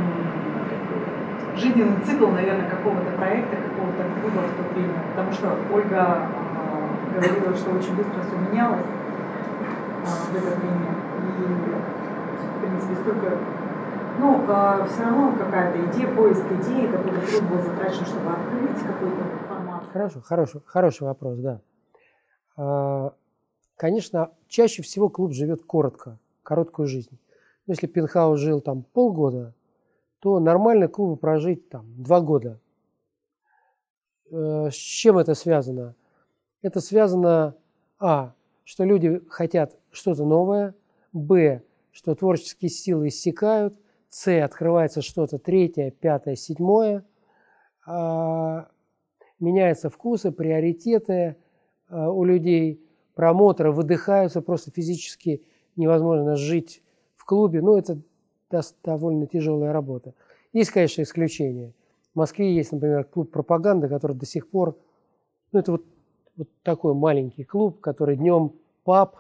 жизненный 1.56 2.04
цикл, 2.04 2.28
наверное, 2.28 2.70
какого-то 2.70 3.16
проекта, 3.16 3.56
какого-то 3.56 4.04
клуба 4.20 4.42
в 4.42 4.58
то 4.58 4.74
время? 4.74 5.02
Потому 5.12 5.32
что 5.32 5.58
Ольга 5.72 6.28
э, 6.36 7.14
говорила, 7.14 7.56
что 7.56 7.72
очень 7.72 7.96
быстро 7.96 8.24
все 8.24 8.36
менялось 8.36 8.84
э, 8.84 10.34
в 10.34 10.36
это 10.36 10.60
время. 10.60 10.96
И, 11.18 11.46
в 12.44 12.60
принципе, 12.60 12.96
столько 12.96 13.38
ну, 14.20 14.44
э, 14.48 14.88
все 14.88 15.04
равно 15.04 15.38
какая-то 15.38 15.92
идея, 15.92 16.16
поиск 16.16 16.44
идеи, 16.46 16.92
какой-то 16.92 17.28
труд 17.28 17.50
был 17.50 17.62
затрачен, 17.62 18.06
чтобы 18.06 18.32
открыть 18.32 18.84
какой-то 18.84 19.48
формат. 19.48 19.84
Хорошо, 19.92 20.22
хороший, 20.22 20.62
хороший 20.66 21.04
вопрос, 21.04 21.38
да. 21.40 21.62
А, 22.58 23.14
конечно, 23.76 24.32
чаще 24.48 24.84
всего 24.84 25.10
клуб 25.10 25.34
живет 25.34 25.64
коротко, 25.64 26.20
короткую 26.44 26.88
жизнь. 26.88 27.18
Ну, 27.68 27.74
если 27.74 27.88
Пинхаус 27.88 28.40
жил 28.40 28.62
там 28.62 28.84
полгода, 28.84 29.54
то 30.20 30.40
нормально 30.40 30.88
клубу 30.88 31.16
прожить 31.16 31.70
там 31.70 31.86
два 31.98 32.22
года. 32.22 32.60
Э, 34.30 34.70
с 34.72 34.76
чем 34.76 35.18
это 35.18 35.34
связано? 35.34 35.96
Это 36.62 36.80
связано, 36.80 37.56
а, 38.00 38.34
что 38.64 38.84
люди 38.84 39.22
хотят 39.30 39.76
что-то 39.92 40.26
новое, 40.26 40.76
б, 41.12 41.64
что 41.92 42.16
творческие 42.16 42.70
силы 42.70 43.08
иссякают, 43.08 43.80
с 44.12 44.30
открывается 44.44 45.02
что-то 45.02 45.40
третье, 45.40 45.90
пятое, 45.90 46.36
седьмое. 46.36 47.06
А, 47.88 48.68
меняются 49.40 49.90
вкусы, 49.90 50.32
приоритеты 50.32 51.38
а, 51.88 52.12
у 52.12 52.26
людей. 52.26 52.86
Промоторы 53.16 53.72
выдыхаются, 53.72 54.42
просто 54.42 54.70
физически 54.70 55.42
невозможно 55.78 56.36
жить 56.36 56.84
в 57.16 57.24
клубе. 57.24 57.62
Ну, 57.62 57.78
это 57.78 58.00
довольно 58.84 59.28
тяжелая 59.28 59.72
работа. 59.72 60.14
Есть, 60.52 60.72
конечно, 60.72 61.02
исключения. 61.02 61.72
В 62.14 62.18
Москве 62.18 62.54
есть, 62.54 62.74
например, 62.74 63.06
клуб 63.06 63.32
пропаганды, 63.32 63.88
который 63.88 64.18
до 64.18 64.26
сих 64.26 64.50
пор, 64.50 64.78
ну, 65.54 65.60
это 65.60 65.72
вот, 65.72 65.86
вот 66.36 66.50
такой 66.64 66.94
маленький 66.94 67.46
клуб, 67.46 67.80
который 67.80 68.18
днем 68.18 68.52
паб, 68.84 69.16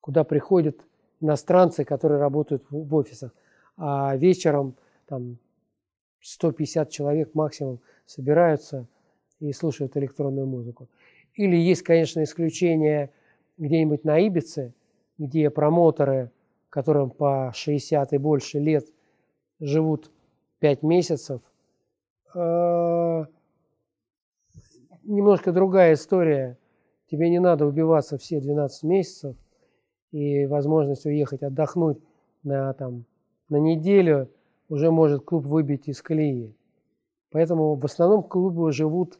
куда 0.00 0.24
приходят 0.24 0.80
иностранцы, 1.20 1.84
которые 1.84 2.18
работают 2.18 2.64
в 2.70 2.94
офисах 2.94 3.32
а 3.76 4.16
вечером 4.16 4.74
там 5.06 5.38
150 6.20 6.90
человек 6.90 7.34
максимум 7.34 7.80
собираются 8.06 8.86
и 9.40 9.52
слушают 9.52 9.96
электронную 9.96 10.46
музыку. 10.46 10.88
Или 11.34 11.56
есть, 11.56 11.82
конечно, 11.82 12.22
исключения 12.22 13.10
где-нибудь 13.58 14.04
на 14.04 14.18
Ибице, 14.18 14.74
где 15.18 15.50
промоутеры, 15.50 16.30
которым 16.70 17.10
по 17.10 17.52
60 17.54 18.12
и 18.12 18.18
больше 18.18 18.58
лет 18.58 18.86
живут 19.60 20.10
5 20.60 20.82
месяцев. 20.82 21.40
Э, 22.34 23.24
немножко 25.04 25.52
другая 25.52 25.94
история. 25.94 26.58
Тебе 27.10 27.30
не 27.30 27.38
надо 27.38 27.66
убиваться 27.66 28.18
все 28.18 28.40
12 28.40 28.82
месяцев, 28.82 29.36
и 30.10 30.46
возможность 30.46 31.06
уехать 31.06 31.42
отдохнуть 31.42 31.98
на, 32.42 32.72
там, 32.72 33.04
на 33.48 33.56
неделю 33.56 34.28
уже 34.68 34.90
может 34.90 35.24
клуб 35.24 35.44
выбить 35.46 35.88
из 35.88 36.02
колеи. 36.02 36.54
Поэтому 37.30 37.74
в 37.74 37.84
основном 37.84 38.22
клубы 38.22 38.72
живут 38.72 39.18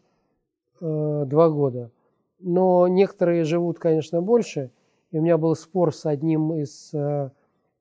э, 0.80 1.24
два 1.26 1.48
года. 1.50 1.90
Но 2.38 2.88
некоторые 2.88 3.44
живут, 3.44 3.78
конечно, 3.78 4.20
больше. 4.20 4.70
И 5.10 5.18
у 5.18 5.22
меня 5.22 5.38
был 5.38 5.54
спор 5.54 5.94
с 5.94 6.06
одним 6.06 6.54
из 6.54 6.92
э, 6.92 7.30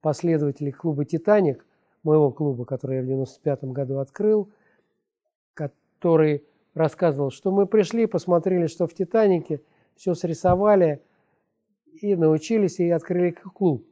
последователей 0.02 0.72
клуба 0.72 1.06
«Титаник», 1.06 1.66
моего 2.04 2.32
клуба, 2.32 2.66
который 2.66 2.98
я 2.98 3.02
в 3.02 3.08
95 3.08 3.64
году 3.66 3.98
открыл, 3.98 4.50
который 5.56 6.44
рассказывал, 6.76 7.32
что 7.32 7.52
мы 7.52 7.66
пришли, 7.66 8.06
посмотрели, 8.06 8.68
что 8.68 8.86
в 8.86 8.94
«Титанике», 8.94 9.62
все 9.96 10.14
срисовали 10.14 11.02
и 12.02 12.16
научились, 12.16 12.80
и 12.80 12.90
открыли 12.90 13.32
клуб. 13.32 13.86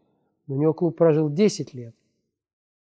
У 0.47 0.55
него 0.55 0.73
клуб 0.73 0.97
прожил 0.97 1.29
10 1.29 1.73
лет. 1.73 1.95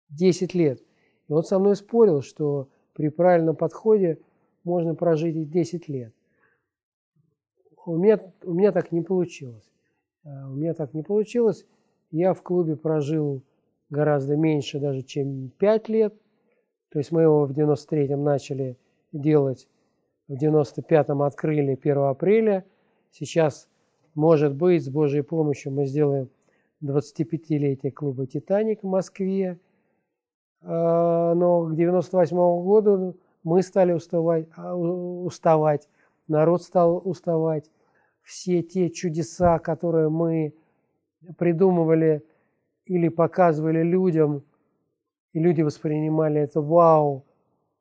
10 0.09 0.53
лет. 0.53 0.81
И 1.27 1.33
он 1.33 1.43
со 1.43 1.59
мной 1.59 1.75
спорил, 1.75 2.21
что 2.21 2.69
при 2.93 3.09
правильном 3.09 3.55
подходе 3.55 4.19
можно 4.63 4.95
прожить 4.95 5.35
и 5.35 5.45
10 5.45 5.87
лет. 5.87 6.13
У 7.85 7.95
меня, 7.95 8.19
у 8.43 8.53
меня 8.53 8.71
так 8.71 8.91
не 8.91 9.01
получилось. 9.01 9.71
А, 10.23 10.49
у 10.49 10.55
меня 10.55 10.73
так 10.73 10.93
не 10.93 11.03
получилось. 11.03 11.65
Я 12.11 12.33
в 12.33 12.41
клубе 12.41 12.75
прожил 12.75 13.41
гораздо 13.89 14.35
меньше 14.35 14.79
даже, 14.79 15.01
чем 15.01 15.49
5 15.57 15.89
лет. 15.89 16.13
То 16.89 16.99
есть 16.99 17.11
мы 17.11 17.21
его 17.21 17.45
в 17.45 17.51
93-м 17.51 18.23
начали 18.23 18.77
делать, 19.11 19.67
в 20.27 20.33
95-м 20.33 21.21
открыли 21.21 21.77
1 21.81 21.97
апреля. 21.97 22.65
Сейчас, 23.11 23.67
может 24.13 24.55
быть, 24.55 24.83
с 24.83 24.89
Божьей 24.89 25.21
помощью 25.21 25.71
мы 25.71 25.85
сделаем 25.85 26.29
25-летие 26.83 27.91
клуба 27.91 28.25
«Титаник» 28.27 28.83
в 28.83 28.87
Москве. 28.87 29.59
А, 30.61 31.33
но 31.33 31.65
к 31.65 31.75
98 31.75 32.35
году 32.63 33.17
мы 33.43 33.61
стали 33.61 33.93
уставать, 33.93 34.47
а, 34.55 34.75
уставать, 34.75 35.87
народ 36.27 36.63
стал 36.63 37.01
уставать. 37.03 37.69
Все 38.21 38.61
те 38.61 38.89
чудеса, 38.89 39.59
которые 39.59 40.09
мы 40.09 40.53
придумывали 41.37 42.23
или 42.85 43.07
показывали 43.07 43.81
людям, 43.81 44.43
и 45.33 45.39
люди 45.39 45.61
воспринимали 45.61 46.41
это 46.41 46.61
вау, 46.61 47.25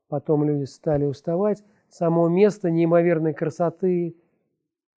потом 0.09 0.45
люди 0.45 0.65
стали 0.65 1.05
уставать. 1.05 1.65
Само 1.89 2.29
место 2.29 2.71
неимоверной 2.71 3.35
красоты 3.35 4.17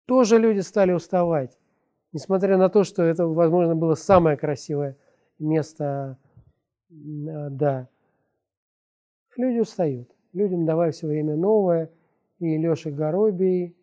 тоже 0.06 0.38
люди 0.38 0.60
стали 0.60 0.92
уставать. 0.92 1.56
Несмотря 2.12 2.56
на 2.56 2.68
то, 2.68 2.82
что 2.82 3.04
это, 3.04 3.26
возможно, 3.26 3.76
было 3.76 3.94
самое 3.94 4.36
красивое 4.36 4.96
место 5.38 6.18
да. 6.90 7.88
Люди 9.36 9.60
устают. 9.60 10.10
Людям 10.32 10.66
давай 10.66 10.90
все 10.90 11.06
время 11.06 11.36
новое. 11.36 11.90
И 12.38 12.56
Леша 12.56 12.90
Горобий, 12.90 13.76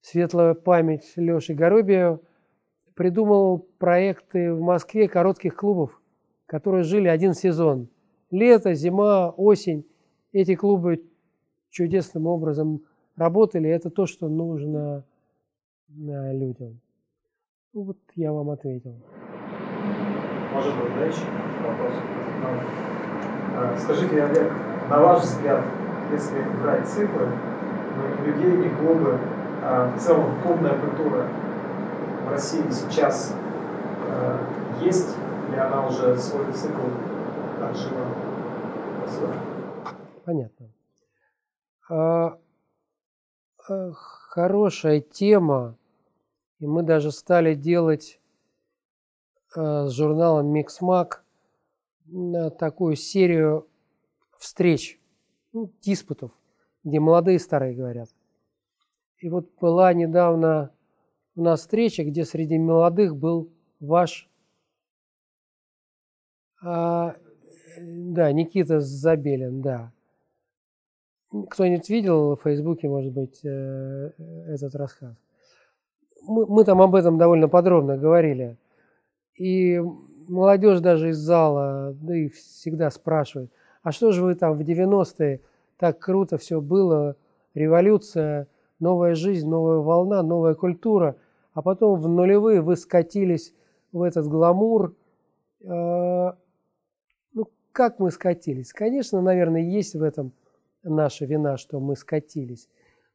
светлая 0.00 0.54
память 0.54 1.12
Леши 1.16 1.54
Горобия, 1.54 2.20
придумал 2.94 3.60
проекты 3.78 4.52
в 4.52 4.60
Москве 4.60 5.08
коротких 5.08 5.56
клубов, 5.56 6.00
которые 6.46 6.82
жили 6.82 7.08
один 7.08 7.34
сезон. 7.34 7.88
Лето, 8.30 8.74
зима, 8.74 9.30
осень. 9.30 9.86
Эти 10.32 10.54
клубы 10.54 11.04
чудесным 11.70 12.26
образом 12.26 12.84
работали. 13.16 13.68
Это 13.68 13.90
то, 13.90 14.06
что 14.06 14.28
нужно 14.28 15.04
а, 15.88 16.32
людям. 16.32 16.80
Ну, 17.72 17.82
вот 17.82 17.98
я 18.14 18.32
вам 18.32 18.50
ответил. 18.50 18.96
Может 20.52 20.74
быть, 20.76 20.94
дальше? 20.96 21.20
вопросов. 21.62 22.02
А, 23.56 23.76
скажите, 23.78 24.22
Олег, 24.22 24.52
на 24.88 25.00
ваш 25.00 25.22
взгляд, 25.22 25.64
если 26.10 26.42
брать 26.62 26.86
цифры, 26.88 27.28
ну, 27.96 28.24
людей 28.26 28.66
и 28.66 28.74
клубы, 28.76 29.18
а, 29.62 29.92
в 29.94 30.00
целом 30.00 30.40
клубная 30.42 30.78
культура 30.78 31.26
в 32.26 32.30
России 32.30 32.64
сейчас 32.70 33.34
а, 34.08 34.38
есть, 34.80 35.16
или 35.48 35.58
она 35.58 35.86
уже 35.86 36.16
свой 36.16 36.50
цикл 36.52 36.88
отжила? 37.62 38.06
Понятно. 40.24 40.66
А, 41.88 42.38
хорошая 43.94 45.00
тема, 45.00 45.76
и 46.60 46.66
мы 46.66 46.82
даже 46.82 47.10
стали 47.10 47.54
делать 47.54 48.19
с 49.54 49.90
журналом 49.90 50.48
Миксмак 50.48 51.24
такую 52.58 52.96
серию 52.96 53.68
встреч, 54.38 55.00
ну, 55.52 55.70
диспутов, 55.80 56.32
где 56.84 56.98
молодые 56.98 57.36
и 57.36 57.40
старые 57.40 57.74
говорят. 57.74 58.08
И 59.18 59.28
вот 59.28 59.50
была 59.60 59.92
недавно 59.92 60.72
у 61.36 61.42
нас 61.42 61.60
встреча, 61.60 62.04
где 62.04 62.24
среди 62.24 62.58
молодых 62.58 63.16
был 63.16 63.50
ваш, 63.80 64.28
а, 66.62 67.14
да, 67.80 68.32
Никита 68.32 68.80
Забелин, 68.80 69.62
да. 69.62 69.92
Кто-нибудь 71.50 71.88
видел 71.88 72.36
в 72.36 72.42
Фейсбуке, 72.42 72.88
может 72.88 73.12
быть, 73.12 73.44
э, 73.44 74.10
этот 74.48 74.74
рассказ? 74.74 75.14
Мы, 76.22 76.44
мы 76.46 76.64
там 76.64 76.82
об 76.82 76.94
этом 76.94 77.18
довольно 77.18 77.48
подробно 77.48 77.96
говорили. 77.96 78.58
И 79.40 79.80
молодежь 80.28 80.80
даже 80.80 81.08
из 81.08 81.16
зала, 81.16 81.96
да 81.98 82.14
и 82.14 82.28
всегда 82.28 82.90
спрашивает, 82.90 83.50
а 83.82 83.90
что 83.90 84.12
же 84.12 84.22
вы 84.22 84.34
там 84.34 84.58
в 84.58 84.60
90-е, 84.60 85.40
так 85.78 85.98
круто 85.98 86.36
все 86.36 86.60
было, 86.60 87.16
революция, 87.54 88.48
новая 88.80 89.14
жизнь, 89.14 89.48
новая 89.48 89.78
волна, 89.78 90.22
новая 90.22 90.54
культура, 90.54 91.16
а 91.54 91.62
потом 91.62 91.98
в 91.98 92.06
нулевые 92.06 92.60
вы 92.60 92.76
скатились 92.76 93.54
в 93.92 94.02
этот 94.02 94.26
гламур. 94.28 94.94
А, 95.66 96.36
ну, 97.32 97.48
как 97.72 97.98
мы 97.98 98.10
скатились? 98.10 98.74
Конечно, 98.74 99.22
наверное, 99.22 99.62
есть 99.62 99.94
в 99.94 100.02
этом 100.02 100.32
наша 100.82 101.24
вина, 101.24 101.56
что 101.56 101.80
мы 101.80 101.96
скатились. 101.96 102.68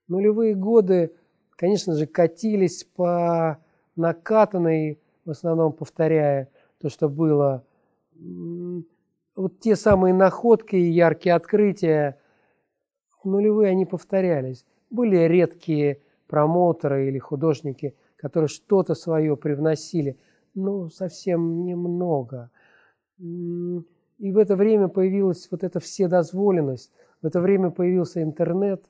Нулевые 0.07 0.55
годы, 0.55 1.13
конечно 1.51 1.93
же, 1.93 2.07
катились 2.07 2.83
по 2.83 3.59
накатанной, 3.95 4.99
в 5.25 5.31
основном 5.31 5.73
повторяя 5.73 6.49
то, 6.79 6.89
что 6.89 7.09
было. 7.09 7.65
Вот 9.35 9.59
те 9.59 9.75
самые 9.75 10.13
находки 10.13 10.75
и 10.75 10.91
яркие 10.91 11.35
открытия, 11.35 12.19
нулевые 13.23 13.71
они 13.71 13.85
повторялись. 13.85 14.65
Были 14.89 15.17
редкие 15.17 16.01
промоутеры 16.27 17.07
или 17.07 17.19
художники, 17.19 17.95
которые 18.15 18.47
что-то 18.47 18.95
свое 18.95 19.35
привносили, 19.35 20.17
но 20.53 20.89
совсем 20.89 21.65
немного. 21.65 22.49
И 23.19 24.31
в 24.31 24.37
это 24.37 24.55
время 24.55 24.87
появилась 24.87 25.47
вот 25.51 25.63
эта 25.63 25.79
вседозволенность, 25.79 26.91
в 27.21 27.25
это 27.25 27.41
время 27.41 27.71
появился 27.71 28.21
интернет, 28.21 28.83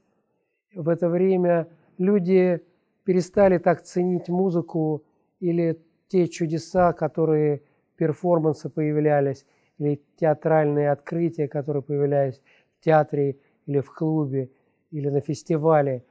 в 0.76 0.90
это 0.90 1.10
время 1.10 1.68
люди 1.98 2.62
перестали 3.04 3.58
так 3.58 3.82
ценить 3.84 4.30
музыку 4.30 5.04
или 5.40 5.80
те 6.08 6.28
чудеса, 6.28 6.94
которые 6.94 7.62
перформансы 7.96 8.70
появлялись, 8.70 9.46
или 9.78 10.02
театральные 10.18 10.92
открытия, 10.92 11.48
которые 11.48 11.84
появлялись 11.84 12.42
в 12.78 12.84
театре 12.84 13.38
или 13.66 13.80
в 13.80 13.94
клубе, 13.94 14.52
или 14.92 15.10
на 15.10 15.22
фестивале, 15.22 16.06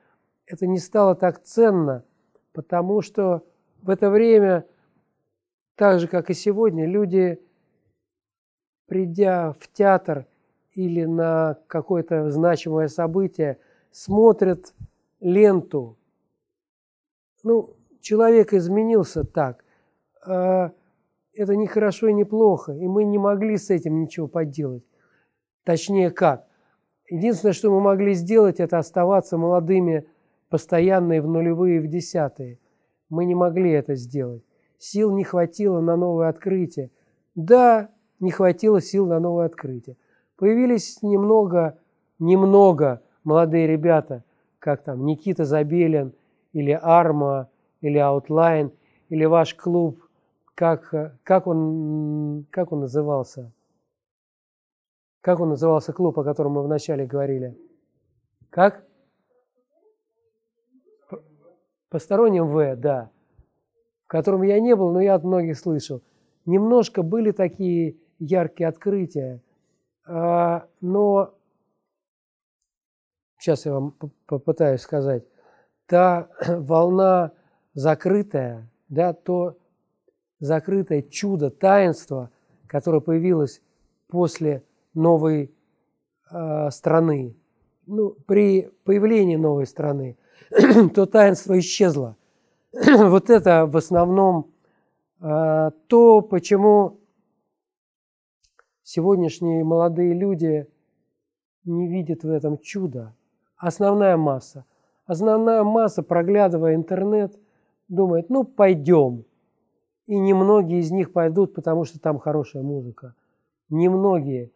это 0.47 0.67
не 0.67 0.79
стало 0.79 1.15
так 1.15 1.43
ценно, 1.43 2.05
потому 2.53 3.01
что 3.01 3.45
в 3.83 3.91
это 3.91 4.11
время, 4.11 4.67
так 5.75 6.01
же, 6.01 6.09
как 6.09 6.31
и 6.31 6.35
сегодня, 6.35 6.87
люди, 6.87 7.41
придя 8.87 9.53
в 9.53 9.69
театр 9.73 10.27
или 10.73 11.05
на 11.05 11.59
какое-то 11.67 12.31
значимое 12.31 12.89
событие, 12.89 13.59
смотрят 13.91 14.75
ленту. 15.21 15.97
Ну, 17.43 17.77
человек 18.01 18.53
изменился 18.53 19.25
так. 19.25 19.64
А 20.27 20.73
это 21.35 21.57
не 21.57 21.67
хорошо 21.67 22.09
и 22.09 22.13
не 22.13 22.25
плохо, 22.25 22.73
и 22.73 22.87
мы 22.87 23.05
не 23.05 23.19
могли 23.19 23.57
с 23.57 23.71
этим 23.71 24.01
ничего 24.01 24.29
поделать. 24.29 24.85
Точнее 25.65 26.11
как, 26.11 26.47
Единственное, 27.11 27.53
что 27.53 27.71
мы 27.71 27.81
могли 27.81 28.15
сделать, 28.15 28.61
это 28.61 28.79
оставаться 28.79 29.37
молодыми 29.37 30.07
постоянно 30.49 31.15
и 31.15 31.21
в 31.21 31.27
нулевые, 31.27 31.77
и 31.77 31.81
в 31.81 31.87
десятые. 31.89 32.59
Мы 33.11 33.27
не 33.27 33.35
могли 33.35 33.71
это 33.73 33.95
сделать. 33.95 34.43
Сил 34.79 35.15
не 35.15 35.25
хватило 35.25 35.81
на 35.81 35.97
новое 35.97 36.29
открытие. 36.29 36.91
Да, 37.35 37.91
не 38.21 38.31
хватило 38.31 38.81
сил 38.81 39.07
на 39.07 39.21
новое 39.21 39.47
открытие. 39.47 39.97
Появились 40.37 41.03
немного, 41.03 41.79
немного 42.19 43.03
молодые 43.23 43.67
ребята, 43.67 44.25
как 44.59 44.83
там 44.83 45.05
Никита 45.05 45.45
Забелин, 45.45 46.15
или 46.53 46.71
Арма, 46.71 47.51
или 47.81 47.99
Аутлайн, 47.99 48.73
или 49.09 49.25
ваш 49.25 49.55
клуб, 49.55 50.04
как, 50.55 51.19
как, 51.23 51.47
он, 51.47 52.47
как 52.51 52.73
он 52.73 52.81
назывался? 52.81 53.53
Как 55.21 55.41
он 55.41 55.51
назывался 55.51 55.93
клуб, 55.93 56.19
о 56.19 56.25
котором 56.25 56.53
мы 56.53 56.63
вначале 56.63 57.07
говорили? 57.07 57.59
Как? 58.51 58.85
Посторонним 61.89 62.49
В, 62.49 62.77
да. 62.77 63.11
В 64.05 64.09
котором 64.09 64.43
я 64.43 64.61
не 64.61 64.77
был, 64.77 64.93
но 64.93 65.01
я 65.01 65.15
от 65.15 65.25
многих 65.25 65.59
слышал. 65.59 66.03
Немножко 66.45 67.03
были 67.03 67.31
такие 67.31 67.97
яркие 68.19 68.69
открытия, 68.69 69.41
а, 70.07 70.69
но 70.81 71.35
сейчас 73.39 73.65
я 73.67 73.73
вам 73.73 73.95
попытаюсь 74.27 74.83
сказать, 74.83 75.25
та 75.87 76.29
волна 76.47 77.33
закрытая, 77.73 78.71
да, 78.89 79.15
то 79.15 79.57
закрытое 80.45 81.03
чудо, 81.03 81.51
таинство, 81.51 82.31
которое 82.67 83.01
появилось 83.01 83.63
после 84.09 84.63
новой 84.95 85.53
э, 86.31 86.71
страны, 86.71 87.35
ну, 87.87 88.11
при 88.27 88.71
появлении 88.85 89.37
новой 89.37 89.67
страны, 89.67 90.17
то 90.95 91.07
таинство 91.07 91.59
исчезло. 91.59 92.17
вот 92.73 93.31
это 93.31 93.67
в 93.67 93.77
основном 93.77 94.51
э, 95.21 95.71
то, 95.87 96.21
почему 96.21 97.01
сегодняшние 98.83 99.65
молодые 99.65 100.13
люди 100.13 100.67
не 101.65 101.89
видят 101.89 102.23
в 102.23 102.31
этом 102.31 102.59
чуда. 102.59 103.15
Основная 103.57 104.17
масса. 104.17 104.67
Основная 105.07 105.63
масса, 105.63 106.03
проглядывая 106.03 106.75
интернет, 106.75 107.39
думает, 107.89 108.31
ну 108.31 108.45
пойдем. 108.45 109.25
И 110.07 110.17
немногие 110.17 110.81
из 110.81 110.91
них 110.91 111.13
пойдут, 111.13 111.55
потому 111.55 111.85
что 111.85 111.99
там 111.99 112.19
хорошая 112.19 112.63
музыка. 112.63 113.15
Немногие. 113.71 114.51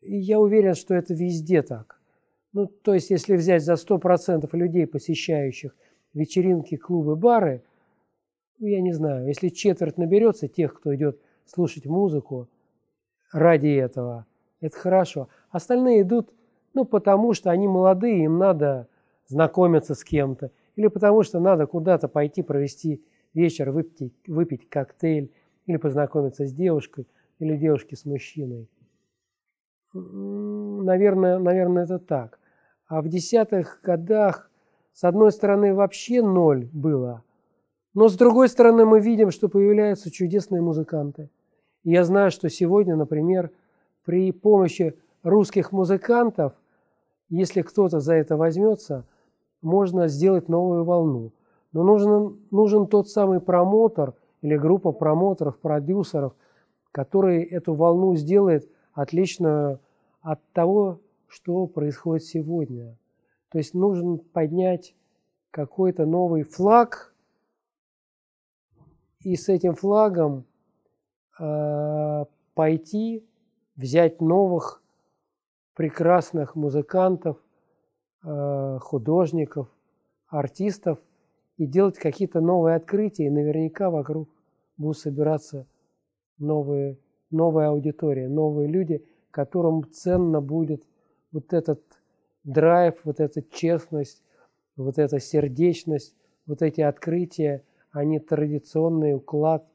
И 0.00 0.16
я 0.16 0.40
уверен, 0.40 0.74
что 0.74 0.94
это 0.94 1.14
везде 1.14 1.62
так. 1.62 2.00
Ну, 2.52 2.66
то 2.66 2.94
есть, 2.94 3.10
если 3.10 3.36
взять 3.36 3.62
за 3.62 3.74
100% 3.74 4.48
людей, 4.52 4.86
посещающих 4.86 5.76
вечеринки, 6.14 6.76
клубы, 6.76 7.14
бары, 7.14 7.62
ну, 8.58 8.66
я 8.66 8.80
не 8.80 8.92
знаю, 8.92 9.26
если 9.26 9.48
четверть 9.48 9.98
наберется 9.98 10.48
тех, 10.48 10.74
кто 10.74 10.94
идет 10.94 11.20
слушать 11.44 11.86
музыку 11.86 12.48
ради 13.32 13.68
этого, 13.68 14.26
это 14.60 14.76
хорошо. 14.76 15.28
Остальные 15.50 16.02
идут, 16.02 16.32
ну, 16.74 16.84
потому 16.84 17.34
что 17.34 17.50
они 17.50 17.68
молодые, 17.68 18.24
им 18.24 18.38
надо 18.38 18.88
знакомиться 19.26 19.94
с 19.94 20.02
кем-то, 20.02 20.50
или 20.74 20.88
потому 20.88 21.22
что 21.22 21.38
надо 21.38 21.66
куда-то 21.66 22.08
пойти 22.08 22.42
провести 22.42 23.02
вечер, 23.34 23.70
выпить, 23.70 24.14
выпить 24.26 24.68
коктейль, 24.68 25.32
или 25.66 25.76
познакомиться 25.76 26.46
с 26.46 26.52
девушкой, 26.52 27.06
или 27.38 27.56
девушки 27.56 27.94
с 27.94 28.04
мужчиной. 28.04 28.68
Наверное, 29.92 31.38
наверное, 31.38 31.84
это 31.84 31.98
так. 31.98 32.38
А 32.86 33.02
в 33.02 33.08
десятых 33.08 33.80
годах, 33.82 34.50
с 34.92 35.04
одной 35.04 35.30
стороны, 35.30 35.74
вообще 35.74 36.22
ноль 36.22 36.68
было, 36.72 37.22
но 37.94 38.08
с 38.08 38.16
другой 38.16 38.48
стороны, 38.48 38.84
мы 38.84 39.00
видим, 39.00 39.30
что 39.30 39.48
появляются 39.48 40.10
чудесные 40.10 40.62
музыканты. 40.62 41.30
И 41.84 41.90
я 41.90 42.04
знаю, 42.04 42.30
что 42.30 42.48
сегодня, 42.48 42.96
например, 42.96 43.50
при 44.04 44.30
помощи 44.30 44.94
русских 45.22 45.72
музыкантов, 45.72 46.52
если 47.28 47.62
кто-то 47.62 48.00
за 48.00 48.14
это 48.14 48.36
возьмется, 48.36 49.04
можно 49.62 50.06
сделать 50.08 50.48
новую 50.48 50.84
волну. 50.84 51.32
Но 51.72 51.82
нужен, 51.82 52.38
нужен 52.50 52.86
тот 52.86 53.08
самый 53.08 53.40
промотор 53.40 54.14
или 54.40 54.56
группа 54.56 54.92
промоторов, 54.92 55.58
продюсеров, 55.58 56.34
который 56.92 57.42
эту 57.42 57.74
волну 57.74 58.14
сделает 58.16 58.70
отличную 58.92 59.80
от 60.20 60.40
того, 60.52 61.00
что 61.26 61.66
происходит 61.66 62.24
сегодня. 62.24 62.96
То 63.50 63.58
есть 63.58 63.74
нужно 63.74 64.18
поднять 64.18 64.94
какой-то 65.50 66.06
новый 66.06 66.42
флаг 66.42 67.14
и 69.20 69.36
с 69.36 69.48
этим 69.48 69.74
флагом 69.74 70.44
э, 71.38 72.24
пойти, 72.54 73.26
взять 73.76 74.20
новых 74.20 74.82
прекрасных 75.74 76.56
музыкантов, 76.56 77.38
Э, 78.24 78.78
художников, 78.80 79.68
артистов 80.26 80.98
и 81.58 81.66
делать 81.66 81.98
какие-то 81.98 82.40
новые 82.40 82.76
открытия. 82.76 83.26
И 83.26 83.30
наверняка 83.30 83.90
вокруг 83.90 84.28
будут 84.78 84.98
собираться 84.98 85.66
новые, 86.38 86.96
новая 87.30 87.68
аудитория, 87.68 88.28
новые 88.28 88.68
люди, 88.68 89.04
которым 89.30 89.84
ценно 89.92 90.40
будет 90.40 90.82
вот 91.30 91.52
этот 91.52 91.82
драйв, 92.44 92.94
вот 93.04 93.20
эта 93.20 93.42
честность, 93.42 94.22
вот 94.76 94.98
эта 94.98 95.20
сердечность, 95.20 96.14
вот 96.46 96.62
эти 96.62 96.80
открытия, 96.80 97.62
а 97.90 98.04
не 98.04 98.20
традиционный 98.20 99.14
уклад, 99.14 99.66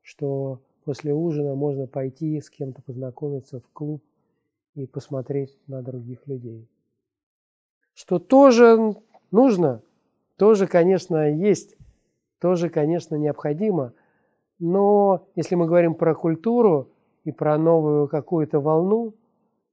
что 0.00 0.60
после 0.84 1.12
ужина 1.12 1.54
можно 1.54 1.86
пойти 1.86 2.40
с 2.40 2.48
кем-то 2.48 2.80
познакомиться 2.80 3.60
в 3.60 3.68
клуб 3.72 4.02
и 4.74 4.86
посмотреть 4.86 5.58
на 5.66 5.82
других 5.82 6.26
людей 6.26 6.66
что 7.94 8.18
тоже 8.18 8.96
нужно, 9.30 9.82
тоже, 10.42 10.66
конечно, 10.66 11.30
есть, 11.30 11.76
тоже, 12.40 12.68
конечно, 12.68 13.14
необходимо. 13.14 13.92
Но 14.58 15.28
если 15.36 15.54
мы 15.54 15.66
говорим 15.66 15.94
про 15.94 16.16
культуру 16.16 16.90
и 17.22 17.30
про 17.30 17.56
новую 17.58 18.08
какую-то 18.08 18.58
волну, 18.58 19.14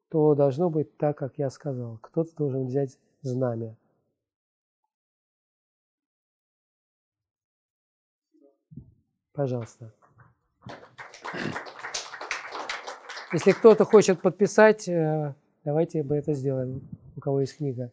то 0.09 0.35
должно 0.35 0.69
быть 0.69 0.95
так, 0.95 1.17
как 1.17 1.39
я 1.39 1.49
сказал. 1.49 1.97
Кто-то 2.03 2.35
должен 2.35 2.67
взять 2.67 2.99
знамя. 3.23 3.75
Пожалуйста. 9.33 9.91
Если 13.33 13.53
кто-то 13.53 13.85
хочет 13.85 14.21
подписать, 14.21 14.87
э, 14.87 15.33
давайте 15.63 16.03
мы 16.03 16.17
это 16.17 16.33
сделаем, 16.33 16.87
у 17.17 17.21
кого 17.21 17.41
есть 17.41 17.57
книга. 17.57 17.91